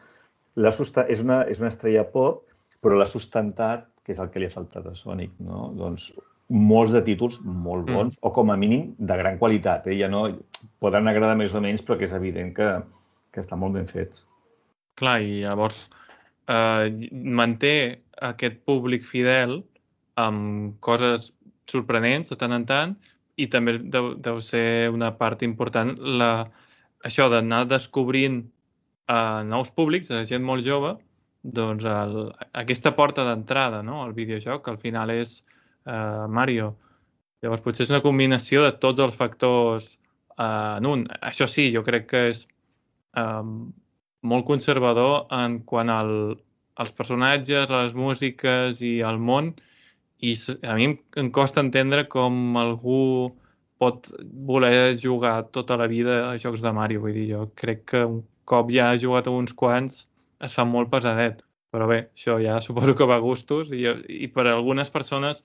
és, 0.56 1.24
una, 1.24 1.44
és 1.50 1.60
una 1.62 1.72
estrella 1.72 2.06
pop, 2.10 2.44
però 2.84 3.00
l'ha 3.00 3.10
sustentat, 3.10 3.88
que 4.04 4.14
és 4.16 4.20
el 4.20 4.30
que 4.32 4.42
li 4.42 4.50
ha 4.50 4.54
faltat 4.54 4.88
a 4.90 4.96
Sonic, 5.00 5.36
no? 5.44 5.70
Doncs 5.80 6.12
molts 6.54 6.92
de 6.94 7.02
títols 7.06 7.40
molt 7.44 7.88
bons, 7.88 8.18
mm. 8.18 8.22
o 8.28 8.32
com 8.36 8.52
a 8.52 8.58
mínim 8.60 8.92
de 9.00 9.16
gran 9.18 9.40
qualitat. 9.40 9.88
Eh? 9.88 9.96
Ja 10.02 10.10
no, 10.12 10.26
poden 10.84 11.08
agradar 11.10 11.38
més 11.40 11.56
o 11.56 11.62
menys, 11.64 11.82
però 11.86 11.98
que 11.98 12.06
és 12.10 12.16
evident 12.16 12.52
que, 12.58 12.70
que 13.34 13.42
estan 13.42 13.62
molt 13.62 13.78
ben 13.78 13.90
fets. 13.90 14.24
Clar, 15.00 15.20
i 15.26 15.42
llavors 15.44 15.88
eh, 16.48 17.10
manté 17.12 17.76
aquest 18.22 18.62
públic 18.68 19.06
fidel 19.08 19.62
amb 20.22 20.78
coses 20.86 21.32
sorprenents 21.70 22.30
de 22.30 22.38
tant 22.38 22.54
en 22.54 22.66
tant 22.70 22.94
i 23.42 23.48
també 23.50 23.80
deu, 23.82 24.14
deu 24.22 24.42
ser 24.46 24.92
una 24.94 25.10
part 25.18 25.42
important 25.42 25.96
la, 25.98 26.46
això 27.08 27.30
d'anar 27.32 27.64
descobrint 27.72 28.44
eh, 28.44 29.42
nous 29.50 29.74
públics, 29.74 30.12
a 30.12 30.24
gent 30.30 30.46
molt 30.46 30.66
jove, 30.66 30.94
doncs 31.44 31.84
el, 31.90 32.30
aquesta 32.56 32.94
porta 32.96 33.26
d'entrada 33.28 33.82
no? 33.84 34.04
al 34.04 34.14
videojoc, 34.16 34.64
que 34.64 34.72
al 34.72 34.80
final 34.80 35.12
és 35.12 35.42
eh, 35.42 36.26
Mario. 36.30 36.74
Llavors 37.44 37.64
potser 37.66 37.88
és 37.88 37.92
una 37.92 38.04
combinació 38.06 38.64
de 38.64 38.72
tots 38.80 39.04
els 39.04 39.16
factors 39.18 39.90
eh, 40.38 40.78
en 40.78 40.88
un. 40.88 41.08
Això 41.22 41.50
sí, 41.50 41.68
jo 41.74 41.84
crec 41.84 42.08
que 42.14 42.28
és 42.32 42.46
um, 43.20 43.72
molt 44.24 44.48
conservador 44.48 45.28
en 45.36 45.60
quant 45.68 45.92
al, 45.92 46.12
als 46.80 46.92
personatges, 46.96 47.70
les 47.70 47.94
músiques 47.98 48.82
i 48.82 49.00
el 49.06 49.20
món 49.20 49.54
i 50.24 50.36
a 50.64 50.76
mi 50.80 50.88
em 51.20 51.32
costa 51.36 51.62
entendre 51.64 52.06
com 52.12 52.58
algú 52.58 53.34
pot 53.82 54.08
voler 54.48 54.96
jugar 55.00 55.36
tota 55.52 55.76
la 55.80 55.90
vida 55.92 56.30
a 56.30 56.38
jocs 56.40 56.62
de 56.64 56.72
Mario. 56.72 57.02
Vull 57.04 57.18
dir, 57.18 57.26
jo 57.34 57.48
crec 57.60 57.84
que 57.92 58.06
un 58.08 58.22
cop 58.48 58.72
ja 58.72 58.92
ha 58.92 59.00
jugat 59.00 59.28
a 59.28 59.34
uns 59.36 59.56
quants 59.60 60.06
es 60.44 60.56
fa 60.56 60.64
molt 60.68 60.92
pesadet. 60.94 61.44
Però 61.74 61.90
bé, 61.90 62.00
això 62.16 62.38
ja 62.40 62.60
suposo 62.68 62.96
que 62.96 63.10
va 63.10 63.20
a 63.20 63.26
gustos 63.26 63.74
i, 63.76 63.84
i 64.24 64.30
per 64.32 64.48
a 64.48 64.56
algunes 64.56 64.94
persones, 64.94 65.44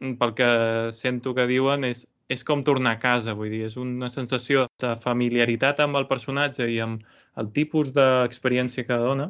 pel 0.00 0.34
que 0.38 0.48
sento 0.92 1.34
que 1.36 1.48
diuen, 1.50 1.84
és 1.88 2.06
és 2.28 2.42
com 2.44 2.62
tornar 2.66 2.96
a 2.96 3.00
casa, 3.02 3.34
vull 3.38 3.52
dir, 3.52 3.64
és 3.68 3.76
una 3.78 4.08
sensació 4.10 4.66
de 4.82 4.94
familiaritat 5.02 5.80
amb 5.84 5.98
el 6.00 6.08
personatge 6.10 6.66
i 6.72 6.80
amb 6.82 7.04
el 7.38 7.50
tipus 7.54 7.92
d'experiència 7.94 8.86
que 8.88 8.98
dona 8.98 9.28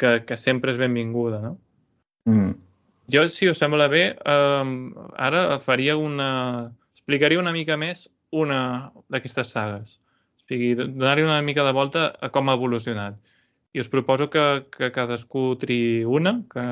que, 0.00 0.20
que 0.26 0.36
sempre 0.38 0.72
és 0.72 0.78
benvinguda, 0.80 1.40
no? 1.42 1.56
Mm. 2.30 2.54
Jo, 3.10 3.26
si 3.28 3.48
us 3.50 3.58
sembla 3.58 3.88
bé, 3.90 4.04
eh, 4.14 4.70
ara 5.18 5.58
faria 5.64 5.96
una... 5.98 6.30
explicaria 6.94 7.40
una 7.40 7.52
mica 7.52 7.76
més 7.80 8.06
una 8.30 8.92
d'aquestes 9.10 9.50
sagues. 9.50 9.98
O 10.38 10.46
sigui, 10.46 10.74
donar-hi 10.78 11.26
una 11.26 11.40
mica 11.42 11.64
de 11.66 11.74
volta 11.74 12.10
a 12.22 12.30
com 12.30 12.48
ha 12.48 12.56
evolucionat. 12.58 13.18
I 13.74 13.82
us 13.82 13.90
proposo 13.90 14.28
que, 14.30 14.44
que 14.74 14.90
cadascú 14.94 15.54
tri 15.58 16.04
una, 16.06 16.40
que, 16.50 16.64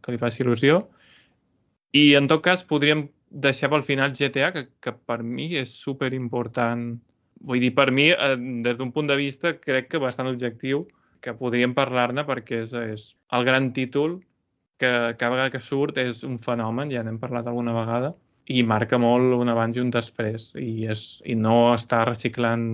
que 0.00 0.12
li 0.12 0.20
faci 0.20 0.42
il·lusió. 0.44 0.82
I, 1.92 2.14
en 2.16 2.28
tot 2.28 2.42
cas, 2.44 2.64
podríem 2.64 3.06
deixar 3.32 3.70
pel 3.72 3.84
final 3.86 4.12
GTA, 4.12 4.52
que, 4.52 4.66
que 4.80 4.92
per 4.92 5.22
mi 5.24 5.52
és 5.58 5.72
super 5.72 6.12
important. 6.14 6.90
Vull 7.42 7.62
dir, 7.64 7.72
per 7.74 7.90
mi, 7.90 8.10
eh, 8.12 8.34
des 8.64 8.76
d'un 8.78 8.92
punt 8.92 9.08
de 9.08 9.16
vista, 9.18 9.54
crec 9.58 9.88
que 9.92 10.02
bastant 10.02 10.28
objectiu, 10.30 10.86
que 11.22 11.34
podríem 11.38 11.74
parlar-ne 11.74 12.26
perquè 12.26 12.62
és, 12.66 12.74
és 12.74 13.06
el 13.32 13.46
gran 13.46 13.70
títol 13.72 14.20
que 14.82 14.90
cada 15.18 15.30
vegada 15.30 15.52
que 15.54 15.62
surt 15.62 15.98
és 16.02 16.24
un 16.26 16.40
fenomen, 16.42 16.90
ja 16.90 17.04
n'hem 17.06 17.20
parlat 17.22 17.46
alguna 17.46 17.74
vegada, 17.76 18.12
i 18.50 18.64
marca 18.66 18.98
molt 18.98 19.36
un 19.38 19.52
abans 19.52 19.78
i 19.78 19.82
un 19.82 19.92
després, 19.94 20.50
i, 20.58 20.88
és, 20.90 21.22
i 21.24 21.36
no 21.38 21.72
està 21.76 22.02
reciclant 22.08 22.66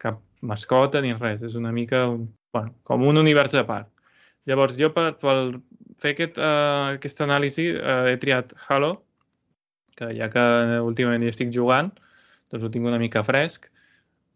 cap 0.00 0.22
mascota 0.40 1.02
ni 1.04 1.12
res, 1.12 1.44
és 1.44 1.56
una 1.60 1.72
mica 1.76 2.06
un, 2.08 2.30
bueno, 2.56 2.72
com 2.88 3.04
un 3.04 3.20
univers 3.20 3.54
a 3.54 3.66
part. 3.68 3.90
Llavors, 4.48 4.78
jo 4.80 4.88
per, 4.96 5.12
per 5.20 5.36
fer 6.00 6.14
aquest, 6.14 6.40
uh, 6.40 6.96
aquesta 6.96 7.26
anàlisi 7.26 7.68
uh, 7.76 8.08
he 8.08 8.16
triat 8.22 8.56
Halo, 8.66 8.94
que 9.96 10.12
ja 10.16 10.30
que 10.32 10.44
últimament 10.84 11.24
hi 11.24 11.32
estic 11.32 11.52
jugant, 11.54 11.92
doncs 12.50 12.66
ho 12.66 12.70
tinc 12.72 12.86
una 12.86 13.00
mica 13.02 13.22
fresc. 13.26 13.70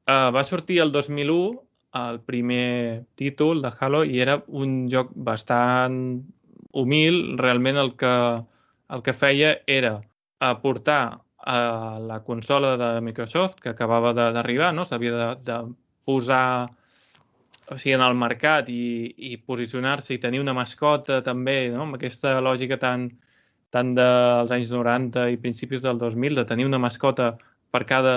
Uh, 0.05 0.31
va 0.35 0.45
sortir 0.45 0.81
el 0.85 0.93
2001 0.93 1.63
el 1.95 2.21
primer 2.21 3.05
títol 3.15 3.63
de 3.63 3.71
Halo 3.79 4.03
i 4.05 4.19
era 4.21 4.41
un 4.49 4.89
joc 4.91 5.13
bastant 5.15 6.25
humil. 6.73 7.39
Realment 7.39 7.79
el 7.79 7.95
que, 7.97 8.15
el 8.91 9.05
que 9.07 9.15
feia 9.15 9.55
era 9.67 10.01
aportar 10.43 11.21
a 11.47 11.99
la 12.01 12.23
consola 12.25 12.77
de 12.81 13.01
Microsoft 13.01 13.61
que 13.63 13.71
acabava 13.71 14.13
d'arribar, 14.17 14.73
no? 14.75 14.85
s'havia 14.85 15.13
de, 15.15 15.29
de 15.45 15.59
posar 16.05 16.71
o 17.71 17.79
sigui, 17.79 17.95
en 17.97 18.05
el 18.05 18.17
mercat 18.19 18.69
i, 18.73 19.15
i 19.31 19.37
posicionar-se 19.37 20.17
i 20.17 20.21
tenir 20.21 20.41
una 20.43 20.57
mascota 20.57 21.21
també, 21.25 21.69
no? 21.73 21.85
amb 21.87 21.99
aquesta 21.99 22.39
lògica 22.45 22.81
tan, 22.81 23.07
tant 23.75 23.95
dels 23.97 24.53
anys 24.55 24.71
90 24.71 25.27
i 25.35 25.41
principis 25.43 25.83
del 25.83 25.99
2000, 25.99 26.39
de 26.39 26.47
tenir 26.49 26.69
una 26.69 26.81
mascota 26.83 27.35
per 27.75 27.83
cada 27.91 28.17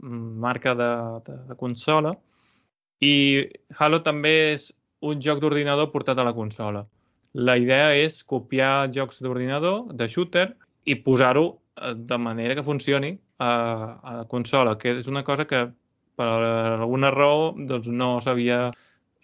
mm, 0.00 0.38
marca 0.44 0.74
de, 0.74 0.90
de, 1.26 1.36
de 1.50 1.56
consola. 1.60 2.14
I 3.04 3.14
Halo 3.78 4.00
també 4.06 4.34
és 4.54 4.70
un 5.04 5.20
joc 5.22 5.42
d'ordinador 5.42 5.92
portat 5.92 6.18
a 6.18 6.26
la 6.26 6.34
consola. 6.34 6.86
La 7.34 7.58
idea 7.60 7.92
és 7.94 8.22
copiar 8.24 8.88
jocs 8.94 9.20
d'ordinador, 9.22 9.92
de 9.94 10.08
shooter, 10.08 10.48
i 10.88 10.96
posar-ho 11.04 11.44
eh, 11.52 11.94
de 11.94 12.18
manera 12.18 12.56
que 12.56 12.64
funcioni 12.64 13.12
a, 13.38 13.50
a 14.02 14.14
consola, 14.32 14.74
que 14.80 14.96
és 14.98 15.06
una 15.06 15.22
cosa 15.26 15.46
que 15.46 15.66
per 16.18 16.26
alguna 16.26 17.12
raó 17.14 17.52
doncs, 17.54 17.86
no 17.94 18.16
s'havia 18.24 18.72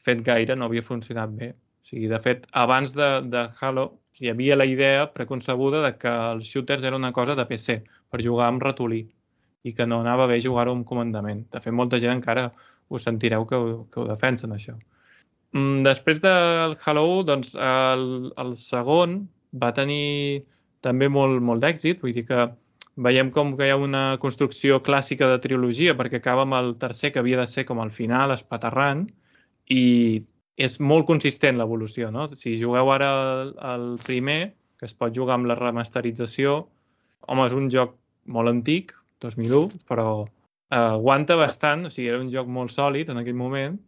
fet 0.07 0.21
gaire, 0.27 0.55
no 0.55 0.69
havia 0.69 0.85
funcionat 0.85 1.33
bé. 1.35 1.55
O 1.55 1.89
sigui, 1.89 2.07
de 2.13 2.21
fet, 2.23 2.45
abans 2.53 2.95
de, 2.95 3.09
de 3.33 3.49
Halo 3.61 3.89
hi 4.21 4.31
havia 4.31 4.57
la 4.57 4.67
idea 4.67 5.11
preconcebuda 5.13 5.83
de 5.85 5.93
que 5.99 6.11
els 6.35 6.49
shooters 6.49 6.85
era 6.85 6.97
una 6.97 7.13
cosa 7.13 7.35
de 7.35 7.47
PC, 7.47 7.83
per 8.11 8.23
jugar 8.23 8.49
amb 8.49 8.63
ratolí, 8.63 9.03
i 9.65 9.73
que 9.75 9.87
no 9.87 10.01
anava 10.05 10.29
bé 10.31 10.41
jugar-ho 10.45 10.75
amb 10.77 10.87
comandament. 10.87 11.45
De 11.51 11.63
fet, 11.65 11.75
molta 11.75 11.99
gent 12.03 12.15
encara 12.19 12.51
us 12.95 13.07
sentireu 13.09 13.47
que 13.49 13.57
ho, 13.57 13.71
que 13.91 14.01
ho 14.01 14.09
defensen, 14.09 14.53
això. 14.55 14.77
Mm, 15.55 15.83
després 15.87 16.21
del 16.23 16.77
1, 16.77 17.23
doncs, 17.31 17.55
el, 17.55 18.05
el 18.43 18.53
segon 18.61 19.23
va 19.63 19.73
tenir 19.75 20.45
també 20.85 21.09
molt, 21.09 21.41
molt 21.43 21.63
d'èxit, 21.65 22.03
vull 22.03 22.15
dir 22.15 22.27
que 22.29 22.47
veiem 23.07 23.31
com 23.35 23.55
que 23.59 23.67
hi 23.67 23.73
ha 23.75 23.81
una 23.81 24.05
construcció 24.23 24.81
clàssica 24.83 25.29
de 25.31 25.41
trilogia, 25.43 25.97
perquè 25.99 26.21
acaba 26.21 26.45
amb 26.47 26.59
el 26.59 26.75
tercer, 26.79 27.11
que 27.13 27.23
havia 27.23 27.41
de 27.41 27.47
ser 27.51 27.65
com 27.67 27.81
el 27.83 27.91
final, 27.91 28.35
espaterrant, 28.35 29.07
i 29.71 30.23
és 30.57 30.79
molt 30.81 31.07
consistent 31.09 31.59
l'evolució, 31.59 32.11
no? 32.15 32.29
Si 32.39 32.57
jugueu 32.61 32.91
ara 32.95 33.11
el 33.75 33.95
primer, 34.05 34.55
que 34.79 34.87
es 34.87 34.95
pot 34.95 35.15
jugar 35.17 35.39
amb 35.39 35.51
la 35.51 35.59
remasterització, 35.59 36.61
home, 37.27 37.47
és 37.49 37.57
un 37.57 37.71
joc 37.73 37.97
molt 38.27 38.53
antic, 38.53 38.95
2001, 39.25 39.81
però 39.89 40.09
eh, 40.25 40.79
aguanta 40.79 41.37
bastant, 41.41 41.89
o 41.89 41.91
sigui, 41.91 42.11
era 42.13 42.23
un 42.23 42.31
joc 42.33 42.51
molt 42.51 42.75
sòlid 42.75 43.11
en 43.11 43.21
aquell 43.23 43.39
moment, 43.39 43.79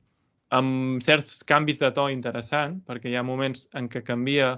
amb 0.55 1.03
certs 1.03 1.43
canvis 1.47 1.79
de 1.83 1.91
to 1.95 2.07
interessant, 2.13 2.81
perquè 2.87 3.11
hi 3.11 3.19
ha 3.19 3.27
moments 3.27 3.67
en 3.79 3.91
què 3.91 4.03
canvia 4.07 4.55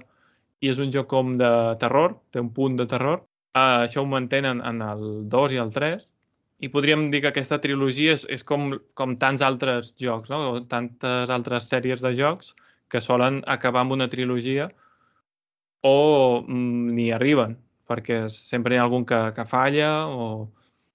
i 0.61 0.69
és 0.69 0.79
un 0.81 0.91
joc 0.93 1.07
com 1.09 1.37
de 1.39 1.51
terror, 1.81 2.17
té 2.31 2.41
un 2.43 2.51
punt 2.53 2.77
de 2.79 2.85
terror. 2.89 3.23
Uh, 3.55 3.85
això 3.85 4.03
ho 4.03 4.09
mantenen 4.09 4.61
en 4.61 4.81
el 4.85 5.05
2 5.31 5.55
i 5.55 5.61
el 5.61 5.71
3. 5.73 6.05
I 6.59 6.67
podríem 6.67 7.07
dir 7.11 7.21
que 7.23 7.31
aquesta 7.31 7.59
trilogia 7.63 8.13
és, 8.17 8.25
és 8.27 8.43
com, 8.43 8.73
com 8.99 9.15
tants 9.19 9.43
altres 9.45 9.93
jocs, 10.01 10.31
no? 10.31 10.39
o 10.51 10.61
tantes 10.67 11.31
altres 11.31 11.69
sèries 11.71 12.03
de 12.03 12.11
jocs 12.17 12.53
que 12.91 12.99
solen 12.99 13.39
acabar 13.47 13.85
amb 13.85 13.95
una 13.95 14.09
trilogia 14.11 14.67
o 15.87 16.43
mm, 16.43 16.95
ni 16.97 17.09
arriben, 17.15 17.55
perquè 17.87 18.25
sempre 18.33 18.75
hi 18.75 18.79
ha 18.79 18.85
algun 18.87 19.05
que, 19.07 19.19
que 19.35 19.47
falla 19.47 19.91
o, 20.11 20.49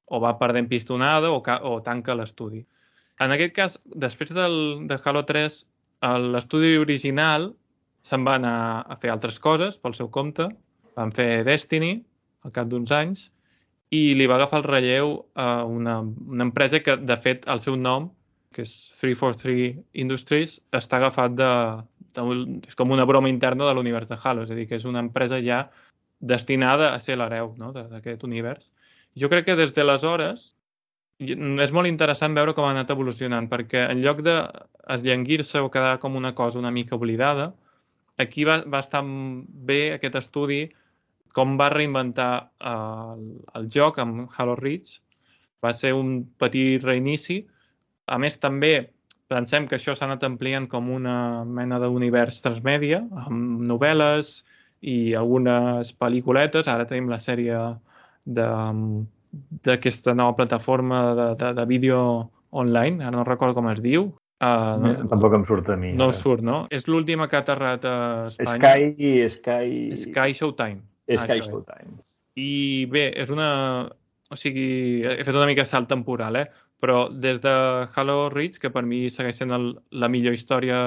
o 0.05 0.21
va 0.21 0.37
perdent 0.41 0.69
pistonada 0.69 1.33
o, 1.33 1.41
o 1.41 1.75
tanca 1.87 2.17
l'estudi. 2.19 2.65
En 3.25 3.33
aquest 3.33 3.55
cas, 3.57 3.79
després 3.95 4.35
del, 4.37 4.57
de 4.91 4.99
Halo 5.01 5.23
3, 5.25 5.61
l'estudi 6.35 6.75
original 6.77 7.53
se'n 8.05 8.27
va 8.27 8.37
anar 8.37 8.57
a 8.85 8.99
fer 9.01 9.12
altres 9.15 9.39
coses 9.41 9.79
pel 9.81 9.95
seu 9.97 10.11
compte. 10.12 10.51
Van 10.99 11.15
fer 11.15 11.45
Destiny 11.47 11.95
al 12.45 12.53
cap 12.53 12.69
d'uns 12.69 12.93
anys 12.93 13.31
i 13.95 14.03
li 14.18 14.26
va 14.30 14.38
agafar 14.38 14.61
el 14.62 14.66
relleu 14.66 15.14
a 15.38 15.49
una, 15.68 15.99
una 16.03 16.47
empresa 16.49 16.80
que, 16.82 16.97
de 16.97 17.16
fet, 17.20 17.47
el 17.55 17.61
seu 17.62 17.76
nom, 17.78 18.09
que 18.55 18.64
és 18.66 18.72
343 19.01 19.80
Industries, 20.05 20.59
està 20.74 20.99
agafat 21.01 21.36
de, 21.38 21.51
de... 22.16 22.26
És 22.70 22.78
com 22.78 22.95
una 22.95 23.07
broma 23.09 23.30
interna 23.30 23.68
de 23.68 23.74
l'univers 23.76 24.11
de 24.11 24.18
Halo, 24.22 24.47
és 24.47 24.53
a 24.55 24.59
dir, 24.59 24.66
que 24.70 24.78
és 24.80 24.86
una 24.88 25.03
empresa 25.05 25.40
ja 25.45 25.64
destinada 26.24 26.92
a 26.95 27.01
ser 27.03 27.18
l'hereu 27.20 27.53
no? 27.61 27.72
d'aquest 27.74 28.24
univers. 28.26 28.70
Jo 29.18 29.30
crec 29.30 29.51
que 29.51 29.59
des 29.59 29.74
d'aleshores 29.76 30.53
és 31.22 31.72
molt 31.72 31.86
interessant 31.86 32.34
veure 32.34 32.55
com 32.55 32.66
ha 32.66 32.72
anat 32.74 32.90
evolucionant, 32.90 33.47
perquè 33.51 33.84
en 33.90 34.01
lloc 34.03 34.22
de 34.26 34.38
esllenguir-se 34.90 35.62
o 35.62 35.70
quedar 35.70 35.99
com 36.03 36.16
una 36.18 36.34
cosa 36.34 36.59
una 36.59 36.72
mica 36.74 36.97
oblidada, 36.97 37.53
aquí 38.18 38.45
va, 38.45 38.62
va 38.66 38.80
estar 38.82 39.03
bé 39.05 39.95
aquest 39.95 40.18
estudi 40.18 40.64
com 41.35 41.57
va 41.61 41.68
reinventar 41.72 42.32
eh, 42.61 42.70
el, 42.70 43.24
el 43.59 43.68
joc 43.74 43.99
amb 44.03 44.30
Halo 44.37 44.55
Reach. 44.61 45.01
Va 45.64 45.72
ser 45.74 45.95
un 45.97 46.24
petit 46.39 46.82
reinici. 46.85 47.41
A 48.07 48.18
més, 48.20 48.39
també 48.41 48.91
pensem 49.32 49.66
que 49.68 49.76
això 49.78 49.95
s'ha 49.97 50.07
anat 50.07 50.24
ampliant 50.26 50.68
com 50.70 50.91
una 50.93 51.45
mena 51.45 51.78
d'univers 51.82 52.43
transmèdia, 52.45 53.01
amb 53.24 53.62
novel·les 53.64 54.45
i 54.85 55.14
algunes 55.16 55.95
pel·lículetes. 55.97 56.68
Ara 56.68 56.85
tenim 56.89 57.09
la 57.11 57.18
sèrie 57.22 57.57
d'aquesta 59.64 60.14
nova 60.14 60.37
plataforma 60.37 61.14
de, 61.16 61.28
de, 61.41 61.49
de 61.57 61.64
vídeo 61.70 61.99
online, 62.55 63.03
ara 63.03 63.16
no 63.16 63.24
recordo 63.26 63.57
com 63.57 63.68
es 63.72 63.80
diu, 63.82 64.12
Uh, 64.43 64.76
no, 64.82 64.91
tampoc 65.09 65.32
em 65.39 65.45
surt 65.47 65.68
a 65.70 65.76
mi. 65.78 65.93
No 65.97 66.11
surt, 66.12 66.43
no? 66.45 66.64
És 66.74 66.89
l'última 66.91 67.28
que 67.30 67.39
ha 67.39 67.45
aterrat 67.45 67.85
a 67.87 67.95
Espanya. 68.28 68.59
Sky... 68.59 69.28
Sky... 69.30 69.68
Sky 70.03 70.35
Showtime. 70.37 70.82
Sky 71.09 71.38
ah, 71.38 71.44
Showtime. 71.44 72.00
I 72.40 72.86
bé, 72.90 73.09
és 73.20 73.30
una... 73.34 73.48
O 74.32 74.38
sigui, 74.40 75.05
he 75.05 75.22
fet 75.22 75.36
una 75.36 75.46
mica 75.46 75.66
salt 75.68 75.90
temporal, 75.90 76.40
eh? 76.40 76.46
Però 76.82 77.07
des 77.09 77.38
de 77.44 77.55
Halo 77.94 78.30
Reach, 78.32 78.59
que 78.61 78.70
per 78.72 78.82
mi 78.88 79.05
segueix 79.12 79.38
sent 79.38 79.55
el, 79.55 79.70
la 79.92 80.09
millor 80.11 80.34
història 80.34 80.78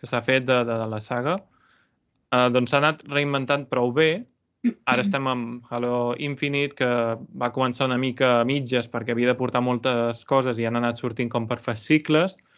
que 0.00 0.08
s'ha 0.08 0.22
fet 0.24 0.48
de, 0.48 0.62
de, 0.66 0.76
de 0.80 0.88
la 0.90 1.00
saga, 1.04 1.36
eh, 2.32 2.48
doncs 2.50 2.72
s'ha 2.72 2.80
anat 2.82 3.04
reinventant 3.12 3.68
prou 3.70 3.92
bé. 3.94 4.10
Ara 4.86 5.02
estem 5.02 5.26
amb 5.26 5.70
Halo 5.70 6.14
Infinite, 6.22 6.76
que 6.78 6.88
va 7.38 7.50
començar 7.54 7.88
una 7.88 7.98
mica 7.98 8.40
a 8.40 8.46
mitges 8.46 8.88
perquè 8.90 9.14
havia 9.14 9.32
de 9.32 9.38
portar 9.38 9.62
moltes 9.62 10.22
coses 10.24 10.58
i 10.58 10.66
han 10.66 10.78
anat 10.78 11.02
sortint 11.02 11.30
com 11.30 11.48
per 11.50 11.58
fascicles. 11.58 12.36
cicles 12.38 12.52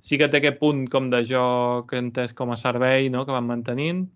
sí 0.00 0.18
que 0.18 0.28
té 0.32 0.40
aquest 0.40 0.58
punt 0.60 0.86
com 0.90 1.10
de 1.12 1.20
joc 1.28 1.92
entès 1.96 2.32
com 2.36 2.50
a 2.50 2.58
servei 2.58 3.10
no? 3.12 3.26
que 3.26 3.36
van 3.36 3.46
mantenint 3.46 4.06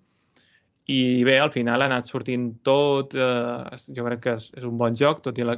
i 0.87 1.25
bé, 1.25 1.39
al 1.41 1.53
final 1.53 1.81
ha 1.81 1.89
anat 1.89 2.09
sortint 2.11 2.51
tot, 2.67 3.15
eh, 3.17 3.77
jo 3.97 4.05
crec 4.05 4.21
que 4.25 4.35
és, 4.37 4.51
és 4.59 4.65
un 4.69 4.77
bon 4.81 4.97
joc, 4.97 5.23
tot 5.25 5.39
i 5.41 5.47
la, 5.47 5.57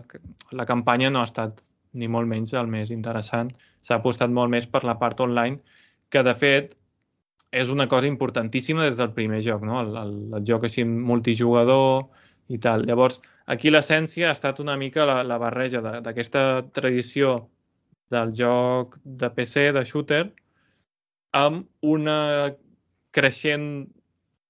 la 0.55 0.67
campanya 0.69 1.11
no 1.11 1.23
ha 1.23 1.27
estat 1.27 1.65
ni 1.99 2.07
molt 2.13 2.29
menys 2.31 2.53
el 2.55 2.69
més 2.71 2.93
interessant. 2.95 3.51
S'ha 3.83 3.99
apostat 3.99 4.31
molt 4.31 4.53
més 4.53 4.69
per 4.71 4.85
la 4.85 4.99
part 5.01 5.21
online, 5.25 5.59
que 6.11 6.23
de 6.23 6.35
fet 6.39 6.77
és 7.51 7.73
una 7.73 7.89
cosa 7.89 8.07
importantíssima 8.07 8.85
des 8.85 8.99
del 9.01 9.13
primer 9.17 9.41
joc, 9.43 9.65
no? 9.67 9.81
el, 9.81 9.97
el, 9.97 10.15
el 10.39 10.47
joc 10.47 10.67
així 10.69 10.85
multijugador 10.85 12.07
i 12.53 12.61
tal. 12.63 12.85
Llavors, 12.87 13.19
aquí 13.51 13.73
l'essència 13.73 14.29
ha 14.29 14.37
estat 14.37 14.61
una 14.63 14.77
mica 14.79 15.07
la, 15.09 15.23
la 15.27 15.39
barreja 15.43 15.83
d'aquesta 15.83 16.67
tradició 16.77 17.39
del 18.15 18.31
joc 18.37 18.99
de 19.03 19.31
PC, 19.35 19.73
de 19.75 19.83
shooter, 19.89 20.25
amb 21.35 21.67
una 21.83 22.53
creixent 23.17 23.89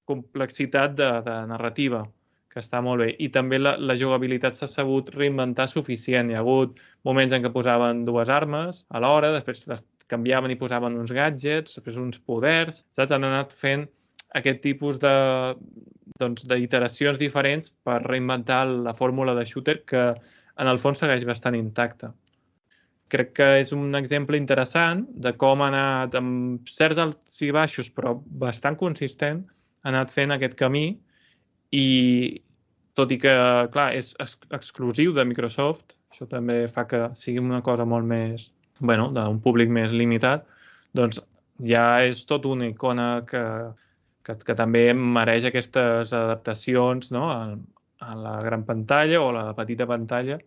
complexitat 0.09 0.95
de, 0.99 1.09
de 1.27 1.35
narrativa, 1.51 2.05
que 2.53 2.63
està 2.63 2.81
molt 2.85 3.05
bé. 3.05 3.11
I 3.21 3.29
també 3.35 3.59
la, 3.61 3.75
la 3.77 3.97
jugabilitat 4.01 4.57
s'ha 4.57 4.69
sabut 4.71 5.11
reinventar 5.15 5.69
suficient. 5.73 6.31
Hi 6.31 6.39
ha 6.39 6.45
hagut 6.45 6.81
moments 7.09 7.37
en 7.37 7.45
què 7.45 7.53
posaven 7.53 8.05
dues 8.09 8.33
armes 8.33 8.85
a 8.89 9.03
l'hora, 9.03 9.35
després 9.35 9.67
les 9.71 9.85
canviaven 10.11 10.55
i 10.55 10.59
posaven 10.61 10.97
uns 11.01 11.13
gadgets, 11.13 11.77
després 11.79 11.99
uns 12.01 12.21
poders, 12.23 12.85
saps? 12.97 13.13
Han 13.13 13.27
anat 13.27 13.55
fent 13.65 13.89
aquest 14.39 14.63
tipus 14.63 15.01
de 15.03 15.15
doncs, 16.21 16.47
d'iteracions 16.49 17.19
diferents 17.21 17.73
per 17.85 18.01
reinventar 18.07 18.65
la 18.71 18.95
fórmula 18.95 19.35
de 19.37 19.45
shooter 19.47 19.81
que 19.91 20.07
en 20.57 20.71
el 20.71 20.81
fons 20.81 21.03
segueix 21.03 21.27
bastant 21.29 21.59
intacta 21.59 22.15
crec 23.13 23.33
que 23.39 23.49
és 23.61 23.73
un 23.75 23.95
exemple 23.99 24.39
interessant 24.39 25.05
de 25.27 25.33
com 25.39 25.63
ha 25.63 25.69
anat 25.71 26.17
amb 26.19 26.71
certs 26.71 26.99
alts 27.03 27.43
i 27.47 27.53
baixos, 27.55 27.91
però 27.95 28.17
bastant 28.43 28.79
consistent, 28.81 29.45
anat 29.87 30.13
fent 30.15 30.35
aquest 30.35 30.57
camí 30.59 30.87
i 31.75 31.87
tot 32.97 33.13
i 33.13 33.19
que, 33.21 33.33
clar, 33.75 33.91
és 33.95 34.15
ex 34.23 34.37
exclusiu 34.57 35.13
de 35.17 35.25
Microsoft, 35.29 35.97
això 36.13 36.29
també 36.31 36.63
fa 36.73 36.87
que 36.89 37.03
sigui 37.21 37.43
una 37.45 37.63
cosa 37.65 37.85
molt 37.85 38.09
més, 38.09 38.51
bueno, 38.81 39.11
d'un 39.17 39.41
públic 39.45 39.73
més 39.73 39.93
limitat, 39.93 40.47
doncs 40.97 41.21
ja 41.71 41.87
és 42.05 42.23
tot 42.29 42.47
una 42.49 42.71
icona 42.73 43.09
que, 43.29 43.43
que, 44.25 44.37
que 44.49 44.57
també 44.57 44.89
mereix 44.97 45.49
aquestes 45.49 46.13
adaptacions 46.17 47.13
no? 47.13 47.29
a, 47.33 47.57
a 48.01 48.17
la 48.17 48.37
gran 48.45 48.65
pantalla 48.69 49.21
o 49.23 49.29
a 49.31 49.37
la 49.39 49.45
petita 49.59 49.89
pantalla 49.89 50.41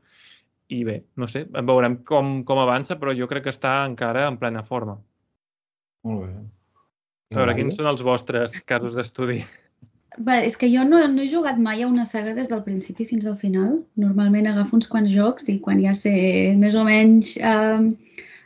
i 0.69 0.83
bé, 0.85 0.99
no 1.17 1.27
sé, 1.29 1.45
veurem 1.49 1.99
com, 2.05 2.39
com 2.45 2.61
avança, 2.61 2.97
però 3.01 3.13
jo 3.17 3.27
crec 3.29 3.47
que 3.47 3.53
està 3.55 3.79
encara 3.89 4.27
en 4.29 4.37
plena 4.41 4.61
forma. 4.65 4.99
Molt 6.05 6.27
bé. 6.27 6.58
A 7.29 7.37
veure, 7.37 7.53
quins 7.53 7.75
són 7.77 7.85
els 7.85 8.01
vostres 8.01 8.55
casos 8.65 8.95
d'estudi? 8.97 9.43
Bé, 10.17 10.39
és 10.47 10.55
que 10.57 10.67
jo 10.71 10.81
no, 10.87 10.97
no 11.13 11.21
he 11.21 11.29
jugat 11.29 11.59
mai 11.61 11.83
a 11.83 11.87
una 11.87 12.05
saga 12.09 12.33
des 12.33 12.49
del 12.49 12.63
principi 12.65 13.05
fins 13.05 13.27
al 13.29 13.35
final. 13.37 13.75
Normalment 14.01 14.49
agafo 14.49 14.75
uns 14.79 14.89
quants 14.89 15.11
jocs 15.13 15.45
i 15.53 15.59
quan 15.61 15.83
ja 15.83 15.93
sé 15.93 16.13
més 16.57 16.73
o 16.73 16.81
menys 16.87 17.35
eh, 17.37 17.85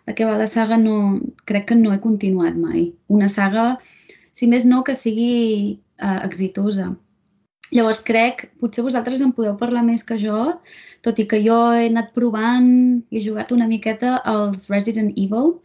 a 0.03 0.17
què 0.17 0.27
va 0.27 0.35
la 0.41 0.49
saga, 0.51 0.75
no, 0.81 0.97
crec 1.47 1.69
que 1.71 1.79
no 1.79 1.95
he 1.95 2.01
continuat 2.03 2.59
mai. 2.59 2.89
Una 3.07 3.31
saga, 3.31 3.77
si 4.35 4.51
més 4.51 4.67
no, 4.67 4.83
que 4.83 4.97
sigui 4.99 5.31
eh, 5.79 6.19
exitosa. 6.27 6.91
Llavors 7.73 8.03
crec, 8.05 8.49
potser 8.59 8.83
vosaltres 8.83 9.23
en 9.23 9.31
podeu 9.31 9.55
parlar 9.57 9.87
més 9.87 10.03
que 10.03 10.19
jo, 10.19 10.43
tot 11.07 11.23
i 11.23 11.29
que 11.31 11.39
jo 11.47 11.63
he 11.71 11.87
anat 11.87 12.11
provant 12.13 12.69
i 13.09 13.17
he 13.17 13.25
jugat 13.31 13.55
una 13.55 13.71
miqueta 13.71 14.19
als 14.27 14.67
Resident 14.69 15.15
Evil. 15.15 15.55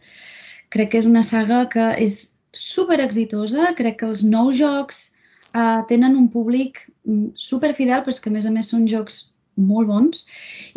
Crec 0.71 0.95
que 0.95 1.03
és 1.03 1.09
una 1.09 1.27
saga 1.27 1.65
que 1.69 1.91
és 1.99 2.21
super 2.53 2.99
exitosa, 3.03 3.73
crec 3.77 3.99
que 3.99 4.09
els 4.09 4.23
nous 4.23 4.57
jocs 4.57 5.09
uh, 5.53 5.85
tenen 5.89 6.17
un 6.17 6.29
públic 6.33 6.81
mm, 7.05 7.33
super 7.35 7.73
fidel, 7.77 8.03
però 8.05 8.15
que 8.15 8.31
a 8.31 8.35
més 8.35 8.45
a 8.45 8.53
més 8.53 8.71
són 8.73 8.87
jocs 8.89 9.27
molt 9.59 9.89
bons 9.89 10.25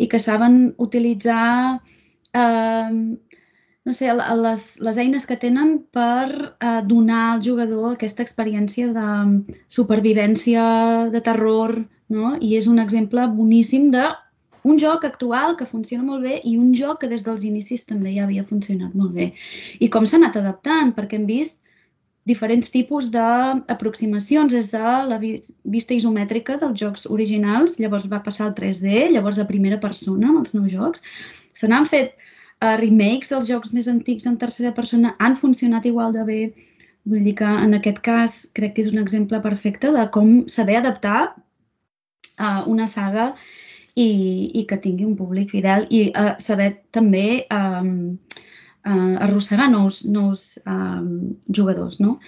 i 0.03 0.09
que 0.11 0.19
saben 0.19 0.73
utilitzar 0.83 1.79
uh, 1.79 2.91
no 3.83 3.93
sé, 3.93 4.11
les, 4.15 4.65
les 4.79 4.97
eines 5.01 5.25
que 5.27 5.37
tenen 5.39 5.75
per 5.91 6.27
uh, 6.31 6.81
donar 6.87 7.23
al 7.33 7.41
jugador 7.43 7.93
aquesta 7.93 8.23
experiència 8.23 8.91
de 8.95 9.07
supervivència, 9.67 10.63
de 11.11 11.21
terror, 11.23 11.81
no? 12.13 12.35
I 12.39 12.55
és 12.59 12.69
un 12.71 12.79
exemple 12.79 13.25
boníssim 13.35 13.89
de 13.91 14.05
un 14.63 14.79
joc 14.79 15.03
actual 15.03 15.57
que 15.59 15.67
funciona 15.67 16.05
molt 16.07 16.23
bé 16.23 16.37
i 16.47 16.55
un 16.55 16.71
joc 16.77 17.01
que 17.01 17.09
des 17.11 17.25
dels 17.25 17.43
inicis 17.43 17.83
també 17.89 18.13
ja 18.15 18.23
havia 18.23 18.45
funcionat 18.47 18.95
molt 18.95 19.11
bé. 19.17 19.33
I 19.83 19.91
com 19.91 20.07
s'ha 20.07 20.15
anat 20.21 20.39
adaptant, 20.39 20.95
perquè 20.95 21.19
hem 21.19 21.27
vist 21.27 21.59
diferents 22.25 22.69
tipus 22.71 23.09
d'aproximacions 23.11 24.53
des 24.53 24.69
de 24.71 24.91
la 25.09 25.19
vista 25.19 25.95
isomètrica 25.95 26.55
dels 26.61 26.79
jocs 26.79 27.07
originals, 27.11 27.75
llavors 27.79 28.07
va 28.11 28.21
passar 28.23 28.47
al 28.47 28.55
3D, 28.55 29.09
llavors 29.11 29.39
a 29.39 29.47
primera 29.49 29.79
persona 29.79 30.29
amb 30.29 30.43
els 30.43 30.53
nous 30.55 30.71
jocs. 30.71 31.03
Se 31.53 31.67
n'han 31.67 31.87
fet 31.89 32.15
uh, 32.15 32.75
remakes 32.79 33.33
dels 33.33 33.49
jocs 33.51 33.73
més 33.75 33.89
antics 33.91 34.27
en 34.29 34.37
tercera 34.39 34.71
persona, 34.75 35.17
han 35.19 35.35
funcionat 35.35 35.85
igual 35.89 36.15
de 36.15 36.23
bé. 36.29 36.39
Vull 37.03 37.27
dir 37.27 37.35
que 37.41 37.49
en 37.65 37.75
aquest 37.75 37.99
cas 38.05 38.37
crec 38.55 38.77
que 38.77 38.85
és 38.85 38.93
un 38.93 39.01
exemple 39.01 39.41
perfecte 39.43 39.91
de 39.91 40.07
com 40.15 40.45
saber 40.47 40.79
adaptar 40.79 41.33
uh, 42.39 42.63
una 42.71 42.87
saga 42.87 43.33
i, 43.99 44.07
i 44.55 44.63
que 44.69 44.79
tingui 44.79 45.03
un 45.05 45.17
públic 45.19 45.51
fidel 45.51 45.83
i 45.91 46.05
uh, 46.15 46.33
saber 46.39 46.71
també 46.95 47.43
uh, 47.51 47.83
arrossegar 48.83 49.69
nous, 49.71 50.03
nous 50.05 50.59
um, 50.65 51.35
jugadors, 51.49 51.99
no? 51.99 52.19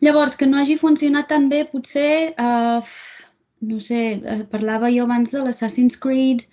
Llavors, 0.00 0.36
que 0.36 0.46
no 0.46 0.58
hagi 0.58 0.76
funcionat 0.78 1.26
tan 1.28 1.48
bé, 1.50 1.64
potser, 1.66 2.34
uh, 2.38 2.82
no 3.66 3.80
sé, 3.82 4.20
parlava 4.52 4.92
jo 4.94 5.08
abans 5.08 5.32
de 5.34 5.42
l'Assassin's 5.42 5.98
Creed, 5.98 6.44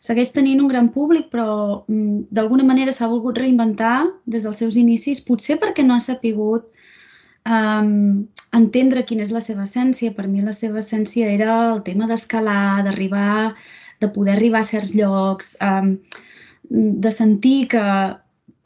segueix 0.00 0.32
tenint 0.32 0.62
un 0.62 0.70
gran 0.70 0.88
públic, 0.94 1.28
però 1.32 1.84
um, 1.84 2.22
d'alguna 2.32 2.64
manera 2.64 2.94
s'ha 2.94 3.10
volgut 3.10 3.38
reinventar 3.38 4.06
des 4.24 4.46
dels 4.46 4.62
seus 4.62 4.78
inicis, 4.80 5.20
potser 5.20 5.58
perquè 5.60 5.84
no 5.84 5.98
ha 5.98 6.00
sapigut 6.00 6.70
um, 7.44 8.24
entendre 8.56 9.04
quina 9.04 9.26
és 9.26 9.34
la 9.34 9.42
seva 9.44 9.66
essència. 9.66 10.14
Per 10.16 10.24
mi 10.30 10.40
la 10.40 10.56
seva 10.56 10.80
essència 10.80 11.28
era 11.28 11.58
el 11.74 11.82
tema 11.84 12.08
d'escalar, 12.08 12.86
d'arribar, 12.86 13.52
de 14.00 14.08
poder 14.14 14.38
arribar 14.38 14.62
a 14.64 14.70
certs 14.70 14.94
llocs, 14.96 15.56
um, 15.60 15.98
de 16.70 17.12
sentir 17.12 17.68
que 17.74 17.84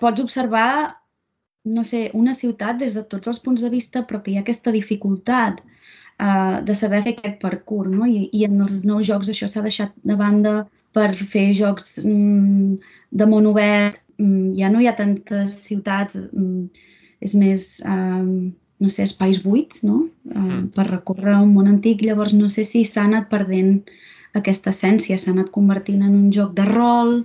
pots 0.02 0.22
observar, 0.22 0.98
no 1.64 1.84
sé, 1.86 2.08
una 2.18 2.34
ciutat 2.34 2.80
des 2.82 2.96
de 2.98 3.04
tots 3.06 3.30
els 3.30 3.40
punts 3.42 3.62
de 3.62 3.70
vista, 3.72 4.04
però 4.06 4.22
que 4.22 4.32
hi 4.32 4.38
ha 4.40 4.44
aquesta 4.44 4.74
dificultat 4.74 5.62
uh, 5.62 6.60
de 6.66 6.74
saber 6.74 7.02
fer 7.06 7.16
aquest 7.16 7.38
parcours, 7.42 7.90
no? 7.90 8.06
I, 8.06 8.28
i 8.34 8.46
en 8.48 8.60
els 8.64 8.82
nous 8.88 9.06
jocs 9.08 9.30
això 9.30 9.48
s'ha 9.50 9.64
deixat 9.64 9.94
de 10.02 10.18
banda 10.18 10.56
per 10.92 11.12
fer 11.16 11.52
jocs 11.56 11.94
mm, 12.04 12.80
de 13.10 13.28
món 13.30 13.46
obert. 13.48 14.02
Mm, 14.18 14.56
ja 14.58 14.72
no 14.72 14.82
hi 14.82 14.90
ha 14.90 14.98
tantes 14.98 15.62
ciutats, 15.68 16.18
mm, 16.32 16.88
és 17.28 17.38
més... 17.38 17.70
Um, 17.86 18.52
no 18.82 18.88
sé, 18.90 19.04
espais 19.06 19.38
buits, 19.44 19.84
no? 19.86 20.08
Uh, 20.26 20.64
per 20.74 20.88
recórrer 20.88 21.36
un 21.38 21.52
món 21.54 21.68
antic. 21.70 22.00
Llavors, 22.02 22.32
no 22.34 22.48
sé 22.50 22.64
si 22.66 22.82
s'ha 22.82 23.04
anat 23.06 23.28
perdent 23.30 23.76
aquesta 24.38 24.72
essència, 24.72 25.18
s'ha 25.18 25.30
anat 25.30 25.52
convertint 25.54 26.02
en 26.02 26.16
un 26.18 26.32
joc 26.34 26.56
de 26.58 26.66
rol, 26.66 27.20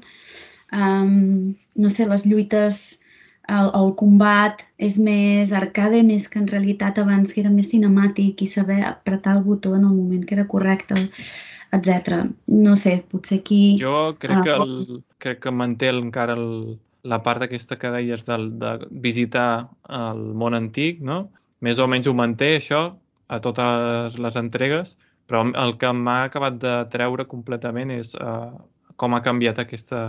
um, 0.74 1.54
no 1.76 1.90
sé, 1.90 2.08
les 2.10 2.26
lluites, 2.26 3.02
el, 3.48 3.70
el 3.80 3.94
combat 4.00 4.64
és 4.78 4.98
més 5.00 5.54
arcade, 5.56 6.02
més 6.04 6.28
que 6.28 6.40
en 6.42 6.50
realitat 6.52 7.00
abans 7.00 7.32
que 7.32 7.42
era 7.44 7.52
més 7.54 7.70
cinemàtic 7.72 8.44
i 8.44 8.50
saber 8.50 8.82
apretar 8.84 9.38
el 9.38 9.46
botó 9.46 9.76
en 9.76 9.86
el 9.88 9.94
moment 9.94 10.26
que 10.28 10.36
era 10.36 10.48
correcte, 10.48 10.98
etc. 11.72 12.26
No 12.48 12.76
sé, 12.76 12.98
potser 13.12 13.40
aquí... 13.40 13.78
Jo 13.80 14.18
crec, 14.20 14.42
uh, 14.42 14.44
que, 14.44 14.58
el, 14.58 15.02
crec 15.24 15.42
que 15.46 15.56
manté 15.56 15.94
encara 15.94 16.36
el, 16.36 16.78
la 17.08 17.22
part 17.24 17.46
aquesta 17.46 17.80
que 17.80 17.92
deies 17.96 18.26
de, 18.28 18.38
de 18.60 18.78
visitar 18.92 19.68
el 19.88 20.24
món 20.36 20.58
antic, 20.58 21.00
no? 21.00 21.28
més 21.64 21.80
o 21.80 21.88
menys 21.90 22.08
ho 22.08 22.14
manté, 22.14 22.56
això, 22.60 22.82
a 23.28 23.40
totes 23.44 24.18
les 24.22 24.36
entregues, 24.40 24.96
però 25.28 25.44
el 25.60 25.76
que 25.82 25.92
m'ha 25.92 26.24
acabat 26.28 26.60
de 26.62 26.74
treure 26.92 27.26
completament 27.28 27.92
és 27.96 28.14
uh, 28.20 28.52
com 28.96 29.16
ha 29.16 29.24
canviat 29.26 29.64
aquesta... 29.64 30.02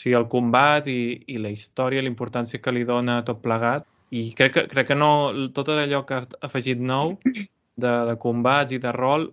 Sigui, 0.00 0.16
el 0.16 0.28
combat 0.32 0.88
i, 0.88 1.00
i 1.28 1.36
la 1.42 1.52
història, 1.52 2.02
la 2.02 2.10
importància 2.12 2.60
que 2.62 2.72
li 2.72 2.86
dona 2.88 3.20
tot 3.26 3.42
plegat. 3.44 3.86
I 4.16 4.30
crec 4.38 4.56
que, 4.56 4.64
crec 4.70 4.90
que 4.90 4.96
no, 4.96 5.12
tot 5.54 5.68
allò 5.74 6.02
que 6.08 6.18
ha 6.18 6.24
afegit 6.48 6.80
nou 6.80 7.14
de, 7.26 7.92
de 8.08 8.16
combats 8.22 8.72
i 8.74 8.80
de 8.82 8.94
rol, 8.96 9.28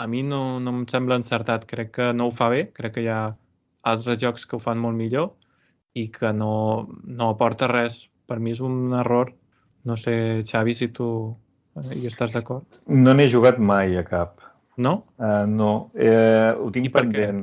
a 0.00 0.06
mi 0.08 0.22
no, 0.24 0.60
no 0.62 0.76
em 0.78 0.86
sembla 0.88 1.18
encertat. 1.20 1.66
Crec 1.68 1.92
que 1.98 2.10
no 2.16 2.30
ho 2.30 2.34
fa 2.34 2.48
bé, 2.54 2.64
crec 2.76 2.96
que 2.96 3.04
hi 3.04 3.10
ha 3.12 3.22
altres 3.92 4.22
jocs 4.22 4.46
que 4.46 4.56
ho 4.56 4.62
fan 4.62 4.80
molt 4.80 4.96
millor 4.96 5.32
i 5.98 6.06
que 6.14 6.30
no, 6.32 6.54
no 7.04 7.34
aporta 7.34 7.68
res. 7.68 8.04
Per 8.30 8.38
mi 8.40 8.54
és 8.54 8.62
un 8.64 8.94
error 8.96 9.34
no 9.84 9.96
sé, 9.96 10.42
Xavi, 10.46 10.74
si 10.74 10.88
tu 10.94 11.08
eh, 11.76 11.94
hi 11.98 12.06
estàs 12.10 12.32
d'acord. 12.34 12.82
No 12.86 13.14
n'he 13.16 13.28
jugat 13.30 13.58
mai 13.58 13.96
a 13.98 14.04
cap. 14.06 14.42
No? 14.82 15.02
Uh, 15.18 15.44
no, 15.48 15.72
uh, 15.98 16.52
ho 16.56 16.70
tinc 16.74 16.88
I 16.88 16.92
pendent. 16.94 17.42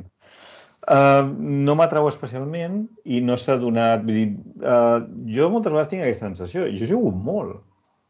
Uh, 0.88 1.28
no 1.36 1.74
m'atrau 1.76 2.08
especialment 2.08 2.86
i 3.04 3.20
no 3.24 3.36
s'ha 3.36 3.58
donat... 3.60 4.04
Vull 4.06 4.16
dir, 4.16 4.28
uh, 4.64 5.02
jo 5.28 5.50
moltes 5.52 5.74
vegades 5.74 5.90
tinc 5.92 6.04
aquesta 6.06 6.30
sensació. 6.30 6.66
Jo 6.72 6.88
jugo 6.94 7.12
molt, 7.12 7.58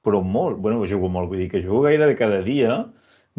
però 0.06 0.22
molt. 0.22 0.60
bueno, 0.62 0.84
jugo 0.86 1.10
molt, 1.10 1.32
vull 1.32 1.42
dir 1.42 1.50
que 1.50 1.62
jugo 1.64 1.82
gairebé 1.88 2.16
cada 2.18 2.40
dia. 2.46 2.84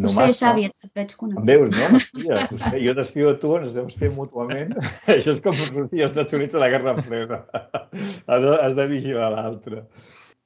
No 0.01 0.07
ho 0.07 0.13
sé, 0.13 0.31
Xavi, 0.35 0.65
et 0.67 0.91
veig 0.95 1.13
conegut. 1.19 1.45
Veus, 1.47 1.71
no? 1.75 1.89
M'espies. 1.95 2.63
Jo 2.83 2.95
t'espio 2.97 3.33
a 3.33 3.37
tu, 3.39 3.51
ens 3.59 3.75
devem 3.75 3.91
fer 4.01 4.11
mútuament. 4.15 4.73
Això 5.15 5.35
és 5.35 5.43
com 5.43 5.55
sortir 5.59 6.03
als 6.03 6.11
Estats 6.11 6.37
Units 6.37 6.57
a 6.57 6.63
la 6.63 6.71
Guerra 6.73 6.95
Freda. 6.99 7.43
Has 8.31 8.75
de 8.77 8.87
vigilar 8.91 9.31
l'altre. 9.35 9.85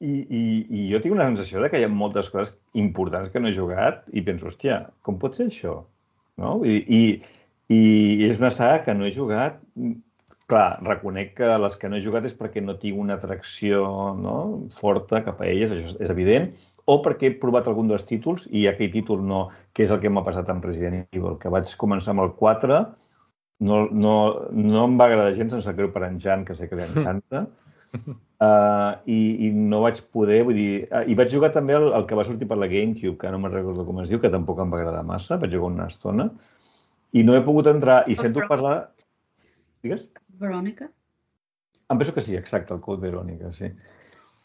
I, 0.04 0.12
i, 0.12 0.44
I 0.68 0.88
jo 0.92 1.00
tinc 1.02 1.16
una 1.16 1.30
sensació 1.30 1.62
de 1.64 1.70
que 1.72 1.80
hi 1.80 1.86
ha 1.88 1.90
moltes 1.90 2.28
coses 2.34 2.52
importants 2.78 3.32
que 3.32 3.40
no 3.40 3.48
he 3.48 3.56
jugat 3.56 4.04
i 4.12 4.26
penso, 4.26 4.50
hòstia, 4.50 4.82
com 5.06 5.18
pot 5.22 5.38
ser 5.40 5.48
això? 5.48 5.78
No? 6.42 6.58
I, 6.68 6.82
i, 6.84 7.02
i 7.72 8.26
és 8.28 8.42
una 8.42 8.52
saga 8.54 8.84
que 8.86 8.94
no 8.94 9.06
he 9.06 9.14
jugat. 9.16 9.62
Clar, 10.46 10.78
reconec 10.86 11.34
que 11.40 11.48
les 11.58 11.76
que 11.82 11.90
no 11.90 11.98
he 11.98 12.04
jugat 12.06 12.28
és 12.30 12.36
perquè 12.38 12.62
no 12.62 12.76
tinc 12.78 13.00
una 13.02 13.16
atracció 13.18 13.80
no? 14.20 14.36
forta 14.78 15.24
cap 15.26 15.42
a 15.42 15.48
elles, 15.50 15.74
això 15.74 15.96
és 15.96 16.12
evident, 16.14 16.52
o 16.86 17.00
perquè 17.02 17.32
he 17.32 17.38
provat 17.42 17.66
algun 17.66 17.90
dels 17.90 18.06
títols 18.06 18.46
i 18.54 18.68
aquell 18.70 18.92
títol 18.94 19.24
no, 19.26 19.48
que 19.74 19.88
és 19.88 19.94
el 19.94 20.04
que 20.04 20.12
m'ha 20.14 20.22
passat 20.28 20.52
amb 20.54 20.68
Resident 20.70 21.08
Evil, 21.08 21.40
que 21.42 21.50
vaig 21.50 21.74
començar 21.82 22.14
amb 22.14 22.28
el 22.28 22.36
4, 22.38 22.78
no, 23.66 23.80
no, 23.90 24.16
no 24.54 24.84
em 24.84 25.00
va 25.00 25.10
agradar 25.10 25.34
gens, 25.34 25.56
sense 25.56 25.74
greu 25.74 25.90
per 25.96 26.06
en 26.06 26.20
Jan, 26.22 26.46
que 26.46 26.54
sé 26.54 26.70
que 26.70 26.78
li 26.78 26.86
encanta, 26.92 27.48
Uh, 27.96 29.00
i, 29.08 29.48
i 29.48 29.50
no 29.56 29.78
vaig 29.86 30.02
poder, 30.12 30.42
vull 30.44 30.58
dir... 30.58 30.72
Uh, 30.90 31.06
I 31.08 31.16
vaig 31.16 31.32
jugar 31.32 31.54
també 31.56 31.78
el, 31.78 31.86
el 31.96 32.08
que 32.10 32.18
va 32.20 32.26
sortir 32.28 32.48
per 32.50 32.58
la 32.60 32.68
GameCube, 32.68 33.16
que 33.22 33.32
no 33.32 33.40
me'n 33.40 33.54
recordo 33.54 33.86
com 33.88 34.02
es 34.04 34.12
diu, 34.12 34.20
que 34.20 34.32
tampoc 34.34 34.60
em 34.60 34.74
va 34.74 34.82
agradar 34.82 35.06
massa, 35.08 35.38
vaig 35.40 35.56
jugar 35.56 35.72
una 35.72 35.88
estona, 35.88 36.28
i 37.16 37.24
no 37.24 37.36
he 37.36 37.44
pogut 37.46 37.70
entrar, 37.72 38.04
i 38.12 38.18
sento 38.20 38.44
parlar... 38.50 38.78
Digues? 39.86 40.10
Verònica? 40.42 40.90
Em 41.92 42.02
penso 42.02 42.14
que 42.16 42.24
sí, 42.26 42.36
exacte, 42.36 42.74
el 42.76 42.84
Code 42.84 43.06
Verònica, 43.06 43.54
sí. 43.56 43.72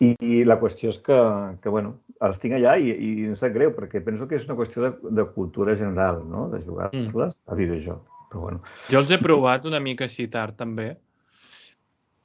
I, 0.00 0.14
I 0.24 0.44
la 0.48 0.56
qüestió 0.60 0.92
és 0.92 1.00
que, 1.04 1.18
que 1.60 1.72
bueno, 1.72 1.98
els 2.24 2.40
tinc 2.40 2.56
allà 2.56 2.76
i, 2.80 2.92
i 2.92 3.10
em 3.28 3.36
sap 3.36 3.52
greu, 3.56 3.74
perquè 3.76 4.00
penso 4.04 4.28
que 4.28 4.38
és 4.38 4.46
una 4.48 4.56
qüestió 4.56 4.86
de, 4.86 4.92
de 5.18 5.26
cultura 5.34 5.76
general, 5.76 6.22
no?, 6.28 6.46
de 6.52 6.62
jugar-les 6.64 7.12
mm. 7.12 7.50
a 7.50 7.58
videojoc. 7.58 8.18
Però 8.30 8.46
bueno. 8.46 8.62
Jo 8.88 9.02
els 9.02 9.10
he 9.10 9.18
provat 9.20 9.66
una 9.68 9.80
mica 9.82 10.06
així 10.06 10.28
tard, 10.30 10.54
també, 10.60 10.92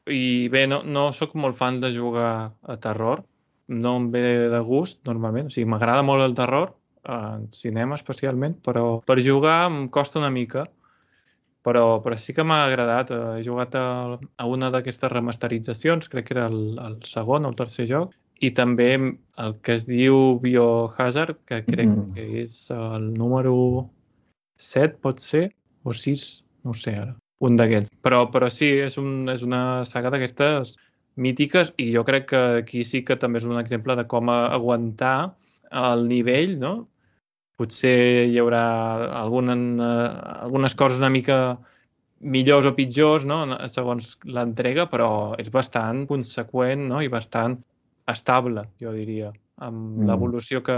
i 0.06 0.48
bé, 0.54 0.66
no, 0.70 0.84
no 0.86 1.10
sóc 1.16 1.34
molt 1.40 1.58
fan 1.58 1.80
de 1.82 1.90
jugar 1.96 2.52
a 2.62 2.78
terror. 2.82 3.24
No 3.68 3.96
em 3.98 4.12
ve 4.14 4.26
de 4.52 4.60
gust, 4.62 5.00
normalment. 5.08 5.50
O 5.50 5.54
sigui, 5.54 5.66
m'agrada 5.70 6.04
molt 6.06 6.22
el 6.22 6.36
terror, 6.38 6.76
en 7.06 7.48
cinema 7.54 8.00
especialment, 8.00 8.58
però 8.66 9.00
per 9.06 9.22
jugar 9.24 9.66
em 9.70 9.88
costa 9.90 10.20
una 10.22 10.34
mica. 10.34 10.66
Però, 11.66 11.98
però 12.06 12.14
sí 12.22 12.36
que 12.38 12.44
m'ha 12.46 12.60
agradat. 12.68 13.10
He 13.10 13.42
jugat 13.46 13.74
a, 13.80 14.20
a 14.22 14.46
una 14.46 14.70
d'aquestes 14.70 15.10
remasteritzacions, 15.10 16.12
crec 16.12 16.28
que 16.28 16.38
era 16.38 16.46
el, 16.52 16.78
el 16.78 17.00
segon 17.10 17.48
o 17.48 17.50
el 17.50 17.58
tercer 17.58 17.88
joc, 17.90 18.14
i 18.38 18.52
també 18.54 18.92
el 19.02 19.58
que 19.66 19.80
es 19.80 19.88
diu 19.90 20.38
Biohazard, 20.44 21.42
que 21.50 21.64
crec 21.66 21.90
mm. 21.90 22.14
que 22.14 22.44
és 22.44 22.60
el 22.76 23.10
número 23.18 23.56
7, 24.62 25.02
pot 25.02 25.24
ser, 25.24 25.48
o 25.82 25.94
6, 25.94 26.28
no 26.70 26.78
sé 26.78 27.00
ara 27.02 27.16
un 27.44 27.58
d'aquests. 27.60 27.92
Però, 28.06 28.26
però 28.32 28.50
sí, 28.52 28.70
és, 28.86 28.98
un, 29.02 29.28
és 29.32 29.44
una 29.46 29.84
saga 29.88 30.12
d'aquestes 30.14 30.76
mítiques 31.16 31.72
i 31.80 31.90
jo 31.94 32.04
crec 32.08 32.30
que 32.32 32.42
aquí 32.62 32.84
sí 32.88 33.04
que 33.08 33.18
també 33.20 33.40
és 33.42 33.48
un 33.48 33.60
exemple 33.60 33.96
de 33.96 34.06
com 34.12 34.32
aguantar 34.32 35.36
el 35.72 36.08
nivell, 36.10 36.58
no? 36.60 36.76
Potser 37.56 38.28
hi 38.28 38.38
haurà 38.42 38.66
alguna, 39.22 39.56
algunes 40.42 40.76
coses 40.76 41.00
una 41.00 41.12
mica 41.14 41.38
millors 42.20 42.68
o 42.68 42.74
pitjors, 42.76 43.26
no? 43.28 43.44
segons 43.72 44.16
l'entrega, 44.26 44.88
però 44.92 45.10
és 45.40 45.52
bastant 45.54 46.06
conseqüent 46.10 46.88
no? 46.90 47.02
i 47.04 47.12
bastant 47.12 47.58
estable, 48.12 48.66
jo 48.82 48.94
diria, 48.96 49.32
amb 49.64 50.02
mm. 50.02 50.08
l'evolució 50.10 50.62
que, 50.66 50.78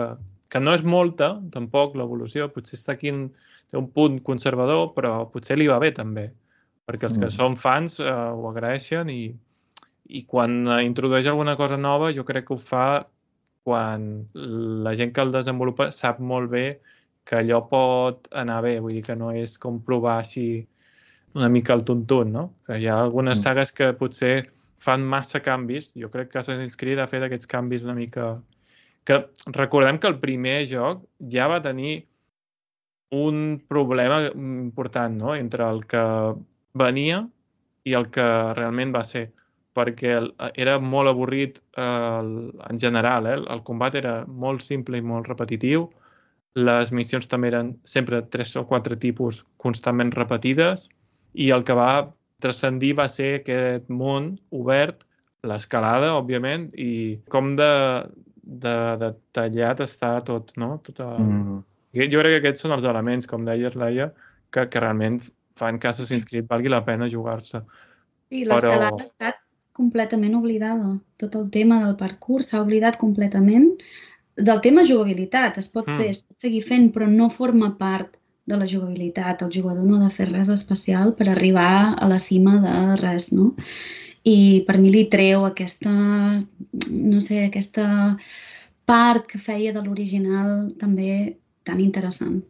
que 0.52 0.62
no 0.62 0.76
és 0.78 0.84
molta, 0.84 1.36
tampoc, 1.54 1.98
l'evolució, 1.98 2.50
potser 2.54 2.78
està 2.80 2.96
aquí 2.96 3.12
en, 3.14 3.28
té 3.72 3.80
un 3.80 3.90
punt 3.92 4.22
conservador, 4.24 4.92
però 4.96 5.20
potser 5.32 5.58
li 5.60 5.68
va 5.70 5.80
bé 5.84 5.92
també, 5.96 6.30
perquè 6.88 7.10
els 7.10 7.18
que 7.18 7.28
Mm. 7.28 7.36
són 7.36 7.58
fans 7.60 8.00
eh, 8.00 8.08
ho 8.08 8.48
agraeixen 8.50 9.10
i, 9.12 9.34
i 10.08 10.24
quan 10.24 10.66
eh, 10.68 10.84
introdueix 10.88 11.28
alguna 11.28 11.58
cosa 11.60 11.78
nova 11.78 12.14
jo 12.16 12.24
crec 12.24 12.48
que 12.48 12.56
ho 12.56 12.58
fa 12.58 13.06
quan 13.68 14.08
la 14.88 14.96
gent 14.96 15.12
que 15.12 15.24
el 15.28 15.34
desenvolupa 15.36 15.92
sap 15.92 16.22
molt 16.24 16.52
bé 16.54 16.66
que 17.28 17.42
allò 17.42 17.60
pot 17.68 18.30
anar 18.40 18.62
bé, 18.64 18.78
vull 18.80 18.96
dir 18.96 19.04
que 19.04 19.16
no 19.20 19.34
és 19.36 19.58
com 19.60 19.82
provar 19.84 20.22
així 20.22 20.66
una 21.36 21.50
mica 21.52 21.76
el 21.76 21.84
tuntun, 21.84 22.32
no? 22.32 22.44
Que 22.66 22.80
hi 22.80 22.88
ha 22.88 22.96
algunes 23.04 23.38
Mm. 23.38 23.44
sagues 23.44 23.74
que 23.76 23.92
potser 24.00 24.48
fan 24.80 25.04
massa 25.04 25.42
canvis. 25.44 25.92
Jo 26.00 26.08
crec 26.10 26.32
que 26.32 26.40
Assassin's 26.40 26.78
Creed 26.80 27.02
ha 27.04 27.10
fet 27.12 27.24
aquests 27.28 27.50
canvis 27.52 27.84
una 27.84 27.98
mica... 27.98 28.38
Que 29.08 29.26
recordem 29.56 30.00
que 30.00 30.08
el 30.08 30.18
primer 30.20 30.66
joc 30.68 31.04
ja 31.32 31.48
va 31.48 31.62
tenir 31.64 32.06
un 33.16 33.60
problema 33.68 34.22
important, 34.36 35.16
no?, 35.20 35.36
entre 35.36 35.68
el 35.68 35.86
que 35.88 36.04
venia 36.74 37.22
i 37.88 37.94
el 37.96 38.10
que 38.12 38.26
realment 38.56 38.96
va 38.96 39.04
ser 39.08 39.30
perquè 39.78 40.18
el, 40.18 40.32
era 40.58 40.78
molt 40.82 41.12
avorrit 41.14 41.62
eh, 41.78 41.86
el, 41.86 42.34
en 42.70 42.82
general, 42.82 43.30
eh? 43.30 43.38
el 43.54 43.64
combat 43.68 43.96
era 43.96 44.20
molt 44.28 44.66
simple 44.66 45.00
i 45.00 45.06
molt 45.06 45.30
repetitiu, 45.30 45.88
les 46.58 46.92
missions 46.92 47.30
també 47.30 47.52
eren 47.52 47.76
sempre 47.86 48.24
tres 48.34 48.56
o 48.58 48.66
quatre 48.66 48.98
tipus 48.98 49.44
constantment 49.62 50.14
repetides 50.16 50.88
i 51.38 51.52
el 51.54 51.64
que 51.64 51.76
va 51.78 52.08
transcendir 52.42 52.96
va 52.98 53.08
ser 53.10 53.38
aquest 53.40 53.90
món 53.94 54.36
obert, 54.54 55.04
l'escalada, 55.48 56.16
òbviament, 56.18 56.68
i 56.74 57.18
com 57.34 57.54
de, 57.60 57.72
de 58.42 58.76
detallat 59.02 59.82
està 59.86 60.18
tot, 60.26 60.54
no? 60.58 60.78
Tot 60.86 61.02
el... 61.06 61.18
Mm. 61.24 61.60
Jo 61.98 62.22
crec 62.22 62.36
que 62.36 62.42
aquests 62.42 62.66
són 62.66 62.76
els 62.76 62.86
elements, 62.86 63.26
com 63.30 63.46
deies, 63.48 63.78
Laia, 63.80 64.12
que, 64.54 64.68
que 64.70 64.82
realment 64.82 65.22
fan 65.58 65.80
que 65.82 65.90
Assassin's 65.90 66.28
Creed 66.30 66.50
valgui 66.50 66.70
la 66.70 66.84
pena 66.86 67.10
jugar-se. 67.10 67.64
Sí, 68.30 68.44
Però- 68.44 68.58
l'escalada 68.58 68.92
ha 68.92 69.08
estat 69.08 69.44
completament 69.78 70.36
oblidada. 70.36 70.98
Tot 71.22 71.36
el 71.40 71.50
tema 71.54 71.80
del 71.86 71.96
parcours 72.00 72.50
s'ha 72.52 72.62
oblidat 72.66 72.98
completament. 72.98 73.70
Del 74.38 74.62
tema 74.62 74.84
jugabilitat 74.86 75.58
es 75.58 75.70
pot 75.70 75.88
Mm. 75.88 75.98
fer, 75.98 76.10
es 76.10 76.22
pot 76.24 76.38
seguir 76.40 76.64
fent, 76.64 76.92
però 76.94 77.08
no 77.08 77.30
forma 77.30 77.78
part 77.78 78.18
de 78.46 78.58
la 78.58 78.68
jugabilitat. 78.68 79.42
El 79.42 79.52
jugador 79.52 79.86
no 79.86 79.98
ha 79.98 80.04
de 80.06 80.10
fer 80.10 80.30
res 80.32 80.50
especial 80.50 81.14
per 81.16 81.30
arribar 81.30 81.96
a 82.00 82.08
la 82.08 82.20
cima 82.20 82.58
de 82.62 82.96
res, 83.02 83.32
no? 83.34 83.56
I 84.24 84.64
per 84.68 84.78
mi 84.78 84.92
li 84.92 85.06
treu 85.06 85.46
aquesta, 85.46 85.92
no 86.92 87.22
sé, 87.22 87.46
aquesta 87.46 88.18
part 88.86 89.26
que 89.28 89.40
feia 89.40 89.74
de 89.74 89.82
l'original 89.84 90.72
també 90.80 91.38
tan 91.64 91.80
interessant. 91.80 92.44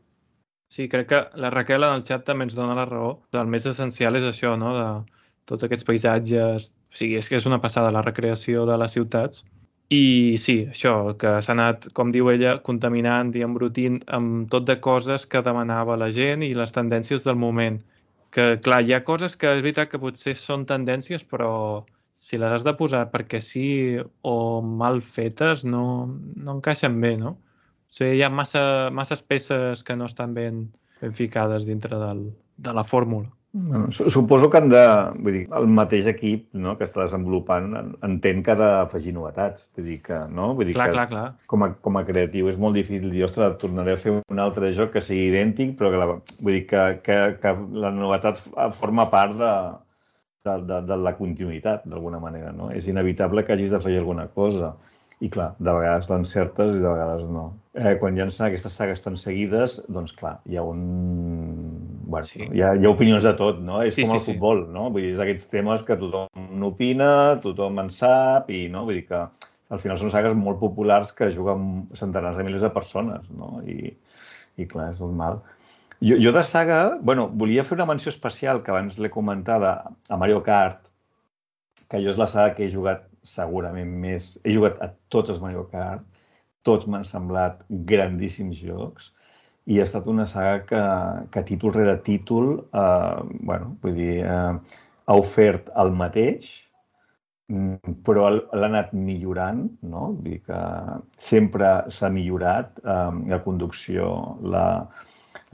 Sí, 0.69 0.87
crec 0.89 1.07
que 1.07 1.27
la 1.35 1.49
Raquel 1.49 1.83
en 1.83 1.93
el 1.95 2.03
xat 2.03 2.25
també 2.25 2.43
ens 2.43 2.55
dona 2.55 2.75
la 2.75 2.85
raó. 2.85 3.21
El 3.31 3.47
més 3.47 3.65
essencial 3.65 4.15
és 4.17 4.23
això, 4.23 4.57
no?, 4.59 4.73
de 4.75 5.16
tots 5.49 5.65
aquests 5.65 5.87
paisatges. 5.87 6.71
O 6.91 6.99
sigui, 6.99 7.17
és 7.19 7.29
que 7.29 7.39
és 7.39 7.47
una 7.49 7.61
passada 7.63 7.93
la 7.93 8.03
recreació 8.05 8.65
de 8.69 8.77
les 8.79 8.95
ciutats. 8.97 9.43
I 9.89 10.35
sí, 10.43 10.57
això, 10.67 10.93
que 11.19 11.37
s'ha 11.43 11.53
anat, 11.53 11.87
com 11.95 12.11
diu 12.11 12.27
ella, 12.33 12.57
contaminant 12.63 13.31
i 13.39 13.43
embrutint 13.45 14.01
amb 14.17 14.49
tot 14.51 14.65
de 14.67 14.75
coses 14.83 15.23
que 15.31 15.43
demanava 15.45 15.95
la 15.99 16.09
gent 16.11 16.43
i 16.43 16.51
les 16.57 16.75
tendències 16.75 17.23
del 17.23 17.39
moment. 17.39 17.79
Que, 18.35 18.57
clar, 18.63 18.81
hi 18.83 18.95
ha 18.97 19.05
coses 19.07 19.37
que 19.39 19.53
és 19.55 19.61
veritat 19.63 19.93
que 19.93 20.01
potser 20.01 20.35
són 20.35 20.65
tendències, 20.67 21.23
però 21.23 21.85
si 22.17 22.39
les 22.41 22.51
has 22.51 22.65
de 22.67 22.73
posar 22.75 23.05
perquè 23.13 23.39
sí 23.39 23.67
o 24.27 24.35
mal 24.61 24.99
fetes, 25.05 25.63
no, 25.63 25.85
no 26.35 26.57
encaixen 26.57 26.99
bé, 26.99 27.13
no? 27.21 27.37
O 27.87 27.95
sigui, 27.95 28.17
hi 28.19 28.25
ha 28.27 28.29
massa, 28.33 28.65
masses 28.91 29.23
peces 29.23 29.85
que 29.87 29.95
no 29.95 30.11
estan 30.11 30.35
ben, 30.35 30.65
ben 30.99 31.15
ficades 31.15 31.69
dintre 31.69 31.95
del, 32.01 32.25
de 32.57 32.75
la 32.75 32.83
fórmula. 32.83 33.36
Bueno, 33.53 33.89
su- 33.89 34.11
suposo 34.11 34.49
que 34.51 34.57
han 34.59 34.67
de... 34.69 34.81
Vull 35.23 35.33
dir, 35.33 35.43
el 35.57 35.67
mateix 35.71 36.05
equip 36.11 36.49
no, 36.53 36.75
que 36.77 36.85
està 36.85 37.05
desenvolupant 37.05 37.71
en- 37.79 37.93
entén 38.05 38.43
que 38.45 38.51
ha 38.53 38.57
d'afegir 38.59 39.13
novetats. 39.15 39.69
Vull 39.77 39.87
dir 39.87 39.97
que, 40.03 40.19
no? 40.29 40.49
Vull 40.57 40.67
dir 40.69 40.75
Clar, 40.75 40.89
que 40.91 40.97
clar, 40.97 41.07
clar. 41.09 41.23
Com, 41.49 41.63
a, 41.65 41.71
com 41.87 41.97
a 41.97 42.03
creatiu 42.05 42.51
és 42.51 42.59
molt 42.61 42.77
difícil 42.77 43.09
dir, 43.09 43.23
ostres, 43.25 43.55
tornaré 43.63 43.95
a 43.95 44.01
fer 44.03 44.13
un 44.19 44.43
altre 44.43 44.73
joc 44.77 44.91
que 44.93 45.01
sigui 45.01 45.29
idèntic, 45.31 45.73
però 45.79 45.89
que 45.93 46.03
la, 46.03 46.09
vull 46.43 46.53
dir 46.59 46.65
que, 46.69 46.83
que, 47.07 47.17
que 47.41 47.55
la 47.85 47.91
novetat 47.95 48.43
forma 48.77 49.07
part 49.13 49.39
de, 49.39 49.53
de, 50.45 50.59
de, 50.69 50.81
de 50.91 50.99
la 51.07 51.15
continuïtat, 51.17 51.87
d'alguna 51.89 52.19
manera. 52.21 52.51
No? 52.53 52.69
És 52.75 52.91
inevitable 52.91 53.45
que 53.47 53.55
hagis 53.55 53.73
d'afegir 53.73 54.03
alguna 54.03 54.27
cosa. 54.37 54.75
I 55.19 55.31
clar, 55.33 55.55
de 55.57 55.71
vegades 55.73 56.11
l'encertes 56.11 56.75
i 56.75 56.81
de 56.83 56.89
vegades 56.91 57.23
no. 57.25 57.47
Eh, 57.73 57.95
quan 57.97 58.13
hi 58.13 58.21
ha 58.21 58.27
aquestes 58.29 58.75
sagues 58.77 59.01
tan 59.01 59.15
seguides, 59.17 59.79
doncs 59.89 60.13
clar, 60.13 60.35
hi 60.45 60.59
ha 60.59 60.65
un... 60.67 60.83
Bueno, 62.07 62.23
Sí. 62.23 62.39
hi, 62.39 62.61
ha, 62.63 62.71
hi 62.75 62.85
ha 62.85 62.89
opinions 62.89 63.25
de 63.27 63.33
tot, 63.35 63.59
no? 63.59 63.81
És 63.83 63.95
Sí, 63.97 64.03
com 64.05 64.13
sí, 64.13 64.15
el 64.15 64.21
sí. 64.23 64.33
futbol, 64.33 64.61
no? 64.71 64.85
Vull 64.95 65.03
dir, 65.03 65.11
és 65.11 65.19
d'aquests 65.19 65.49
temes 65.51 65.83
que 65.83 65.97
tothom 65.99 66.45
n'opina, 66.55 67.09
tothom 67.43 67.81
en 67.83 67.89
sap 67.91 68.49
i, 68.49 68.67
no? 68.71 68.85
Vull 68.87 69.01
dir 69.01 69.07
que 69.09 69.19
al 69.75 69.81
final 69.83 69.99
són 69.99 70.13
sagues 70.13 70.37
molt 70.39 70.61
populars 70.61 71.11
que 71.11 71.27
juguen 71.35 71.89
centenars 71.99 72.37
de 72.39 72.45
milers 72.47 72.63
de 72.63 72.71
persones, 72.71 73.27
no? 73.35 73.57
I, 73.67 73.91
i 74.55 74.67
clar, 74.71 74.93
és 74.93 75.01
normal. 75.03 75.41
Jo, 75.99 76.15
jo 76.23 76.31
de 76.31 76.43
saga, 76.47 76.79
bueno, 77.01 77.27
volia 77.27 77.65
fer 77.67 77.75
una 77.75 77.89
menció 77.89 78.13
especial 78.13 78.63
que 78.63 78.71
abans 78.71 78.95
l'he 78.97 79.11
comentada 79.11 79.91
a 80.07 80.17
Mario 80.17 80.39
Kart, 80.45 80.79
que 81.89 81.99
jo 81.99 82.13
és 82.13 82.21
la 82.21 82.29
saga 82.31 82.55
que 82.55 82.67
he 82.67 82.71
jugat 82.71 83.03
segurament 83.23 83.91
més... 83.99 84.37
He 84.45 84.55
jugat 84.55 84.79
a 84.79 84.93
tots 85.11 85.33
els 85.33 85.43
Mario 85.43 85.67
Kart, 85.73 86.07
tots 86.63 86.87
m'han 86.87 87.03
semblat 87.03 87.65
grandíssims 87.67 88.63
jocs 88.63 89.11
i 89.67 89.79
ha 89.79 89.87
estat 89.87 90.07
una 90.07 90.25
saga 90.29 90.61
que, 90.67 90.83
que 91.33 91.43
títol 91.47 91.73
rere 91.75 91.97
títol, 92.05 92.53
eh, 92.71 93.17
bueno, 93.49 93.73
vull 93.83 93.97
dir, 93.97 94.21
eh, 94.23 94.77
ha 95.07 95.17
ofert 95.19 95.67
el 95.83 95.91
mateix, 96.01 96.47
mm, 97.51 97.97
però 98.07 98.29
l'ha 98.31 98.69
anat 98.69 98.93
millorant, 98.95 99.65
no? 99.91 100.13
Vull 100.13 100.31
dir 100.31 100.39
que 100.47 100.61
sempre 101.29 101.71
s'ha 101.91 102.11
millorat 102.15 102.79
eh, 102.83 103.11
la 103.33 103.41
conducció, 103.43 104.13
la, 104.55 104.63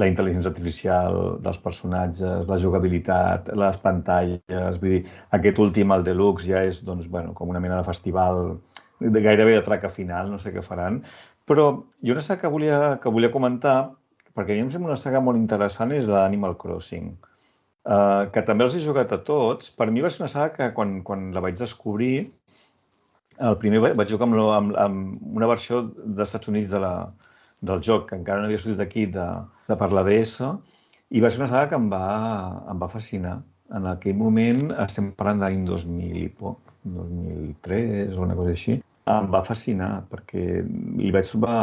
la 0.01 0.09
intel·ligència 0.09 0.51
artificial 0.51 1.19
dels 1.41 1.57
personatges, 1.65 2.45
la 2.49 2.59
jugabilitat, 2.61 3.49
les 3.65 3.81
pantalles, 3.81 4.79
vull 4.81 4.97
dir, 4.99 5.01
aquest 5.39 5.61
últim, 5.65 5.93
el 5.97 6.05
Deluxe, 6.05 6.51
ja 6.53 6.63
és 6.69 6.83
doncs, 6.85 7.09
bueno, 7.09 7.33
com 7.33 7.49
una 7.49 7.61
mena 7.63 7.81
de 7.81 7.89
festival 7.89 8.59
de 9.01 9.25
gairebé 9.25 9.57
de 9.57 9.65
traca 9.65 9.89
final, 9.89 10.29
no 10.31 10.37
sé 10.39 10.53
què 10.53 10.61
faran. 10.61 11.01
Però 11.49 11.65
jo 12.05 12.13
una 12.13 12.23
saga 12.23 12.45
que 12.45 12.53
volia, 12.53 12.79
que 13.03 13.11
volia 13.11 13.33
comentar, 13.33 13.77
perquè 14.37 14.55
a 14.55 14.59
mi 14.59 14.65
em 14.65 14.71
sembla 14.73 14.93
una 14.93 15.01
saga 15.01 15.21
molt 15.23 15.39
interessant, 15.39 15.93
és 15.95 16.09
l'Animal 16.09 16.57
Crossing, 16.61 17.11
uh, 17.85 18.29
que 18.33 18.45
també 18.47 18.67
els 18.67 18.77
he 18.77 18.83
jugat 18.85 19.13
a 19.13 19.21
tots. 19.27 19.71
Per 19.77 19.89
mi 19.91 20.05
va 20.05 20.11
ser 20.13 20.23
una 20.23 20.31
saga 20.33 20.53
que 20.57 20.71
quan, 20.77 21.01
quan 21.07 21.31
la 21.35 21.43
vaig 21.45 21.59
descobrir, 21.59 22.15
el 23.49 23.57
primer 23.61 23.81
va- 23.83 23.93
vaig 23.97 24.09
jugar 24.13 24.27
amb, 24.29 24.39
amb, 24.57 24.75
amb 24.77 25.37
una 25.41 25.49
versió 25.49 25.83
dels 26.03 26.27
Estats 26.29 26.51
Units 26.51 26.73
de 26.73 26.81
la, 26.83 26.93
del 27.61 27.81
joc, 27.81 28.09
que 28.09 28.19
encara 28.19 28.41
no 28.41 28.49
havia 28.49 28.61
sortit 28.61 28.83
aquí 28.83 29.05
de, 29.17 29.25
de 29.69 29.77
per 29.79 29.91
la 29.91 30.05
i 31.13 31.21
va 31.21 31.29
ser 31.29 31.43
una 31.43 31.49
saga 31.51 31.69
que 31.69 31.77
em 31.77 31.89
va, 31.91 32.05
em 32.71 32.79
va 32.81 32.89
fascinar. 32.89 33.37
En 33.77 33.85
aquell 33.89 34.17
moment, 34.17 34.71
estem 34.83 35.11
parlant 35.17 35.43
d'any 35.43 35.65
2000 35.67 36.17
i 36.23 36.29
poc, 36.39 36.73
2003 36.83 38.17
o 38.17 38.23
una 38.25 38.37
cosa 38.39 38.53
així, 38.55 38.79
em 39.13 39.27
va 39.33 39.43
fascinar 39.45 39.91
perquè 40.11 40.63
li 40.63 41.11
vaig 41.15 41.29
trobar... 41.29 41.57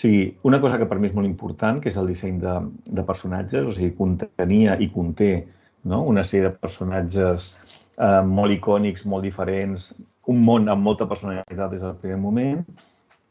Sigui, 0.00 0.20
una 0.48 0.60
cosa 0.62 0.78
que 0.80 0.86
per 0.88 0.96
mi 1.00 1.10
és 1.10 1.16
molt 1.16 1.28
important, 1.28 1.80
que 1.82 1.90
és 1.90 1.98
el 2.00 2.08
disseny 2.08 2.38
de, 2.40 2.54
de 2.88 3.02
personatges, 3.04 3.66
o 3.68 3.74
sigui, 3.76 3.92
contenia 3.98 4.78
i 4.80 4.88
conté 4.94 5.32
no? 5.84 6.00
una 6.08 6.24
sèrie 6.24 6.48
de 6.48 6.56
personatges 6.56 7.50
eh, 7.98 8.22
molt 8.24 8.54
icònics, 8.54 9.04
molt 9.12 9.26
diferents, 9.28 9.90
un 10.32 10.40
món 10.46 10.72
amb 10.72 10.86
molta 10.86 11.08
personalitat 11.10 11.74
des 11.74 11.84
del 11.84 11.98
primer 12.00 12.18
moment 12.22 12.64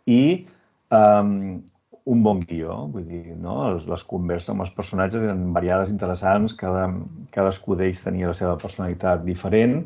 i 0.09 0.21
um, 0.93 1.33
un 2.09 2.21
bon 2.25 2.43
guió, 2.49 2.75
vull 2.93 3.05
dir, 3.05 3.35
no? 3.37 3.55
les, 3.73 3.87
les 3.89 4.05
converses 4.11 4.53
amb 4.53 4.65
els 4.65 4.73
personatges 4.77 5.25
eren 5.25 5.49
variades, 5.53 5.91
interessants, 5.93 6.55
cada, 6.57 6.87
cadascú 7.33 7.77
d'ells 7.77 8.01
tenia 8.05 8.31
la 8.31 8.37
seva 8.37 8.55
personalitat 8.61 9.25
diferent, 9.25 9.83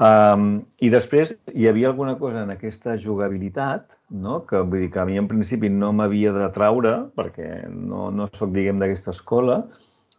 Um, 0.00 0.44
I 0.80 0.88
després 0.88 1.34
hi 1.52 1.66
havia 1.68 1.90
alguna 1.90 2.14
cosa 2.16 2.40
en 2.46 2.50
aquesta 2.54 2.94
jugabilitat 2.96 3.82
no? 4.10 4.38
que 4.48 4.62
vull 4.64 4.86
dir 4.86 4.90
que 4.94 5.00
a 5.02 5.04
mi 5.04 5.18
en 5.20 5.28
principi 5.28 5.68
no 5.68 5.90
m'havia 5.92 6.32
de 6.32 6.46
traure 6.54 6.92
perquè 7.18 7.68
no, 7.68 8.08
no 8.08 8.28
sóc, 8.32 8.48
diguem, 8.54 8.80
d'aquesta 8.80 9.12
escola, 9.12 9.58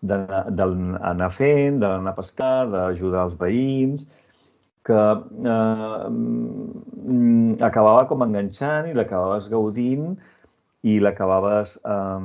d'anar 0.01 1.31
fent, 1.33 1.79
d'anar 1.81 2.13
a 2.13 2.17
pescar, 2.19 2.67
d'ajudar 2.69 3.25
els 3.29 3.37
veïns, 3.41 4.05
que 4.85 5.01
eh, 5.55 6.05
acabava 7.65 8.05
com 8.09 8.23
enganxant 8.25 8.89
i 8.89 8.95
l'acabaves 8.97 9.49
gaudint 9.49 10.15
i 10.85 10.99
l'acabaves 11.01 11.77
eh, 11.81 12.21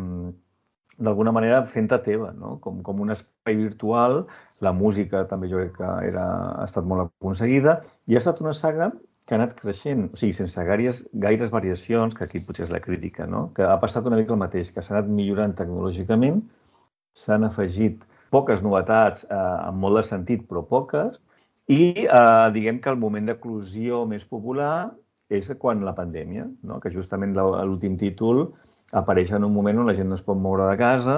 d'alguna 0.99 1.32
manera 1.32 1.62
fent-te 1.68 1.99
teva, 2.05 2.30
no? 2.32 2.57
com, 2.64 2.80
com 2.86 3.01
un 3.05 3.12
espai 3.14 3.59
virtual. 3.59 4.24
La 4.64 4.72
música 4.72 5.26
també 5.28 5.51
jo 5.51 5.61
crec 5.61 5.76
que 5.76 5.92
era, 6.09 6.24
ha 6.62 6.64
estat 6.64 6.86
molt 6.88 7.09
aconseguida 7.09 7.80
i 8.07 8.16
ha 8.16 8.22
estat 8.22 8.40
una 8.44 8.55
saga 8.57 8.90
que 9.26 9.34
ha 9.34 9.40
anat 9.40 9.57
creixent, 9.59 10.05
o 10.14 10.18
sigui, 10.18 10.34
sense 10.36 10.62
gaires, 10.68 11.03
gaires 11.24 11.51
variacions, 11.51 12.14
que 12.14 12.24
aquí 12.24 12.40
potser 12.47 12.68
és 12.68 12.74
la 12.74 12.80
crítica, 12.80 13.26
no? 13.26 13.49
que 13.57 13.64
ha 13.66 13.78
passat 13.82 14.07
una 14.07 14.20
mica 14.20 14.36
el 14.36 14.42
mateix, 14.42 14.70
que 14.70 14.84
s'ha 14.84 14.94
anat 14.94 15.09
millorant 15.11 15.57
tecnològicament, 15.59 16.44
s'han 17.18 17.49
afegit 17.49 18.05
poques 18.30 18.62
novetats 18.62 19.26
eh, 19.26 19.40
en 19.66 19.80
molt 19.82 19.99
de 19.99 20.05
sentit, 20.07 20.47
però 20.47 20.62
poques, 20.70 21.18
i 21.66 22.07
eh, 22.07 22.47
diguem 22.55 22.78
que 22.78 22.92
el 22.92 23.01
moment 23.03 23.26
d'eclusió 23.26 24.05
més 24.07 24.22
popular 24.30 24.92
és 25.34 25.51
quan 25.59 25.82
la 25.82 25.97
pandèmia, 25.97 26.47
no? 26.62 26.78
que 26.78 26.92
justament 26.94 27.34
l'últim 27.34 27.97
títol 27.99 28.47
apareix 28.93 29.32
en 29.32 29.45
un 29.45 29.55
moment 29.55 29.82
on 29.82 29.91
la 29.91 29.95
gent 29.97 30.09
no 30.09 30.18
es 30.18 30.24
pot 30.26 30.39
moure 30.39 30.68
de 30.70 30.76
casa 30.78 31.16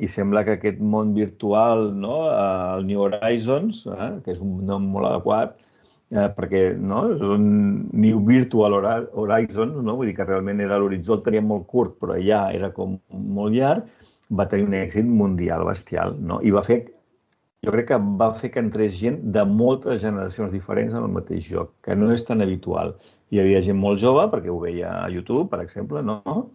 i 0.00 0.08
sembla 0.08 0.44
que 0.46 0.56
aquest 0.56 0.78
món 0.80 1.12
virtual, 1.14 1.90
no? 1.96 2.22
Eh, 2.30 2.76
el 2.78 2.86
New 2.88 3.02
Horizons, 3.04 3.82
eh? 3.90 4.12
que 4.24 4.32
és 4.32 4.40
un 4.40 4.62
nom 4.66 4.86
molt 4.94 5.10
adequat, 5.10 5.58
eh, 6.10 6.28
perquè 6.36 6.62
no? 6.78 7.02
és 7.14 7.24
un 7.36 7.48
New 7.92 8.22
Virtual 8.26 8.78
Horizons, 8.80 9.82
no? 9.82 9.96
vull 9.98 10.08
dir 10.10 10.16
que 10.16 10.28
realment 10.28 10.62
era 10.64 10.78
l'horitzó, 10.80 11.18
el 11.18 11.26
tenia 11.26 11.44
molt 11.44 11.66
curt, 11.70 11.98
però 12.00 12.16
ja 12.22 12.46
era 12.56 12.72
com 12.76 12.96
molt 13.10 13.56
llarg, 13.56 13.90
va 14.30 14.48
tenir 14.48 14.68
un 14.70 14.78
èxit 14.78 15.06
mundial 15.06 15.66
bestial. 15.68 16.16
No? 16.22 16.40
I 16.46 16.54
va 16.54 16.64
fer, 16.66 16.80
jo 17.66 17.74
crec 17.74 17.90
que 17.90 18.00
va 18.22 18.30
fer 18.38 18.52
que 18.54 18.62
entrés 18.62 18.96
gent 18.96 19.20
de 19.34 19.44
moltes 19.44 20.00
generacions 20.04 20.54
diferents 20.54 20.94
en 20.94 21.04
el 21.04 21.12
mateix 21.12 21.44
joc, 21.50 21.74
que 21.84 21.98
no 21.98 22.12
és 22.14 22.24
tan 22.24 22.40
habitual. 22.40 22.96
Hi 23.30 23.42
havia 23.42 23.60
gent 23.62 23.78
molt 23.78 24.00
jove, 24.02 24.24
perquè 24.32 24.50
ho 24.50 24.58
veia 24.62 24.94
a 25.04 25.10
YouTube, 25.12 25.50
per 25.52 25.60
exemple, 25.62 26.02
no? 26.02 26.48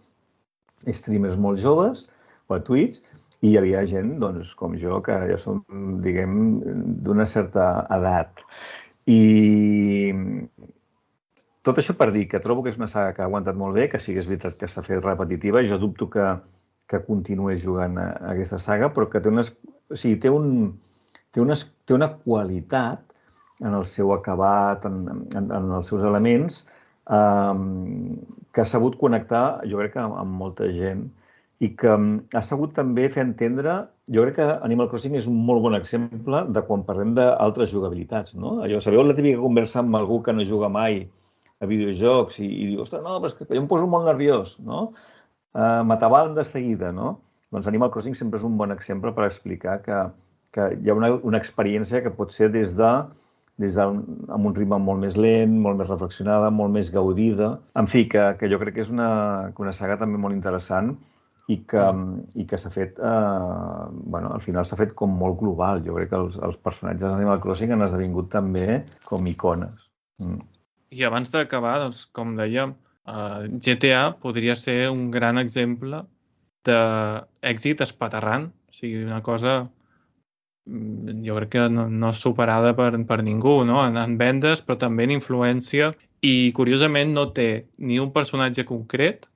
Streamers 0.96 1.36
molt 1.40 1.60
joves, 1.62 2.06
o 2.48 2.56
a 2.56 2.62
Twitch, 2.62 3.02
i 3.42 3.50
hi 3.50 3.58
havia 3.60 3.84
gent, 3.88 4.16
doncs, 4.22 4.54
com 4.58 4.74
jo, 4.80 5.00
que 5.04 5.16
ja 5.30 5.38
som, 5.40 5.62
diguem, 6.04 6.36
d'una 7.04 7.26
certa 7.28 7.86
edat. 7.96 8.44
I 9.06 9.20
tot 11.66 11.80
això 11.82 11.96
per 11.98 12.12
dir 12.14 12.26
que 12.30 12.40
trobo 12.42 12.62
que 12.62 12.70
és 12.72 12.78
una 12.78 12.90
saga 12.90 13.12
que 13.14 13.24
ha 13.24 13.26
aguantat 13.26 13.56
molt 13.58 13.74
bé, 13.74 13.88
que 13.90 14.00
sí 14.02 14.14
que 14.14 14.22
és 14.22 14.28
veritat 14.30 14.58
que 14.60 14.68
s'ha 14.70 14.84
fet 14.86 15.02
repetitiva. 15.02 15.64
Jo 15.66 15.80
dubto 15.82 16.08
que, 16.10 16.26
que 16.90 17.02
continués 17.06 17.64
jugant 17.64 17.98
a, 17.98 18.08
a 18.20 18.34
aquesta 18.34 18.60
saga, 18.62 18.92
però 18.94 19.08
que 19.10 19.22
té, 19.22 19.32
unes, 19.32 19.50
o 19.90 19.98
sigui, 19.98 20.20
té, 20.22 20.30
un, 20.30 20.76
té, 21.34 21.42
unes, 21.42 21.66
té 21.86 21.96
una 21.96 22.12
qualitat 22.22 23.02
en 23.64 23.74
el 23.74 23.86
seu 23.88 24.12
acabat, 24.14 24.86
en, 24.86 25.02
en, 25.34 25.50
en 25.58 25.70
els 25.78 25.90
seus 25.90 26.04
elements, 26.06 26.64
um, 27.10 28.16
que 28.52 28.62
ha 28.62 28.68
sabut 28.68 28.96
connectar, 29.00 29.62
jo 29.70 29.78
crec 29.82 29.96
que 29.96 30.02
amb, 30.02 30.18
amb 30.22 30.40
molta 30.42 30.70
gent 30.72 31.06
i 31.64 31.70
que 31.80 31.92
ha 32.36 32.42
sabut 32.44 32.74
també 32.76 33.06
fer 33.12 33.24
entendre 33.24 33.86
jo 34.12 34.22
crec 34.22 34.36
que 34.38 34.46
Animal 34.62 34.88
Crossing 34.90 35.16
és 35.18 35.26
un 35.26 35.38
molt 35.48 35.62
bon 35.64 35.74
exemple 35.74 36.44
de 36.54 36.62
quan 36.68 36.84
parlem 36.86 37.14
d'altres 37.16 37.72
jugabilitats, 37.72 38.36
no? 38.38 38.60
Allò, 38.62 38.80
sabeu 38.82 39.02
la 39.02 39.16
típica 39.18 39.42
conversa 39.42 39.80
amb 39.82 39.98
algú 39.98 40.20
que 40.22 40.34
no 40.34 40.46
juga 40.46 40.68
mai 40.70 41.00
a 41.58 41.66
videojocs 41.66 42.38
i, 42.44 42.46
i 42.46 42.66
diu, 42.70 42.82
ostres, 42.84 43.02
no, 43.02 43.16
però 43.18 43.32
és 43.32 43.38
que 43.38 43.48
jo 43.48 43.58
em 43.58 43.66
poso 43.70 43.88
molt 43.90 44.06
nerviós, 44.06 44.56
no? 44.62 44.90
Uh, 45.56 45.82
M'atabalen 45.88 46.36
de 46.36 46.44
seguida, 46.46 46.92
no? 46.94 47.16
Doncs 47.50 47.66
Animal 47.70 47.90
Crossing 47.94 48.14
sempre 48.14 48.38
és 48.38 48.46
un 48.46 48.58
bon 48.60 48.74
exemple 48.74 49.10
per 49.16 49.26
explicar 49.26 49.80
que, 49.82 50.02
que 50.54 50.68
hi 50.76 50.90
ha 50.92 50.98
una, 50.98 51.14
una 51.26 51.40
experiència 51.42 52.02
que 52.04 52.14
pot 52.14 52.34
ser 52.34 52.52
des 52.54 52.76
de 52.78 52.92
des 53.62 53.76
de, 53.76 53.84
amb 53.84 54.48
un 54.48 54.54
ritme 54.56 54.78
molt 54.82 55.00
més 55.00 55.16
lent, 55.16 55.52
molt 55.64 55.80
més 55.80 55.88
reflexionada, 55.88 56.50
molt 56.52 56.74
més 56.74 56.90
gaudida. 56.92 57.54
En 57.80 57.88
fi, 57.88 58.04
que, 58.10 58.28
que 58.40 58.50
jo 58.52 58.58
crec 58.60 58.76
que 58.76 58.84
és 58.84 58.92
una, 58.92 59.10
una 59.62 59.72
saga 59.76 59.96
també 60.02 60.20
molt 60.20 60.36
interessant 60.36 60.92
i 61.48 61.60
que, 61.70 61.84
i 62.34 62.44
que 62.48 62.58
s'ha 62.58 62.72
fet, 62.74 62.98
eh, 62.98 63.84
bueno, 64.12 64.32
al 64.34 64.42
final 64.42 64.66
s'ha 64.66 64.78
fet 64.78 64.92
com 64.98 65.14
molt 65.20 65.38
global. 65.40 65.80
Jo 65.86 65.94
crec 65.96 66.10
que 66.12 66.18
els, 66.18 66.36
els 66.42 66.58
personatges 66.66 67.06
d'Animal 67.06 67.40
Crossing 67.44 67.72
han 67.72 67.86
esdevingut 67.86 68.28
també 68.34 68.82
com 69.06 69.28
icones. 69.30 69.78
Mm. 70.22 70.42
I 70.96 71.06
abans 71.06 71.30
d'acabar, 71.32 71.78
doncs, 71.84 72.04
com 72.16 72.34
dèiem, 72.38 72.74
eh, 73.08 73.46
GTA 73.62 74.10
podria 74.22 74.56
ser 74.58 74.90
un 74.90 75.08
gran 75.14 75.40
exemple 75.40 76.02
d'èxit 76.66 77.82
espaterrant. 77.86 78.50
O 78.68 78.76
sigui, 78.76 79.06
una 79.06 79.22
cosa 79.24 79.62
jo 80.66 81.36
crec 81.36 81.50
que 81.50 81.68
no, 81.70 81.86
no 81.88 82.12
superada 82.12 82.74
per, 82.76 82.90
per 83.06 83.22
ningú, 83.22 83.60
no? 83.64 83.78
En, 83.86 83.96
en 84.00 84.16
vendes, 84.18 84.62
però 84.66 84.78
també 84.80 85.06
en 85.06 85.14
influència. 85.16 85.92
I, 86.26 86.50
curiosament, 86.56 87.12
no 87.14 87.28
té 87.36 87.66
ni 87.78 88.00
un 88.02 88.10
personatge 88.14 88.66
concret, 88.66 89.28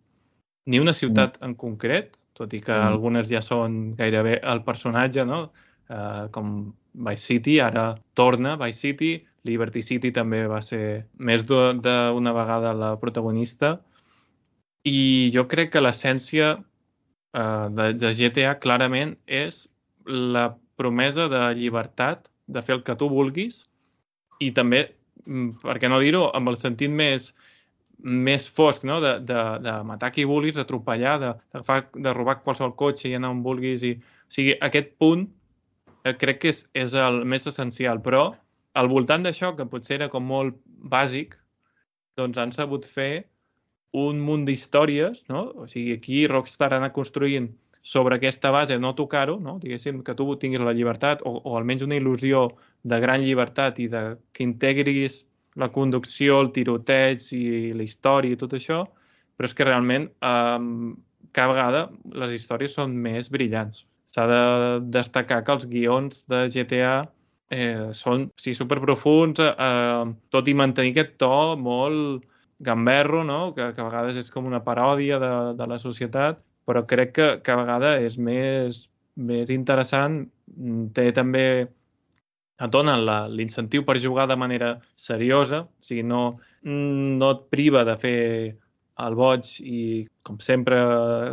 ni 0.67 0.81
una 0.83 0.95
ciutat 0.97 1.39
mm. 1.39 1.47
en 1.47 1.57
concret, 1.61 2.19
tot 2.35 2.53
i 2.57 2.61
que 2.65 2.75
mm. 2.75 2.91
algunes 2.91 3.31
ja 3.31 3.43
són 3.45 3.95
gairebé 3.99 4.41
el 4.43 4.65
personatge, 4.67 5.27
no? 5.29 5.45
Uh, 5.91 6.27
com 6.35 6.71
Vice 6.95 7.27
City, 7.27 7.59
ara 7.63 7.93
torna 8.19 8.57
Vice 8.59 8.79
City, 8.79 9.13
Liberty 9.47 9.83
City 9.83 10.11
també 10.13 10.43
va 10.51 10.61
ser 10.63 11.07
més 11.19 11.47
d'una 11.47 12.35
vegada 12.37 12.75
la 12.77 12.91
protagonista, 13.01 13.79
i 14.87 15.31
jo 15.35 15.47
crec 15.49 15.75
que 15.75 15.83
l'essència 15.83 16.55
uh, 16.59 17.67
de, 17.71 17.93
de 17.95 18.13
GTA 18.17 18.57
clarament 18.63 19.15
és 19.27 19.67
la 20.07 20.51
promesa 20.81 21.29
de 21.33 21.45
llibertat, 21.61 22.33
de 22.51 22.65
fer 22.67 22.79
el 22.79 22.85
que 22.87 22.97
tu 22.99 23.11
vulguis, 23.13 23.65
i 24.41 24.51
també, 24.57 24.87
mm, 25.27 25.61
per 25.63 25.79
què 25.79 25.93
no 25.93 26.01
dir-ho, 26.03 26.27
amb 26.35 26.53
el 26.53 26.59
sentit 26.61 26.91
més 26.91 27.31
més 28.03 28.47
fosc, 28.49 28.85
no? 28.89 29.01
de, 29.01 29.19
de, 29.29 29.41
de 29.65 29.75
matar 29.85 30.11
qui 30.15 30.25
vulguis, 30.29 30.57
d'atropellar, 30.57 31.19
de, 31.21 31.33
de, 31.53 31.81
de 32.07 32.15
robar 32.17 32.39
qualsevol 32.45 32.75
cotxe 32.77 33.11
i 33.11 33.15
anar 33.17 33.33
on 33.35 33.43
vulguis. 33.45 33.85
I... 33.85 33.93
O 34.01 34.33
sigui, 34.33 34.55
aquest 34.65 34.95
punt 35.03 35.27
eh, 36.05 36.15
crec 36.17 36.41
que 36.43 36.53
és, 36.55 36.65
és 36.79 36.95
el 36.97 37.25
més 37.29 37.49
essencial, 37.51 38.01
però 38.05 38.31
al 38.79 38.91
voltant 38.91 39.27
d'això, 39.27 39.53
que 39.57 39.69
potser 39.69 39.99
era 39.99 40.09
com 40.13 40.27
molt 40.27 40.57
bàsic, 40.65 41.37
doncs 42.19 42.39
han 42.39 42.55
sabut 42.55 42.87
fer 42.87 43.27
un 43.97 44.21
munt 44.23 44.47
d'històries, 44.47 45.25
no? 45.33 45.49
O 45.65 45.67
sigui, 45.71 45.97
aquí 45.99 46.27
Rockstar 46.31 46.71
ha 46.73 46.79
anat 46.79 46.95
construint 46.95 47.51
sobre 47.83 48.17
aquesta 48.17 48.51
base, 48.51 48.79
no 48.79 48.95
tocar-ho, 48.95 49.39
no? 49.41 49.59
diguéssim, 49.63 50.03
que 50.05 50.15
tu 50.15 50.29
tinguis 50.37 50.61
la 50.61 50.75
llibertat 50.77 51.23
o, 51.25 51.33
o 51.45 51.57
almenys 51.57 51.87
una 51.87 51.97
il·lusió 51.97 52.49
de 52.85 53.01
gran 53.01 53.25
llibertat 53.25 53.79
i 53.81 53.89
de 53.89 54.03
que 54.33 54.45
integris 54.45 55.25
la 55.57 55.71
conducció, 55.73 56.41
el 56.41 56.53
tiroteig 56.53 57.25
i 57.37 57.73
la 57.77 57.87
història 57.87 58.37
i 58.37 58.41
tot 58.41 58.53
això, 58.57 58.85
però 59.37 59.49
és 59.49 59.57
que 59.57 59.67
realment 59.67 60.11
eh, 60.11 60.59
cada 61.33 61.53
vegada 61.55 61.87
les 62.23 62.37
històries 62.37 62.77
són 62.77 62.93
més 63.07 63.31
brillants. 63.33 63.87
S'ha 64.11 64.27
de 64.27 64.43
destacar 64.91 65.41
que 65.47 65.55
els 65.55 65.67
guions 65.71 66.25
de 66.31 66.45
GTA 66.53 66.95
eh, 67.51 67.91
són 67.97 68.29
sí, 68.41 68.55
superprofuns, 68.59 69.41
eh, 69.41 70.13
tot 70.35 70.49
i 70.49 70.57
mantenir 70.59 70.93
aquest 70.95 71.17
to 71.23 71.57
molt 71.57 72.27
gamberro, 72.61 73.25
no? 73.25 73.55
que, 73.57 73.71
que 73.73 73.81
a 73.81 73.89
vegades 73.89 74.21
és 74.21 74.31
com 74.35 74.47
una 74.47 74.63
paròdia 74.65 75.19
de, 75.23 75.33
de 75.57 75.69
la 75.71 75.79
societat, 75.81 76.43
però 76.71 76.87
crec 76.87 77.13
que 77.19 77.29
cada 77.43 77.65
vegada 77.65 77.97
és 77.99 78.15
més, 78.17 78.85
més 79.19 79.51
interessant. 79.51 80.23
Té 80.95 81.11
també 81.17 81.45
et 82.61 82.71
donen 82.71 83.03
l'incentiu 83.35 83.85
per 83.89 83.99
jugar 83.99 84.29
de 84.31 84.37
manera 84.39 84.75
seriosa, 84.97 85.65
o 85.65 85.87
sigui, 85.87 86.05
no, 86.07 86.23
no 86.63 87.31
et 87.35 87.47
priva 87.51 87.83
de 87.89 87.97
fer 87.99 88.19
el 89.01 89.17
boig 89.17 89.49
i, 89.65 89.83
com 90.27 90.39
sempre, 90.45 90.79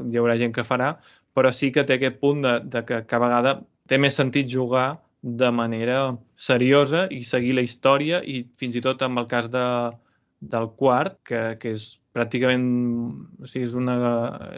hi 0.07 0.19
haurà 0.19 0.37
gent 0.39 0.55
que 0.55 0.65
farà, 0.67 0.93
però 1.35 1.51
sí 1.53 1.69
que 1.75 1.83
té 1.85 1.97
aquest 1.97 2.21
punt 2.23 2.41
de, 2.45 2.53
de 2.63 2.83
que 2.87 3.01
cada 3.11 3.27
vegada 3.27 3.53
té 3.91 3.99
més 3.99 4.15
sentit 4.17 4.47
jugar 4.49 4.87
de 5.21 5.51
manera 5.51 6.15
seriosa 6.39 7.05
i 7.11 7.21
seguir 7.27 7.57
la 7.57 7.65
història 7.65 8.21
i 8.23 8.45
fins 8.61 8.77
i 8.79 8.83
tot 8.85 9.03
amb 9.03 9.19
el 9.19 9.27
cas 9.27 9.49
de, 9.51 9.67
del 10.39 10.69
quart, 10.79 11.19
que, 11.27 11.43
que 11.61 11.75
és 11.75 11.89
pràcticament 12.17 12.67
o 13.41 13.47
sigui, 13.47 13.65
és, 13.69 13.77
una, 13.77 13.97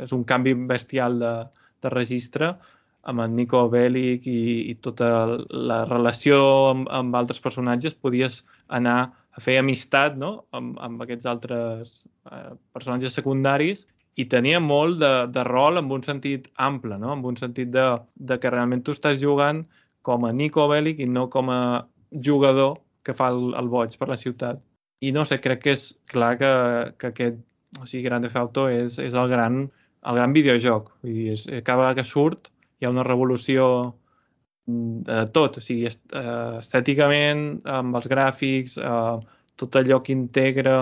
és 0.07 0.16
un 0.16 0.26
canvi 0.28 0.55
bestial 0.70 1.20
de, 1.22 1.34
de 1.84 1.93
registre, 1.93 2.53
amb 3.10 3.24
en 3.24 3.36
Nico 3.36 3.62
Bellic 3.72 4.26
i, 4.28 4.41
i 4.72 4.76
tota 4.84 5.10
la 5.49 5.84
relació 5.88 6.39
amb, 6.72 6.89
amb 6.91 7.16
altres 7.16 7.39
personatges, 7.43 7.95
podies 7.95 8.41
anar 8.68 8.97
a 9.32 9.43
fer 9.43 9.60
amistat 9.60 10.18
no? 10.20 10.34
amb, 10.55 10.76
amb 10.84 11.05
aquests 11.05 11.30
altres 11.32 11.93
eh, 12.32 12.51
personatges 12.76 13.16
secundaris 13.16 13.86
i 14.20 14.26
tenia 14.28 14.60
molt 14.60 14.99
de, 14.99 15.14
de 15.32 15.45
rol 15.47 15.80
en 15.80 15.91
un 15.95 16.03
sentit 16.03 16.49
ample, 16.57 16.97
no? 16.99 17.14
en 17.16 17.24
un 17.26 17.39
sentit 17.39 17.72
de, 17.72 17.86
de 18.16 18.39
que 18.39 18.51
realment 18.51 18.84
tu 18.84 18.95
estàs 18.95 19.20
jugant 19.22 19.64
com 20.03 20.26
a 20.28 20.34
Nico 20.36 20.68
Bellic 20.68 20.99
i 20.99 21.07
no 21.07 21.30
com 21.32 21.51
a 21.53 21.62
jugador 22.26 22.80
que 23.05 23.16
fa 23.16 23.30
el, 23.32 23.53
el 23.55 23.70
boig 23.72 23.95
per 23.99 24.10
la 24.12 24.20
ciutat. 24.20 24.60
I 24.99 25.14
no 25.16 25.24
sé, 25.24 25.39
crec 25.39 25.62
que 25.64 25.76
és 25.78 25.86
clar 26.12 26.34
que, 26.41 26.51
que 26.99 27.14
aquest 27.14 27.39
o 27.78 27.86
sigui, 27.86 28.03
Grand 28.07 28.26
Theft 28.26 28.39
Auto 28.41 28.67
és, 28.72 28.97
és 29.01 29.13
el, 29.13 29.30
gran, 29.30 29.61
el 30.09 30.20
gran 30.20 30.34
videojoc. 30.34 30.89
Vull 31.03 31.17
dir, 31.17 31.28
és, 31.36 31.45
cada 31.61 31.84
vegada 31.84 31.99
que 31.99 32.07
surt 32.07 32.49
hi 32.80 32.88
ha 32.88 32.93
una 32.93 33.05
revolució 33.05 33.67
mm, 34.70 35.03
de 35.09 35.20
tot, 35.36 35.59
o 35.59 35.63
sigui, 35.63 35.86
eh, 35.89 36.55
estèticament, 36.61 37.45
amb 37.70 37.99
els 37.99 38.09
gràfics, 38.09 38.80
eh, 38.82 39.38
tot 39.59 39.80
allò 39.80 39.99
que 40.01 40.15
integra 40.15 40.80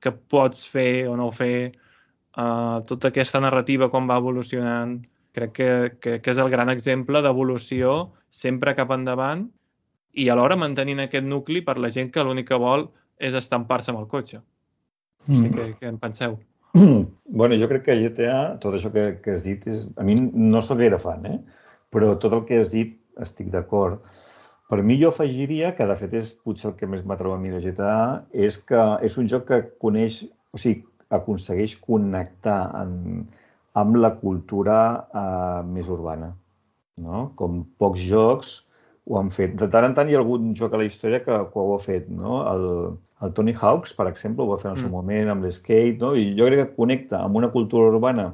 que 0.00 0.12
pots 0.32 0.64
fer 0.64 1.08
o 1.10 1.16
no 1.20 1.28
fer, 1.34 1.70
eh, 1.70 2.78
tota 2.88 3.10
aquesta 3.10 3.42
narrativa 3.42 3.90
com 3.92 4.08
va 4.08 4.20
evolucionant, 4.22 5.00
crec 5.36 5.52
que, 5.54 5.70
que, 6.00 6.18
que 6.22 6.32
és 6.32 6.40
el 6.42 6.50
gran 6.50 6.70
exemple 6.72 7.20
d'evolució 7.22 8.10
sempre 8.34 8.74
cap 8.78 8.90
endavant 8.94 9.44
i 10.18 10.26
alhora 10.28 10.56
mantenint 10.58 11.04
aquest 11.04 11.26
nucli 11.26 11.62
per 11.62 11.76
la 11.78 11.90
gent 11.94 12.10
que 12.10 12.24
l'únic 12.26 12.48
que 12.48 12.58
vol 12.58 12.88
és 13.20 13.36
estampar-se 13.38 13.92
amb 13.92 14.00
el 14.00 14.08
cotxe. 14.10 14.40
Mm. 15.26 15.42
No 15.42 15.48
sé 15.48 15.54
què, 15.56 15.66
què 15.80 15.90
en 15.92 16.00
penseu. 16.02 16.38
Bueno, 17.40 17.54
jo 17.54 17.68
crec 17.70 17.84
que 17.86 17.94
GTA, 17.98 18.38
tot 18.62 18.74
això 18.74 18.90
que, 18.94 19.04
que 19.22 19.36
has 19.36 19.44
dit, 19.46 19.66
és, 19.70 19.84
a 19.98 20.06
mi 20.06 20.16
no 20.18 20.62
sóc 20.66 20.80
gaire 20.80 20.98
fan, 20.98 21.26
eh? 21.30 21.36
però 21.94 22.16
tot 22.22 22.34
el 22.34 22.42
que 22.48 22.58
has 22.58 22.72
dit 22.72 22.96
estic 23.22 23.52
d'acord. 23.54 24.02
Per 24.70 24.80
mi 24.86 24.96
jo 24.98 25.10
afegiria, 25.10 25.72
que 25.78 25.86
de 25.86 25.96
fet 25.98 26.16
és 26.18 26.32
potser 26.46 26.70
el 26.70 26.76
que 26.78 26.88
més 26.90 27.04
m'atreu 27.06 27.34
a 27.34 27.38
mi 27.42 27.50
de 27.54 27.60
GTA, 27.62 27.94
és 28.30 28.58
que 28.66 28.82
és 29.06 29.18
un 29.18 29.30
joc 29.30 29.46
que 29.48 29.60
coneix, 29.82 30.20
o 30.54 30.58
sigui, 30.62 30.84
aconsegueix 31.10 31.76
connectar 31.82 32.58
en, 32.78 33.24
amb 33.78 33.98
la 33.98 34.12
cultura 34.18 34.76
eh, 35.10 35.62
més 35.66 35.90
urbana, 35.90 36.32
no? 37.02 37.30
Com 37.38 37.64
pocs 37.82 38.04
jocs 38.06 38.52
ho 39.08 39.18
han 39.18 39.30
fet. 39.30 39.54
De 39.60 39.68
tant 39.72 39.84
en 39.88 39.94
tant 39.96 40.08
hi 40.10 40.14
ha 40.14 40.20
algun 40.20 40.52
joc 40.58 40.74
a 40.74 40.80
la 40.82 40.84
història 40.88 41.22
que, 41.24 41.38
que 41.52 41.58
ho 41.64 41.74
ha 41.74 41.80
fet, 41.82 42.08
no? 42.08 42.40
El, 42.50 42.66
el 43.26 43.32
Tony 43.36 43.54
Hawks, 43.60 43.94
per 43.96 44.06
exemple, 44.10 44.44
ho 44.44 44.52
va 44.52 44.58
fer 44.60 44.70
en 44.70 44.76
el 44.76 44.80
seu 44.82 44.88
Mm. 44.88 44.92
moment 44.98 45.28
amb 45.34 45.44
l'skate, 45.44 45.98
no? 46.00 46.14
I 46.16 46.34
jo 46.38 46.46
crec 46.46 46.62
que 46.68 46.76
connecta 46.76 47.22
amb 47.24 47.36
una 47.36 47.50
cultura 47.50 47.90
urbana 47.94 48.32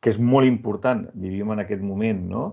que 0.00 0.08
és 0.10 0.18
molt 0.18 0.46
important, 0.48 1.06
vivim 1.14 1.50
en 1.52 1.58
aquest 1.60 1.82
moment, 1.84 2.22
no? 2.30 2.44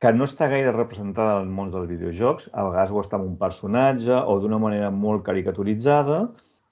que 0.00 0.10
no 0.16 0.24
està 0.24 0.46
gaire 0.48 0.72
representada 0.72 1.34
en 1.40 1.46
el 1.46 1.50
món 1.52 1.70
dels 1.72 1.86
videojocs, 1.88 2.46
a 2.56 2.62
vegades 2.64 2.90
ho 2.92 3.00
està 3.02 3.18
amb 3.18 3.26
un 3.26 3.34
personatge 3.36 4.14
o 4.16 4.38
d'una 4.40 4.56
manera 4.58 4.88
molt 4.90 5.22
caricaturitzada, 5.26 6.22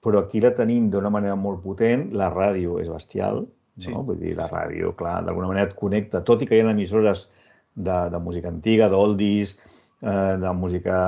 però 0.01 0.23
aquí 0.23 0.41
la 0.41 0.49
tenim 0.57 0.87
d'una 0.89 1.11
manera 1.13 1.35
molt 1.37 1.61
potent, 1.61 2.07
la 2.17 2.31
ràdio 2.33 2.79
és 2.81 2.89
bestial, 2.89 3.43
no? 3.43 3.49
Sí, 3.77 3.93
Vull 3.93 4.17
dir, 4.17 4.31
sí, 4.31 4.37
la 4.39 4.47
sí. 4.47 4.53
ràdio, 4.55 4.95
clar, 4.97 5.19
d'alguna 5.25 5.47
manera 5.51 5.67
et 5.69 5.75
connecta, 5.77 6.23
tot 6.25 6.41
i 6.41 6.47
que 6.49 6.57
hi 6.57 6.63
ha 6.63 6.71
emissores 6.71 7.27
de, 7.87 7.97
de 8.13 8.19
música 8.19 8.51
antiga, 8.51 8.89
d'oldies, 8.91 9.57
eh, 10.01 10.35
de 10.43 10.53
música 10.53 10.99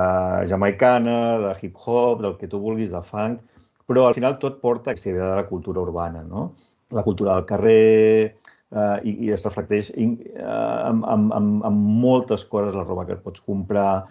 jamaicana, 0.48 1.16
de 1.46 1.54
hip-hop, 1.60 2.22
del 2.24 2.36
que 2.40 2.48
tu 2.48 2.60
vulguis, 2.62 2.90
de 2.92 3.02
funk, 3.04 3.40
però 3.86 4.08
al 4.08 4.16
final 4.16 4.38
tot 4.40 4.60
porta 4.62 4.90
a 4.90 4.96
aquesta 4.96 5.12
idea 5.12 5.28
de 5.30 5.40
la 5.42 5.48
cultura 5.48 5.82
urbana, 5.84 6.22
no? 6.24 6.52
La 6.92 7.04
cultura 7.04 7.34
del 7.36 7.46
carrer, 7.48 8.36
eh, 8.72 8.98
i, 9.04 9.16
i 9.26 9.32
es 9.36 9.44
reflecteix 9.44 9.92
in, 10.00 10.16
eh, 10.32 10.44
amb, 10.44 11.04
amb, 11.08 11.32
amb, 11.36 11.64
amb 11.68 11.88
moltes 12.04 12.44
coses, 12.48 12.74
la 12.76 12.86
roba 12.86 13.06
que 13.08 13.18
pots 13.20 13.44
comprar. 13.44 14.04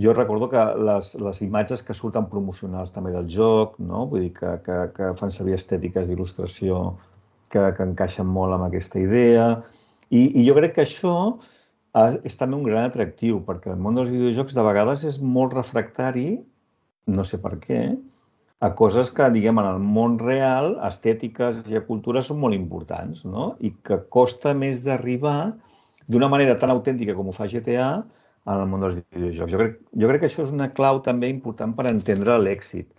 Jo 0.00 0.14
recordo 0.14 0.48
que 0.50 0.62
les, 0.88 1.12
les 1.22 1.42
imatges 1.46 1.82
que 1.86 1.94
surten 1.94 2.26
promocionals 2.30 2.90
també 2.94 3.12
del 3.14 3.28
joc, 3.30 3.76
no? 3.78 4.06
vull 4.10 4.26
dir 4.26 4.32
que, 4.38 4.56
que, 4.66 4.78
que 4.96 5.10
fan 5.20 5.34
servir 5.34 5.54
estètiques 5.54 6.08
d'il·lustració 6.08 6.80
que, 7.54 7.68
que 7.76 7.86
encaixen 7.86 8.26
molt 8.26 8.56
amb 8.56 8.66
aquesta 8.66 8.98
idea. 8.98 9.46
I, 10.10 10.26
I 10.40 10.46
jo 10.48 10.56
crec 10.58 10.74
que 10.78 10.86
això 10.86 11.14
és 12.26 12.36
també 12.40 12.58
un 12.58 12.66
gran 12.66 12.88
atractiu, 12.88 13.38
perquè 13.46 13.70
el 13.72 13.78
món 13.80 13.94
dels 13.98 14.10
videojocs 14.10 14.56
de 14.56 14.64
vegades 14.66 15.04
és 15.06 15.20
molt 15.20 15.54
refractari, 15.54 16.40
no 17.14 17.24
sé 17.28 17.38
per 17.42 17.54
què, 17.62 17.84
a 18.64 18.70
coses 18.78 19.10
que, 19.14 19.28
diguem, 19.30 19.60
en 19.60 19.68
el 19.68 19.80
món 19.82 20.16
real, 20.18 20.74
estètiques 20.88 21.62
i 21.70 21.80
cultura 21.86 22.22
són 22.24 22.40
molt 22.42 22.56
importants, 22.56 23.22
no? 23.28 23.52
I 23.60 23.74
que 23.86 24.00
costa 24.14 24.54
més 24.56 24.82
d'arribar 24.86 25.54
d'una 26.08 26.30
manera 26.32 26.56
tan 26.60 26.72
autèntica 26.72 27.14
com 27.16 27.28
ho 27.28 27.34
fa 27.36 27.48
GTA 27.50 27.88
en 28.00 28.56
el 28.56 28.66
món 28.70 28.82
dels 28.84 28.98
videojocs. 29.14 29.52
Jo 29.52 29.60
crec, 29.60 29.78
jo 30.00 30.10
crec 30.10 30.24
que 30.24 30.30
això 30.30 30.44
és 30.46 30.52
una 30.54 30.70
clau 30.76 31.00
també 31.04 31.30
important 31.32 31.74
per 31.76 31.86
entendre 31.90 32.38
l'èxit. 32.40 32.90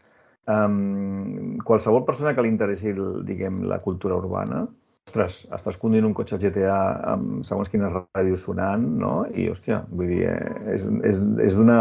Um, 0.46 1.58
qualsevol 1.66 2.06
persona 2.06 2.36
que 2.38 2.46
li 2.46 2.52
interessi, 2.54 2.94
diguem, 3.26 3.64
la 3.70 3.82
cultura 3.82 4.18
urbana, 4.22 4.66
ostres, 5.08 5.36
estàs 5.58 5.78
conduint 5.82 6.06
un 6.08 6.14
cotxe 6.18 6.38
GTA 6.42 6.78
amb 7.14 7.46
segons 7.48 7.70
quines 7.74 7.94
ràdios 7.96 8.46
sonant, 8.48 8.86
no? 9.04 9.14
I, 9.34 9.48
hòstia, 9.54 9.84
vull 9.92 10.10
dir, 10.14 10.24
eh, 10.32 10.76
és, 10.76 10.88
és, 11.12 11.22
és 11.50 11.60
una... 11.62 11.80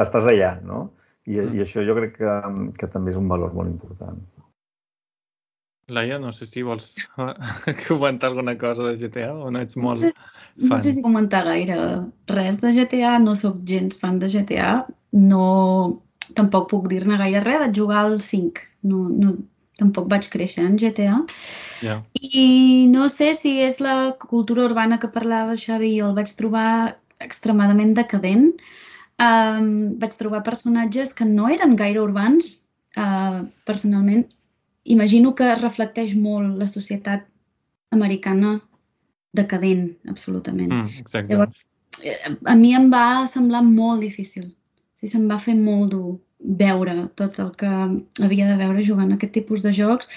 Estàs 0.00 0.26
allà, 0.30 0.54
no? 0.64 0.88
I, 1.26 1.40
Mm. 1.40 1.52
I 1.54 1.60
això 1.62 1.82
jo 1.86 1.94
crec 1.94 2.16
que, 2.16 2.30
que 2.78 2.86
també 2.90 3.12
és 3.12 3.18
un 3.20 3.28
valor 3.30 3.52
molt 3.54 3.68
important. 3.70 4.18
Laia, 5.90 6.18
no 6.22 6.30
sé 6.32 6.46
si 6.46 6.62
vols 6.62 6.92
comentar 7.88 8.30
alguna 8.30 8.54
cosa 8.58 8.84
de 8.86 8.94
GTA 9.00 9.32
o 9.34 9.50
no 9.50 9.58
ets 9.64 9.76
molt 9.76 9.98
No 10.04 10.10
sé, 10.10 10.10
no 10.62 10.68
fan. 10.70 10.78
sé 10.84 10.92
si 10.94 11.02
comentar 11.02 11.42
gaire 11.48 11.76
res 12.30 12.60
de 12.62 12.70
GTA, 12.76 13.16
no 13.18 13.34
sóc 13.34 13.58
gens 13.66 13.98
fan 13.98 14.20
de 14.22 14.28
GTA, 14.30 14.70
no, 15.18 15.44
tampoc 16.38 16.68
puc 16.70 16.86
dir-ne 16.92 17.18
gaire 17.18 17.42
res, 17.42 17.58
vaig 17.64 17.74
jugar 17.82 18.04
al 18.06 18.20
5, 18.22 18.62
no, 18.86 19.02
no, 19.10 19.34
tampoc 19.80 20.08
vaig 20.12 20.28
créixer 20.32 20.64
en 20.66 20.76
GTA. 20.80 21.18
Ja. 21.80 22.00
I 22.14 22.86
no 22.92 23.08
sé 23.12 23.32
si 23.38 23.56
és 23.64 23.80
la 23.82 24.12
cultura 24.20 24.66
urbana 24.68 25.00
que 25.00 25.10
parlava 25.12 25.58
Xavi, 25.58 25.94
jo 25.98 26.10
el 26.10 26.18
vaig 26.18 26.32
trobar 26.38 26.70
extremadament 27.24 27.96
decadent. 27.96 28.52
Um, 29.20 29.98
vaig 30.00 30.16
trobar 30.16 30.44
personatges 30.46 31.12
que 31.16 31.26
no 31.28 31.50
eren 31.52 31.76
gaire 31.76 32.00
urbans, 32.00 32.54
uh, 32.96 33.42
personalment. 33.68 34.24
Imagino 34.88 35.34
que 35.36 35.54
reflecteix 35.58 36.14
molt 36.16 36.56
la 36.60 36.68
societat 36.70 37.26
americana 37.92 38.58
decadent, 39.36 39.90
absolutament. 40.08 40.72
Mm, 40.72 41.02
exacte. 41.02 41.34
Llavors, 41.34 41.66
eh, 42.02 42.16
a 42.48 42.56
mi 42.56 42.72
em 42.74 42.88
va 42.90 43.26
semblar 43.28 43.60
molt 43.66 44.00
difícil. 44.02 44.48
O 44.48 45.02
sigui, 45.02 45.12
se'm 45.12 45.28
va 45.30 45.38
fer 45.42 45.54
molt 45.58 45.92
dur 45.92 46.16
veure 46.40 47.08
tot 47.16 47.38
el 47.38 47.50
que 47.60 47.70
havia 48.24 48.48
de 48.48 48.56
veure 48.56 48.82
jugant 48.82 49.12
aquest 49.12 49.32
tipus 49.32 49.62
de 49.62 49.72
jocs. 49.76 50.08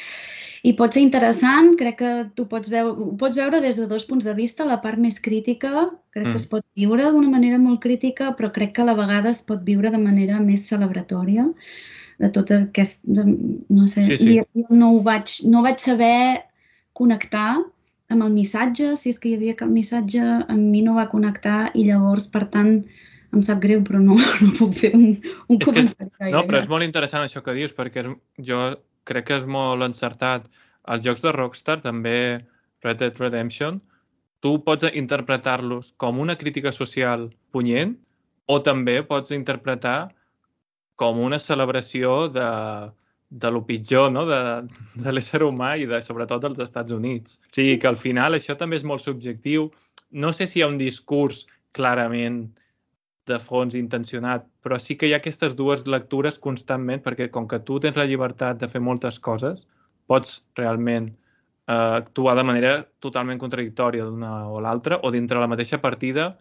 I 0.63 0.71
pot 0.79 0.95
ser 0.95 1.01
interessant, 1.03 1.73
crec 1.75 1.97
que 1.99 2.11
tu 2.37 2.45
pots 2.47 2.69
veure, 2.71 2.93
ho 2.95 3.09
pots 3.19 3.35
veure 3.35 3.59
des 3.59 3.75
de 3.75 3.85
dos 3.85 4.05
punts 4.07 4.23
de 4.23 4.33
vista. 4.33 4.63
La 4.63 4.79
part 4.81 4.97
més 4.97 5.19
crítica, 5.19 5.89
crec 6.15 6.27
Mm. 6.27 6.31
que 6.31 6.39
es 6.39 6.47
pot 6.47 6.63
viure 6.75 7.03
d'una 7.11 7.29
manera 7.29 7.57
molt 7.59 7.81
crítica, 7.81 8.31
però 8.37 8.51
crec 8.53 8.73
que 8.75 8.81
a 8.81 8.85
la 8.85 8.95
vegada 8.95 9.29
es 9.29 9.41
pot 9.43 9.59
viure 9.63 9.91
de 9.91 9.97
manera 9.97 10.39
més 10.39 10.63
celebratòria 10.69 11.49
de 12.19 12.29
tot 12.29 12.49
aquest... 12.51 13.01
De, 13.03 13.25
no 13.69 13.87
sé, 13.87 14.03
Sí, 14.03 14.15
sí. 14.17 14.29
I 14.37 14.39
jo 14.39 14.67
no 14.69 14.93
ho 14.93 15.01
vaig, 15.03 15.41
no 15.45 15.61
vaig 15.63 15.79
saber 15.79 16.45
connectar 16.93 17.57
amb 18.09 18.23
el 18.23 18.31
missatge, 18.31 18.95
si 18.95 19.09
és 19.09 19.19
que 19.19 19.29
hi 19.29 19.35
havia 19.35 19.55
cap 19.57 19.67
missatge, 19.69 20.21
amb 20.47 20.63
mi 20.71 20.81
no 20.85 20.93
va 20.95 21.09
connectar 21.09 21.71
i 21.73 21.83
llavors, 21.89 22.27
per 22.27 22.45
tant, 22.53 22.85
em 23.33 23.41
sap 23.45 23.61
greu, 23.63 23.81
però 23.85 23.99
no, 24.01 24.15
no 24.43 24.51
puc 24.57 24.75
fer 24.79 24.93
un, 24.97 25.07
un 25.49 25.57
És 25.59 25.67
és- 25.67 25.69
comentari 25.69 26.09
gaire. 26.19 26.33
No, 26.35 26.43
però 26.49 26.61
és 26.61 26.69
molt 26.71 26.85
interessant 26.87 27.25
això 27.25 27.43
que 27.45 27.55
dius, 27.57 27.73
perquè 27.75 28.03
és, 28.05 28.11
jo 28.49 28.59
crec 29.09 29.27
que 29.29 29.39
és 29.41 29.47
molt 29.49 29.83
encertat. 29.85 30.45
Els 30.93 31.03
jocs 31.05 31.23
de 31.23 31.31
Rockstar, 31.31 31.79
també 31.83 32.15
Red 32.83 32.99
Dead 32.99 33.19
Redemption, 33.19 33.79
tu 34.43 34.57
pots 34.63 34.89
interpretar-los 34.91 35.93
com 35.97 36.19
una 36.19 36.35
crítica 36.35 36.73
social 36.75 37.29
punyent 37.55 37.93
o 38.51 38.57
també 38.59 38.97
pots 39.07 39.31
interpretar 39.31 40.11
com 40.99 41.21
una 41.23 41.39
celebració 41.39 42.27
de, 42.27 42.47
de 43.31 43.51
lo 43.55 43.63
pitjor 43.65 44.11
no? 44.11 44.25
de, 44.27 44.41
de 44.99 45.13
l'ésser 45.15 45.41
humà 45.47 45.77
i 45.79 45.87
de, 45.89 46.01
sobretot 46.03 46.43
dels 46.43 46.59
Estats 46.59 46.91
Units. 46.91 47.39
O 47.39 47.55
sigui 47.55 47.79
que 47.79 47.87
al 47.87 47.97
final 47.97 48.35
això 48.35 48.57
també 48.59 48.75
és 48.81 48.83
molt 48.83 49.01
subjectiu. 49.07 49.69
No 50.11 50.33
sé 50.35 50.45
si 50.45 50.59
hi 50.59 50.65
ha 50.65 50.69
un 50.69 50.77
discurs 50.77 51.45
clarament 51.73 52.43
de 53.29 53.39
fons 53.39 53.75
intencionat, 53.79 54.45
però 54.63 54.79
sí 54.79 54.97
que 54.99 55.07
hi 55.07 55.13
ha 55.15 55.19
aquestes 55.21 55.55
dues 55.59 55.85
lectures 55.87 56.39
constantment, 56.45 57.03
perquè 57.05 57.29
com 57.31 57.47
que 57.47 57.61
tu 57.67 57.79
tens 57.83 57.99
la 57.99 58.07
llibertat 58.09 58.59
de 58.61 58.69
fer 58.71 58.81
moltes 58.83 59.19
coses, 59.19 59.67
pots 60.11 60.41
realment 60.59 61.11
eh, 61.11 61.75
actuar 61.75 62.35
de 62.39 62.47
manera 62.49 62.73
totalment 63.05 63.39
contradictòria 63.39 64.09
d'una 64.09 64.33
o 64.51 64.59
l'altra, 64.63 64.99
o 65.03 65.11
dintre 65.11 65.39
la 65.39 65.47
mateixa 65.51 65.79
partida, 65.81 66.33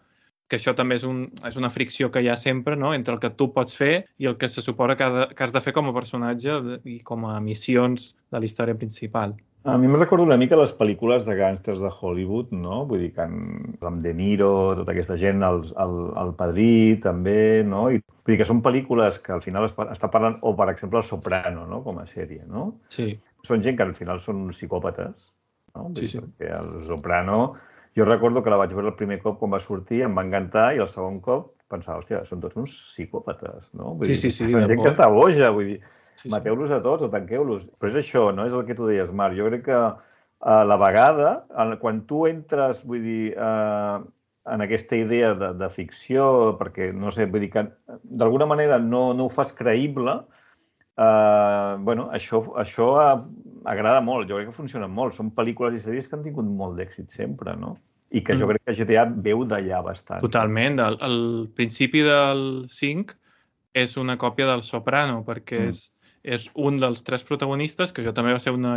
que 0.48 0.58
això 0.58 0.74
també 0.76 0.98
és, 0.98 1.04
un, 1.08 1.22
és 1.48 1.54
una 1.56 1.70
fricció 1.72 2.10
que 2.12 2.20
hi 2.20 2.28
ha 2.28 2.36
sempre 2.36 2.76
no? 2.76 2.92
entre 2.92 3.14
el 3.14 3.20
que 3.22 3.30
tu 3.30 3.48
pots 3.54 3.72
fer 3.78 3.92
i 4.18 4.26
el 4.28 4.36
que 4.36 4.50
se 4.52 4.60
suposa 4.60 4.98
que, 4.98 5.06
ha 5.06 5.14
de, 5.14 5.28
que 5.32 5.46
has 5.46 5.54
de 5.54 5.62
fer 5.64 5.72
com 5.72 5.88
a 5.88 5.94
personatge 5.96 6.58
i 6.84 6.98
com 7.08 7.24
a 7.24 7.38
missions 7.40 8.10
de 8.28 8.42
la 8.42 8.48
història 8.48 8.76
principal. 8.76 9.32
A 9.64 9.76
mi 9.78 9.86
em 9.86 9.94
recorda 9.94 10.24
una 10.26 10.36
mica 10.40 10.56
les 10.58 10.72
pel·lícules 10.74 11.22
de 11.22 11.36
gàngsters 11.38 11.78
de 11.78 11.90
Hollywood, 11.92 12.50
no? 12.50 12.80
Vull 12.90 13.04
dir 13.04 13.12
que 13.14 13.22
en, 13.22 13.76
amb 13.86 14.00
De 14.02 14.10
Niro, 14.18 14.48
tota 14.80 14.90
aquesta 14.90 15.14
gent, 15.20 15.44
el, 15.46 15.60
el, 15.84 15.92
el 16.18 16.32
Padrí 16.38 16.96
també, 17.04 17.62
no? 17.66 17.84
I, 17.94 18.00
vull 18.02 18.34
dir 18.34 18.40
que 18.40 18.48
són 18.48 18.62
pel·lícules 18.64 19.20
que 19.22 19.36
al 19.36 19.44
final 19.44 19.68
es, 19.68 19.76
està 19.94 20.10
parlant, 20.10 20.40
o 20.42 20.56
per 20.58 20.66
exemple 20.72 20.98
El 20.98 21.06
Soprano, 21.06 21.68
no? 21.70 21.78
Com 21.86 22.00
a 22.02 22.08
sèrie, 22.10 22.42
no? 22.50 22.72
Sí, 22.90 23.12
Són 23.46 23.62
gent 23.62 23.78
que 23.78 23.86
al 23.86 23.94
final 23.94 24.18
són 24.22 24.48
psicòpates, 24.54 25.30
no? 25.76 25.86
Vull 25.88 25.96
Sí, 26.00 26.08
dir, 26.08 26.10
sí. 26.16 26.24
Perquè 26.26 26.50
el 26.58 26.74
Soprano, 26.90 27.38
jo 27.98 28.04
recordo 28.08 28.42
que 28.42 28.50
la 28.50 28.58
vaig 28.60 28.74
veure 28.74 28.90
el 28.90 28.98
primer 28.98 29.20
cop 29.22 29.38
quan 29.38 29.54
va 29.54 29.62
sortir, 29.62 30.02
em 30.06 30.14
va 30.18 30.26
encantar, 30.26 30.72
i 30.74 30.82
el 30.82 30.90
segon 30.90 31.22
cop 31.22 31.52
pensava, 31.72 32.02
hòstia, 32.02 32.24
són 32.28 32.42
tots 32.42 32.58
uns 32.58 32.74
psicòpates, 32.92 33.70
no? 33.78 33.94
Vull 33.94 34.10
Sí, 34.10 34.14
dir, 34.14 34.20
sí, 34.26 34.30
sí, 34.42 34.50
Són 34.50 34.66
de 34.66 34.74
gent 34.74 34.82
por. 34.82 34.90
que 34.90 34.94
està 34.96 35.06
boja, 35.10 35.54
vull 35.54 35.70
dir, 35.70 35.80
sí, 36.16 36.22
sí. 36.24 36.28
Mateu-los 36.32 36.70
a 36.70 36.80
tots 36.82 37.02
o 37.04 37.10
tanqueu-los. 37.10 37.68
Però 37.80 37.90
és 37.90 37.96
això, 38.02 38.28
no? 38.34 38.46
És 38.46 38.52
el 38.52 38.64
que 38.66 38.74
tu 38.74 38.86
deies, 38.86 39.12
Marc. 39.12 39.36
Jo 39.36 39.46
crec 39.50 39.64
que 39.66 39.78
a 40.42 40.64
la 40.66 40.76
vegada, 40.76 41.44
quan 41.80 42.02
tu 42.06 42.26
entres, 42.26 42.84
vull 42.84 43.02
dir, 43.02 43.34
eh, 43.36 43.98
en 44.52 44.60
aquesta 44.64 44.96
idea 44.98 45.34
de, 45.38 45.52
de 45.54 45.68
ficció, 45.70 46.56
perquè, 46.58 46.92
no 46.92 47.12
sé, 47.14 47.26
vull 47.30 47.44
dir 47.44 47.50
que 47.54 47.62
d'alguna 48.02 48.46
manera 48.50 48.78
no, 48.82 49.12
no 49.14 49.26
ho 49.28 49.30
fas 49.30 49.52
creïble, 49.54 50.16
eh, 50.98 51.76
bueno, 51.80 52.08
això, 52.12 52.42
això 52.58 52.88
agrada 53.64 54.00
molt, 54.02 54.28
jo 54.28 54.36
crec 54.40 54.50
que 54.50 54.56
funciona 54.56 54.88
molt. 54.90 55.14
Són 55.14 55.30
pel·lícules 55.34 55.78
i 55.78 55.84
sèries 55.84 56.08
que 56.10 56.18
han 56.18 56.24
tingut 56.26 56.44
molt 56.48 56.78
d'èxit 56.80 57.14
sempre, 57.14 57.54
no? 57.56 57.76
I 58.12 58.20
que 58.20 58.34
jo 58.36 58.44
Mm. 58.44 58.50
crec 58.50 58.62
que 58.66 58.74
GTA 58.74 59.04
veu 59.08 59.44
d'allà 59.46 59.82
bastant. 59.82 60.20
Totalment. 60.20 60.78
El, 60.80 60.98
el 61.00 61.48
principi 61.54 62.02
del 62.04 62.64
5 62.68 63.14
és 63.72 63.96
una 63.96 64.18
còpia 64.18 64.46
del 64.50 64.60
Soprano, 64.62 65.22
perquè 65.24 65.60
Mm. 65.62 65.68
és, 65.68 65.92
és 66.22 66.48
un 66.54 66.78
dels 66.78 67.02
tres 67.02 67.24
protagonistes, 67.26 67.92
que 67.92 68.02
això 68.02 68.14
també 68.14 68.34
va 68.34 68.42
ser 68.42 68.54
una, 68.54 68.76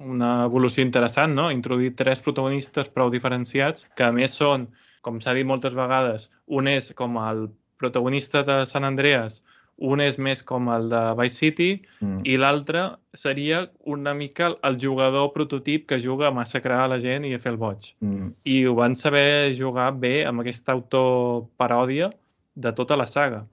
una 0.00 0.30
evolució 0.46 0.84
interessant, 0.84 1.34
no? 1.36 1.50
Introduir 1.52 1.94
tres 1.96 2.22
protagonistes 2.24 2.88
prou 2.92 3.12
diferenciats, 3.12 3.86
que 3.96 4.08
a 4.08 4.12
més 4.12 4.36
són, 4.36 4.66
com 5.04 5.20
s'ha 5.20 5.36
dit 5.36 5.46
moltes 5.46 5.76
vegades, 5.76 6.28
un 6.46 6.68
és 6.68 6.92
com 6.96 7.20
el 7.20 7.48
protagonista 7.78 8.42
de 8.42 8.64
San 8.66 8.88
Andreas, 8.88 9.42
un 9.78 10.00
és 10.02 10.16
més 10.18 10.40
com 10.42 10.66
el 10.74 10.88
de 10.90 11.00
Vice 11.20 11.38
City 11.38 11.68
mm. 12.02 12.22
i 12.26 12.34
l'altre 12.40 12.80
seria 13.14 13.60
una 13.86 14.14
mica 14.14 14.50
el 14.66 14.78
jugador 14.82 15.30
prototip 15.34 15.86
que 15.86 16.00
juga 16.02 16.28
a 16.28 16.34
massacrar 16.34 16.80
a 16.84 16.88
la 16.94 16.98
gent 16.98 17.28
i 17.28 17.34
a 17.34 17.38
fer 17.38 17.52
el 17.54 17.60
boig. 17.60 17.92
Mm. 18.02 18.32
I 18.42 18.56
ho 18.66 18.74
van 18.78 18.98
saber 18.98 19.54
jugar 19.54 19.92
bé 19.94 20.24
amb 20.26 20.42
aquesta 20.42 20.74
autoparòdia 20.74 22.10
de 22.58 22.74
tota 22.74 22.98
la 22.98 23.06
saga. 23.06 23.44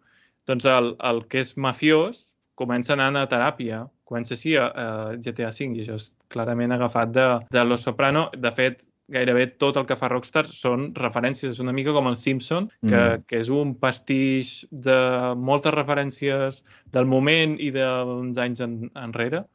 Doncs 0.49 0.65
el, 0.69 0.95
el 1.05 1.21
que 1.29 1.45
és 1.45 1.53
mafiós 1.61 2.31
comença 2.55 2.93
anant 2.95 3.19
a 3.19 3.27
teràpia, 3.31 3.83
comença 4.07 4.35
així 4.35 4.55
a, 4.57 4.65
a 4.69 4.87
GTA 5.21 5.51
V 5.51 5.71
i 5.75 5.85
això 5.85 5.99
és 5.99 6.11
clarament 6.31 6.75
agafat 6.75 7.15
de, 7.15 7.29
de 7.51 7.63
Los 7.65 7.85
Soprano. 7.87 8.27
De 8.35 8.51
fet, 8.55 8.85
gairebé 9.11 9.47
tot 9.61 9.77
el 9.77 9.85
que 9.85 9.97
fa 9.97 10.09
Rockstar 10.09 10.45
són 10.49 10.89
referències. 10.97 11.55
És 11.55 11.63
una 11.63 11.73
mica 11.75 11.93
com 11.93 12.07
el 12.09 12.17
Simpson, 12.19 12.69
que, 12.81 12.95
mm. 12.95 13.25
que 13.29 13.41
és 13.41 13.51
un 13.53 13.75
pastix 13.81 14.55
de 14.71 14.97
moltes 15.37 15.75
referències 15.75 16.63
del 16.95 17.09
moment 17.09 17.57
i 17.61 17.71
d'uns 17.75 18.41
anys 18.41 18.63
en, 18.65 18.79
enrere 18.95 19.45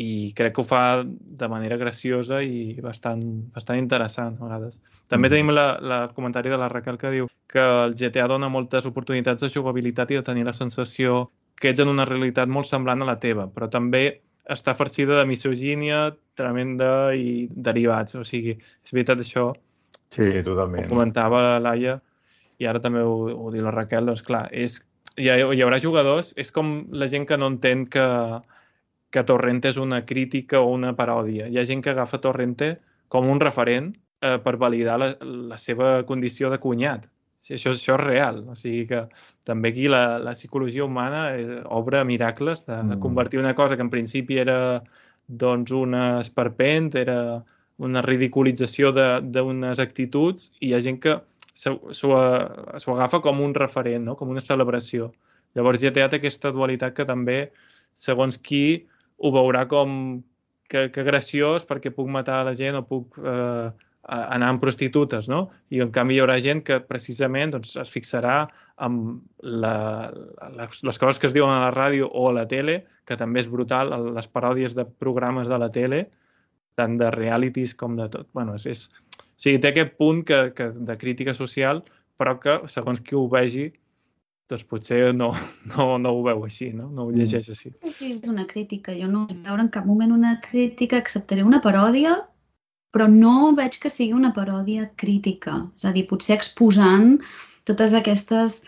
i 0.00 0.32
crec 0.34 0.56
que 0.56 0.62
ho 0.64 0.66
fa 0.66 1.04
de 1.06 1.48
manera 1.48 1.76
graciosa 1.78 2.40
i 2.42 2.74
bastant, 2.82 3.22
bastant 3.54 3.78
interessant 3.78 4.40
a 4.40 4.48
vegades. 4.48 4.80
També 5.08 5.28
mm. 5.28 5.32
tenim 5.32 5.54
la, 5.54 5.68
la, 5.80 6.02
el 6.08 6.16
comentari 6.16 6.50
de 6.50 6.58
la 6.58 6.68
Raquel 6.72 6.98
que 6.98 7.14
diu 7.14 7.30
que 7.50 7.62
el 7.62 7.94
GTA 7.94 8.26
dona 8.28 8.50
moltes 8.50 8.88
oportunitats 8.90 9.44
de 9.44 9.52
jugabilitat 9.54 10.10
i 10.10 10.18
de 10.18 10.26
tenir 10.26 10.44
la 10.48 10.56
sensació 10.56 11.28
que 11.64 11.72
ets 11.72 11.80
en 11.80 11.88
una 11.88 12.04
realitat 12.04 12.50
molt 12.52 12.68
semblant 12.68 13.00
a 13.00 13.08
la 13.08 13.16
teva, 13.22 13.46
però 13.48 13.70
també 13.72 14.04
està 14.52 14.74
farcida 14.76 15.16
de 15.16 15.28
misogínia 15.28 16.10
tremenda 16.36 17.14
i 17.16 17.46
derivats. 17.48 18.18
O 18.20 18.24
sigui, 18.28 18.58
és 18.58 18.92
veritat 18.92 19.22
això. 19.24 19.46
Sí, 20.12 20.28
totalment. 20.44 20.84
Ho 20.84 20.92
comentava 20.92 21.40
la 21.40 21.62
Laia 21.64 21.94
i 22.60 22.68
ara 22.68 22.82
també 22.84 23.00
ho, 23.00 23.14
ho 23.32 23.48
diu 23.54 23.64
la 23.64 23.72
Raquel. 23.72 24.04
Doncs 24.10 24.20
clar, 24.26 24.44
és, 24.52 24.76
hi, 25.16 25.30
ha, 25.32 25.38
hi 25.40 25.64
haurà 25.64 25.80
jugadors... 25.80 26.34
És 26.36 26.52
com 26.52 26.74
la 26.92 27.08
gent 27.08 27.24
que 27.30 27.40
no 27.40 27.48
entén 27.54 27.86
que, 27.88 28.04
que 29.14 29.24
Torrente 29.24 29.72
és 29.72 29.80
una 29.80 30.04
crítica 30.04 30.60
o 30.60 30.74
una 30.76 30.92
paròdia. 30.98 31.48
Hi 31.48 31.58
ha 31.58 31.66
gent 31.70 31.80
que 31.80 31.94
agafa 31.94 32.20
Torrente 32.20 32.74
com 33.08 33.32
un 33.32 33.40
referent 33.40 33.94
eh, 34.20 34.36
per 34.44 34.58
validar 34.60 35.00
la, 35.00 35.14
la 35.24 35.58
seva 35.62 35.96
condició 36.04 36.52
de 36.52 36.60
cunyat. 36.60 37.08
Sí, 37.44 37.58
això, 37.58 37.74
això 37.74 37.98
és 37.98 38.00
real. 38.00 38.38
O 38.48 38.54
sigui 38.56 38.86
que 38.88 39.02
també 39.44 39.74
aquí 39.74 39.88
la, 39.90 40.16
la 40.22 40.32
psicologia 40.32 40.84
humana 40.86 41.26
eh, 41.36 41.58
obre 41.76 42.00
miracles 42.08 42.64
de, 42.64 42.78
de 42.78 42.94
mm. 42.96 43.00
convertir 43.04 43.40
una 43.42 43.54
cosa 43.54 43.76
que 43.76 43.84
en 43.84 43.92
principi 43.92 44.38
era 44.40 44.56
doncs 45.28 45.74
un 45.76 45.96
esperpent, 45.96 46.94
era 46.96 47.18
una 47.84 48.00
ridiculització 48.04 48.92
d'unes 48.94 49.80
actituds 49.82 50.52
i 50.60 50.70
hi 50.70 50.74
ha 50.76 50.82
gent 50.84 51.00
que 51.04 51.18
s'ho 51.54 52.14
agafa 52.16 53.20
com 53.24 53.40
un 53.44 53.54
referent, 53.54 54.04
no? 54.08 54.16
com 54.16 54.32
una 54.32 54.42
celebració. 54.44 55.10
Llavors 55.54 55.82
GTA 55.82 56.08
té 56.10 56.20
aquesta 56.20 56.52
dualitat 56.54 56.96
que 56.96 57.06
també, 57.08 57.38
segons 57.94 58.38
qui, 58.40 58.86
ho 59.18 59.30
veurà 59.34 59.66
com 59.70 60.22
que, 60.70 60.88
que 60.94 61.04
graciós 61.06 61.68
perquè 61.68 61.92
puc 61.94 62.08
matar 62.10 62.40
la 62.48 62.54
gent 62.58 62.80
o 62.80 62.86
puc 62.88 63.20
eh, 63.20 63.68
anar 64.04 64.50
amb 64.52 64.60
prostitutes, 64.60 65.28
no? 65.32 65.48
I 65.72 65.80
en 65.84 65.92
canvi 65.94 66.18
hi 66.18 66.20
haurà 66.22 66.36
gent 66.42 66.62
que 66.66 66.80
precisament 66.84 67.54
doncs, 67.54 67.74
es 67.80 67.92
fixarà 67.92 68.44
en 68.84 68.98
la, 69.40 70.10
les, 70.56 70.82
les 70.84 70.98
coses 71.00 71.20
que 71.20 71.28
es 71.30 71.36
diuen 71.36 71.52
a 71.54 71.62
la 71.62 71.72
ràdio 71.74 72.10
o 72.12 72.28
a 72.28 72.34
la 72.40 72.44
tele, 72.50 72.82
que 73.08 73.16
també 73.16 73.40
és 73.44 73.48
brutal, 73.50 73.94
les 74.16 74.28
paròdies 74.28 74.74
de 74.76 74.84
programes 74.84 75.48
de 75.48 75.58
la 75.60 75.70
tele, 75.72 76.04
tant 76.74 76.98
de 76.98 77.10
realities 77.14 77.74
com 77.78 77.96
de 77.96 78.08
tot. 78.10 78.28
bueno, 78.34 78.56
és, 78.58 78.66
és, 78.66 78.88
o 79.20 79.38
sigui, 79.40 79.62
té 79.62 79.70
aquest 79.70 79.96
punt 80.00 80.24
que, 80.26 80.50
que 80.56 80.68
de 80.74 80.98
crítica 80.98 81.34
social, 81.34 81.84
però 82.18 82.36
que, 82.40 82.58
segons 82.68 83.00
qui 83.00 83.16
ho 83.16 83.24
vegi, 83.30 83.70
doncs 84.50 84.66
potser 84.68 85.14
no, 85.14 85.30
no, 85.72 85.96
no 85.98 86.12
ho 86.12 86.22
veu 86.26 86.44
així, 86.44 86.72
no? 86.76 86.90
no 86.90 87.06
ho 87.06 87.14
llegeix 87.14 87.48
així. 87.54 87.72
Sí, 87.72 87.94
sí, 87.94 88.12
és 88.18 88.28
una 88.28 88.44
crítica. 88.50 88.92
Jo 88.98 89.08
no 89.08 89.24
vaig 89.30 89.40
veure 89.46 89.64
en 89.64 89.72
cap 89.72 89.86
moment 89.88 90.12
una 90.12 90.36
crítica, 90.44 91.00
acceptaré 91.00 91.46
una 91.46 91.62
paròdia 91.64 92.18
però 92.94 93.08
no 93.10 93.52
veig 93.58 93.80
que 93.82 93.90
sigui 93.90 94.14
una 94.14 94.32
paròdia 94.36 94.86
crítica. 95.00 95.58
És 95.74 95.84
a 95.88 95.92
dir, 95.94 96.06
potser 96.10 96.36
exposant 96.38 97.16
totes 97.68 97.96
aquestes 97.98 98.60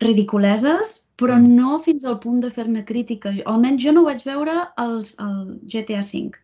ridiculeses, 0.00 1.02
però 1.20 1.36
mm. 1.36 1.56
no 1.58 1.78
fins 1.84 2.06
al 2.06 2.16
punt 2.22 2.40
de 2.44 2.50
fer-ne 2.54 2.84
crítica. 2.88 3.34
Almenys 3.50 3.84
jo 3.84 3.92
no 3.92 4.04
ho 4.04 4.08
vaig 4.08 4.24
veure 4.24 4.56
als, 4.80 5.12
al 5.20 5.58
GTA 5.68 6.00
V. 6.00 6.40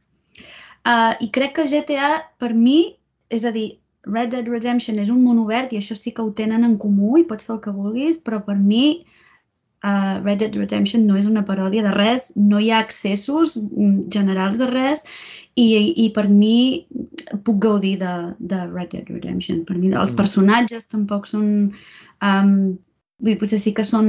Uh, 0.85 1.15
I 1.25 1.31
crec 1.33 1.57
que 1.57 1.69
GTA, 1.71 2.13
per 2.43 2.53
mi, 2.53 2.99
és 3.33 3.47
a 3.49 3.55
dir, 3.55 3.71
Red 4.05 4.35
Dead 4.35 4.49
Redemption 4.51 4.99
és 5.01 5.09
un 5.09 5.23
món 5.25 5.39
obert 5.41 5.73
i 5.73 5.79
això 5.81 5.97
sí 5.97 6.13
que 6.13 6.21
ho 6.21 6.33
tenen 6.37 6.67
en 6.67 6.77
comú 6.77 7.17
i 7.17 7.25
pots 7.25 7.47
fer 7.49 7.55
el 7.57 7.63
que 7.65 7.73
vulguis, 7.73 8.19
però 8.21 8.43
per 8.45 8.59
mi 8.61 9.07
uh, 9.85 10.25
Red 10.25 10.41
Dead 10.41 10.57
Redemption 10.57 11.05
no 11.07 11.19
és 11.21 11.29
una 11.29 11.45
paròdia 11.47 11.85
de 11.85 11.93
res, 11.95 12.31
no 12.37 12.61
hi 12.61 12.71
ha 12.73 12.81
accessos 12.83 13.59
mm, 13.61 14.09
generals 14.15 14.59
de 14.61 14.69
res 14.71 15.05
i, 15.61 15.67
i 16.05 16.09
per 16.17 16.27
mi 16.31 16.87
puc 17.45 17.61
gaudir 17.63 17.99
de, 18.01 18.15
de 18.41 18.65
Red 18.73 18.95
Dead 18.95 19.11
Redemption. 19.13 19.63
Per 19.69 19.77
mi 19.77 19.93
els 19.93 20.13
mm. 20.13 20.19
personatges 20.21 20.91
tampoc 20.91 21.29
són... 21.31 21.49
Um, 22.25 22.55
vull 23.21 23.35
dir, 23.35 23.41
potser 23.41 23.61
sí 23.63 23.75
que 23.77 23.85
són 23.87 24.09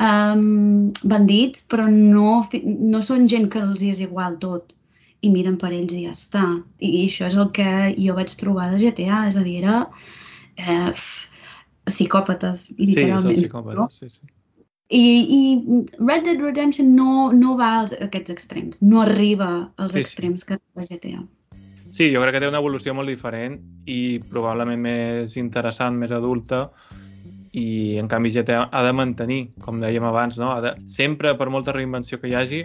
um, 0.00 0.90
bandits, 1.02 1.64
però 1.70 1.88
no, 1.90 2.42
no 2.64 3.00
són 3.02 3.26
gent 3.32 3.48
que 3.52 3.62
els 3.64 3.82
hi 3.82 3.90
és 3.94 4.04
igual 4.04 4.38
tot 4.42 4.76
i 5.20 5.28
miren 5.32 5.58
per 5.60 5.72
ells 5.76 5.92
i 5.96 6.04
ja 6.06 6.14
està. 6.16 6.44
I, 6.80 6.88
i 6.88 7.06
això 7.08 7.26
és 7.28 7.36
el 7.36 7.50
que 7.56 7.70
jo 7.96 8.16
vaig 8.16 8.32
trobar 8.40 8.70
de 8.72 8.80
GTA, 8.80 9.24
és 9.28 9.36
a 9.36 9.44
dir, 9.44 9.58
era 9.64 9.82
eh, 10.56 10.92
psicòpates, 11.90 12.70
literalment. 12.78 13.34
Sí, 13.36 13.42
són 13.42 13.50
psicòpates, 13.50 13.80
no? 13.80 13.88
sí, 13.92 14.08
sí. 14.08 14.39
I, 14.90 15.02
i 15.22 15.42
Red 16.00 16.24
Dead 16.26 16.40
Redemption 16.42 16.94
no, 16.96 17.30
no 17.32 17.56
va 17.58 17.76
als 17.80 17.94
aquests 17.94 18.32
extrems, 18.34 18.80
no 18.82 19.04
arriba 19.04 19.70
als 19.78 19.94
sí, 19.94 20.02
extrems 20.02 20.42
sí. 20.42 20.48
que 20.48 20.58
la 20.74 20.86
GTA. 20.88 21.20
Sí, 21.90 22.08
jo 22.14 22.22
crec 22.22 22.36
que 22.36 22.42
té 22.42 22.48
una 22.50 22.58
evolució 22.62 22.94
molt 22.94 23.10
diferent 23.10 23.58
i 23.90 24.18
probablement 24.30 24.82
més 24.82 25.36
interessant, 25.38 25.98
més 25.98 26.14
adulta, 26.14 26.68
i 27.52 27.98
en 27.98 28.10
canvi 28.10 28.30
GTA 28.34 28.68
ha 28.70 28.82
de 28.86 28.92
mantenir, 28.94 29.40
com 29.62 29.80
dèiem 29.82 30.06
abans, 30.06 30.38
no? 30.38 30.52
ha 30.54 30.60
de, 30.62 30.74
sempre, 30.90 31.34
per 31.38 31.50
molta 31.50 31.74
reinvenció 31.74 32.20
que 32.22 32.30
hi 32.30 32.36
hagi, 32.38 32.60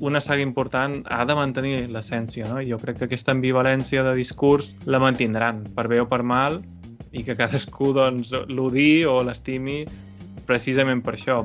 una 0.00 0.20
saga 0.20 0.44
important 0.44 1.00
ha 1.10 1.24
de 1.26 1.34
mantenir 1.34 1.88
l'essència, 1.92 2.46
no? 2.46 2.60
Jo 2.62 2.78
crec 2.78 3.00
que 3.00 3.08
aquesta 3.08 3.32
ambivalència 3.34 4.04
de 4.06 4.12
discurs 4.14 4.70
la 4.86 5.00
mantindran, 5.02 5.64
per 5.74 5.88
bé 5.90 5.98
o 6.00 6.06
per 6.08 6.22
mal, 6.22 6.60
i 7.10 7.24
que 7.24 7.36
cadascú 7.36 7.94
doncs, 7.96 8.30
l'odi 8.52 9.04
o 9.08 9.18
l'estimi 9.26 9.80
precisament 10.48 11.04
per 11.04 11.14
això. 11.18 11.42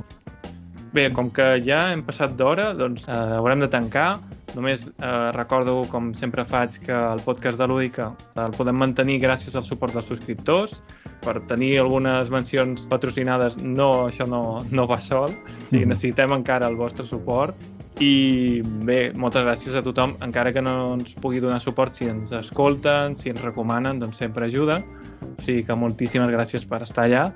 Bé, 0.93 1.07
com 1.09 1.31
que 1.33 1.57
ja 1.65 1.87
hem 1.89 2.03
passat 2.05 2.35
d'hora, 2.37 2.69
doncs 2.77 3.07
eh, 3.09 3.17
haurem 3.39 3.63
de 3.63 3.69
tancar. 3.73 4.11
Només 4.53 4.85
eh, 4.85 5.31
recordo, 5.33 5.79
com 5.89 6.11
sempre 6.13 6.43
faig, 6.45 6.75
que 6.85 6.93
el 6.93 7.21
podcast 7.25 7.57
de 7.57 7.65
Lúdica 7.65 8.11
el 8.37 8.53
podem 8.53 8.77
mantenir 8.77 9.17
gràcies 9.23 9.57
al 9.57 9.65
suport 9.65 9.97
dels 9.97 10.11
subscriptors. 10.11 10.83
Per 11.25 11.39
tenir 11.49 11.79
algunes 11.81 12.29
mencions 12.29 12.85
patrocinades, 12.91 13.57
no, 13.63 13.89
això 14.11 14.27
no, 14.29 14.61
no 14.69 14.85
va 14.89 14.99
sol. 15.01 15.33
Sí, 15.55 15.81
necessitem 15.81 16.35
encara 16.37 16.69
el 16.69 16.77
vostre 16.77 17.07
suport. 17.09 17.57
I 18.01 18.61
bé, 18.85 18.99
moltes 19.17 19.45
gràcies 19.45 19.73
a 19.77 19.83
tothom, 19.85 20.13
encara 20.25 20.53
que 20.53 20.61
no 20.61 20.93
ens 20.99 21.17
pugui 21.21 21.41
donar 21.41 21.59
suport, 21.61 21.93
si 21.93 22.09
ens 22.09 22.33
escolten, 22.37 23.17
si 23.17 23.33
ens 23.33 23.41
recomanen, 23.41 24.01
doncs 24.01 24.21
sempre 24.21 24.45
ajuda. 24.49 24.79
O 25.25 25.33
sigui 25.41 25.65
que 25.65 25.77
moltíssimes 25.77 26.29
gràcies 26.33 26.69
per 26.69 26.83
estar 26.85 27.07
allà 27.07 27.27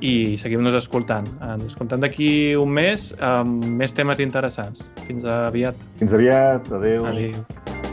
i 0.00 0.36
seguim-nos 0.40 0.76
escoltant. 0.80 1.28
Ens 1.44 1.68
escoltem 1.70 2.00
d'aquí 2.02 2.30
un 2.60 2.72
mes 2.76 3.10
amb 3.20 3.64
més 3.80 3.94
temes 3.96 4.22
interessants. 4.22 4.86
Fins 5.06 5.28
aviat. 5.28 5.88
Fins 6.00 6.16
aviat. 6.16 6.72
Adéu. 6.80 7.06
Adéu. 7.10 7.89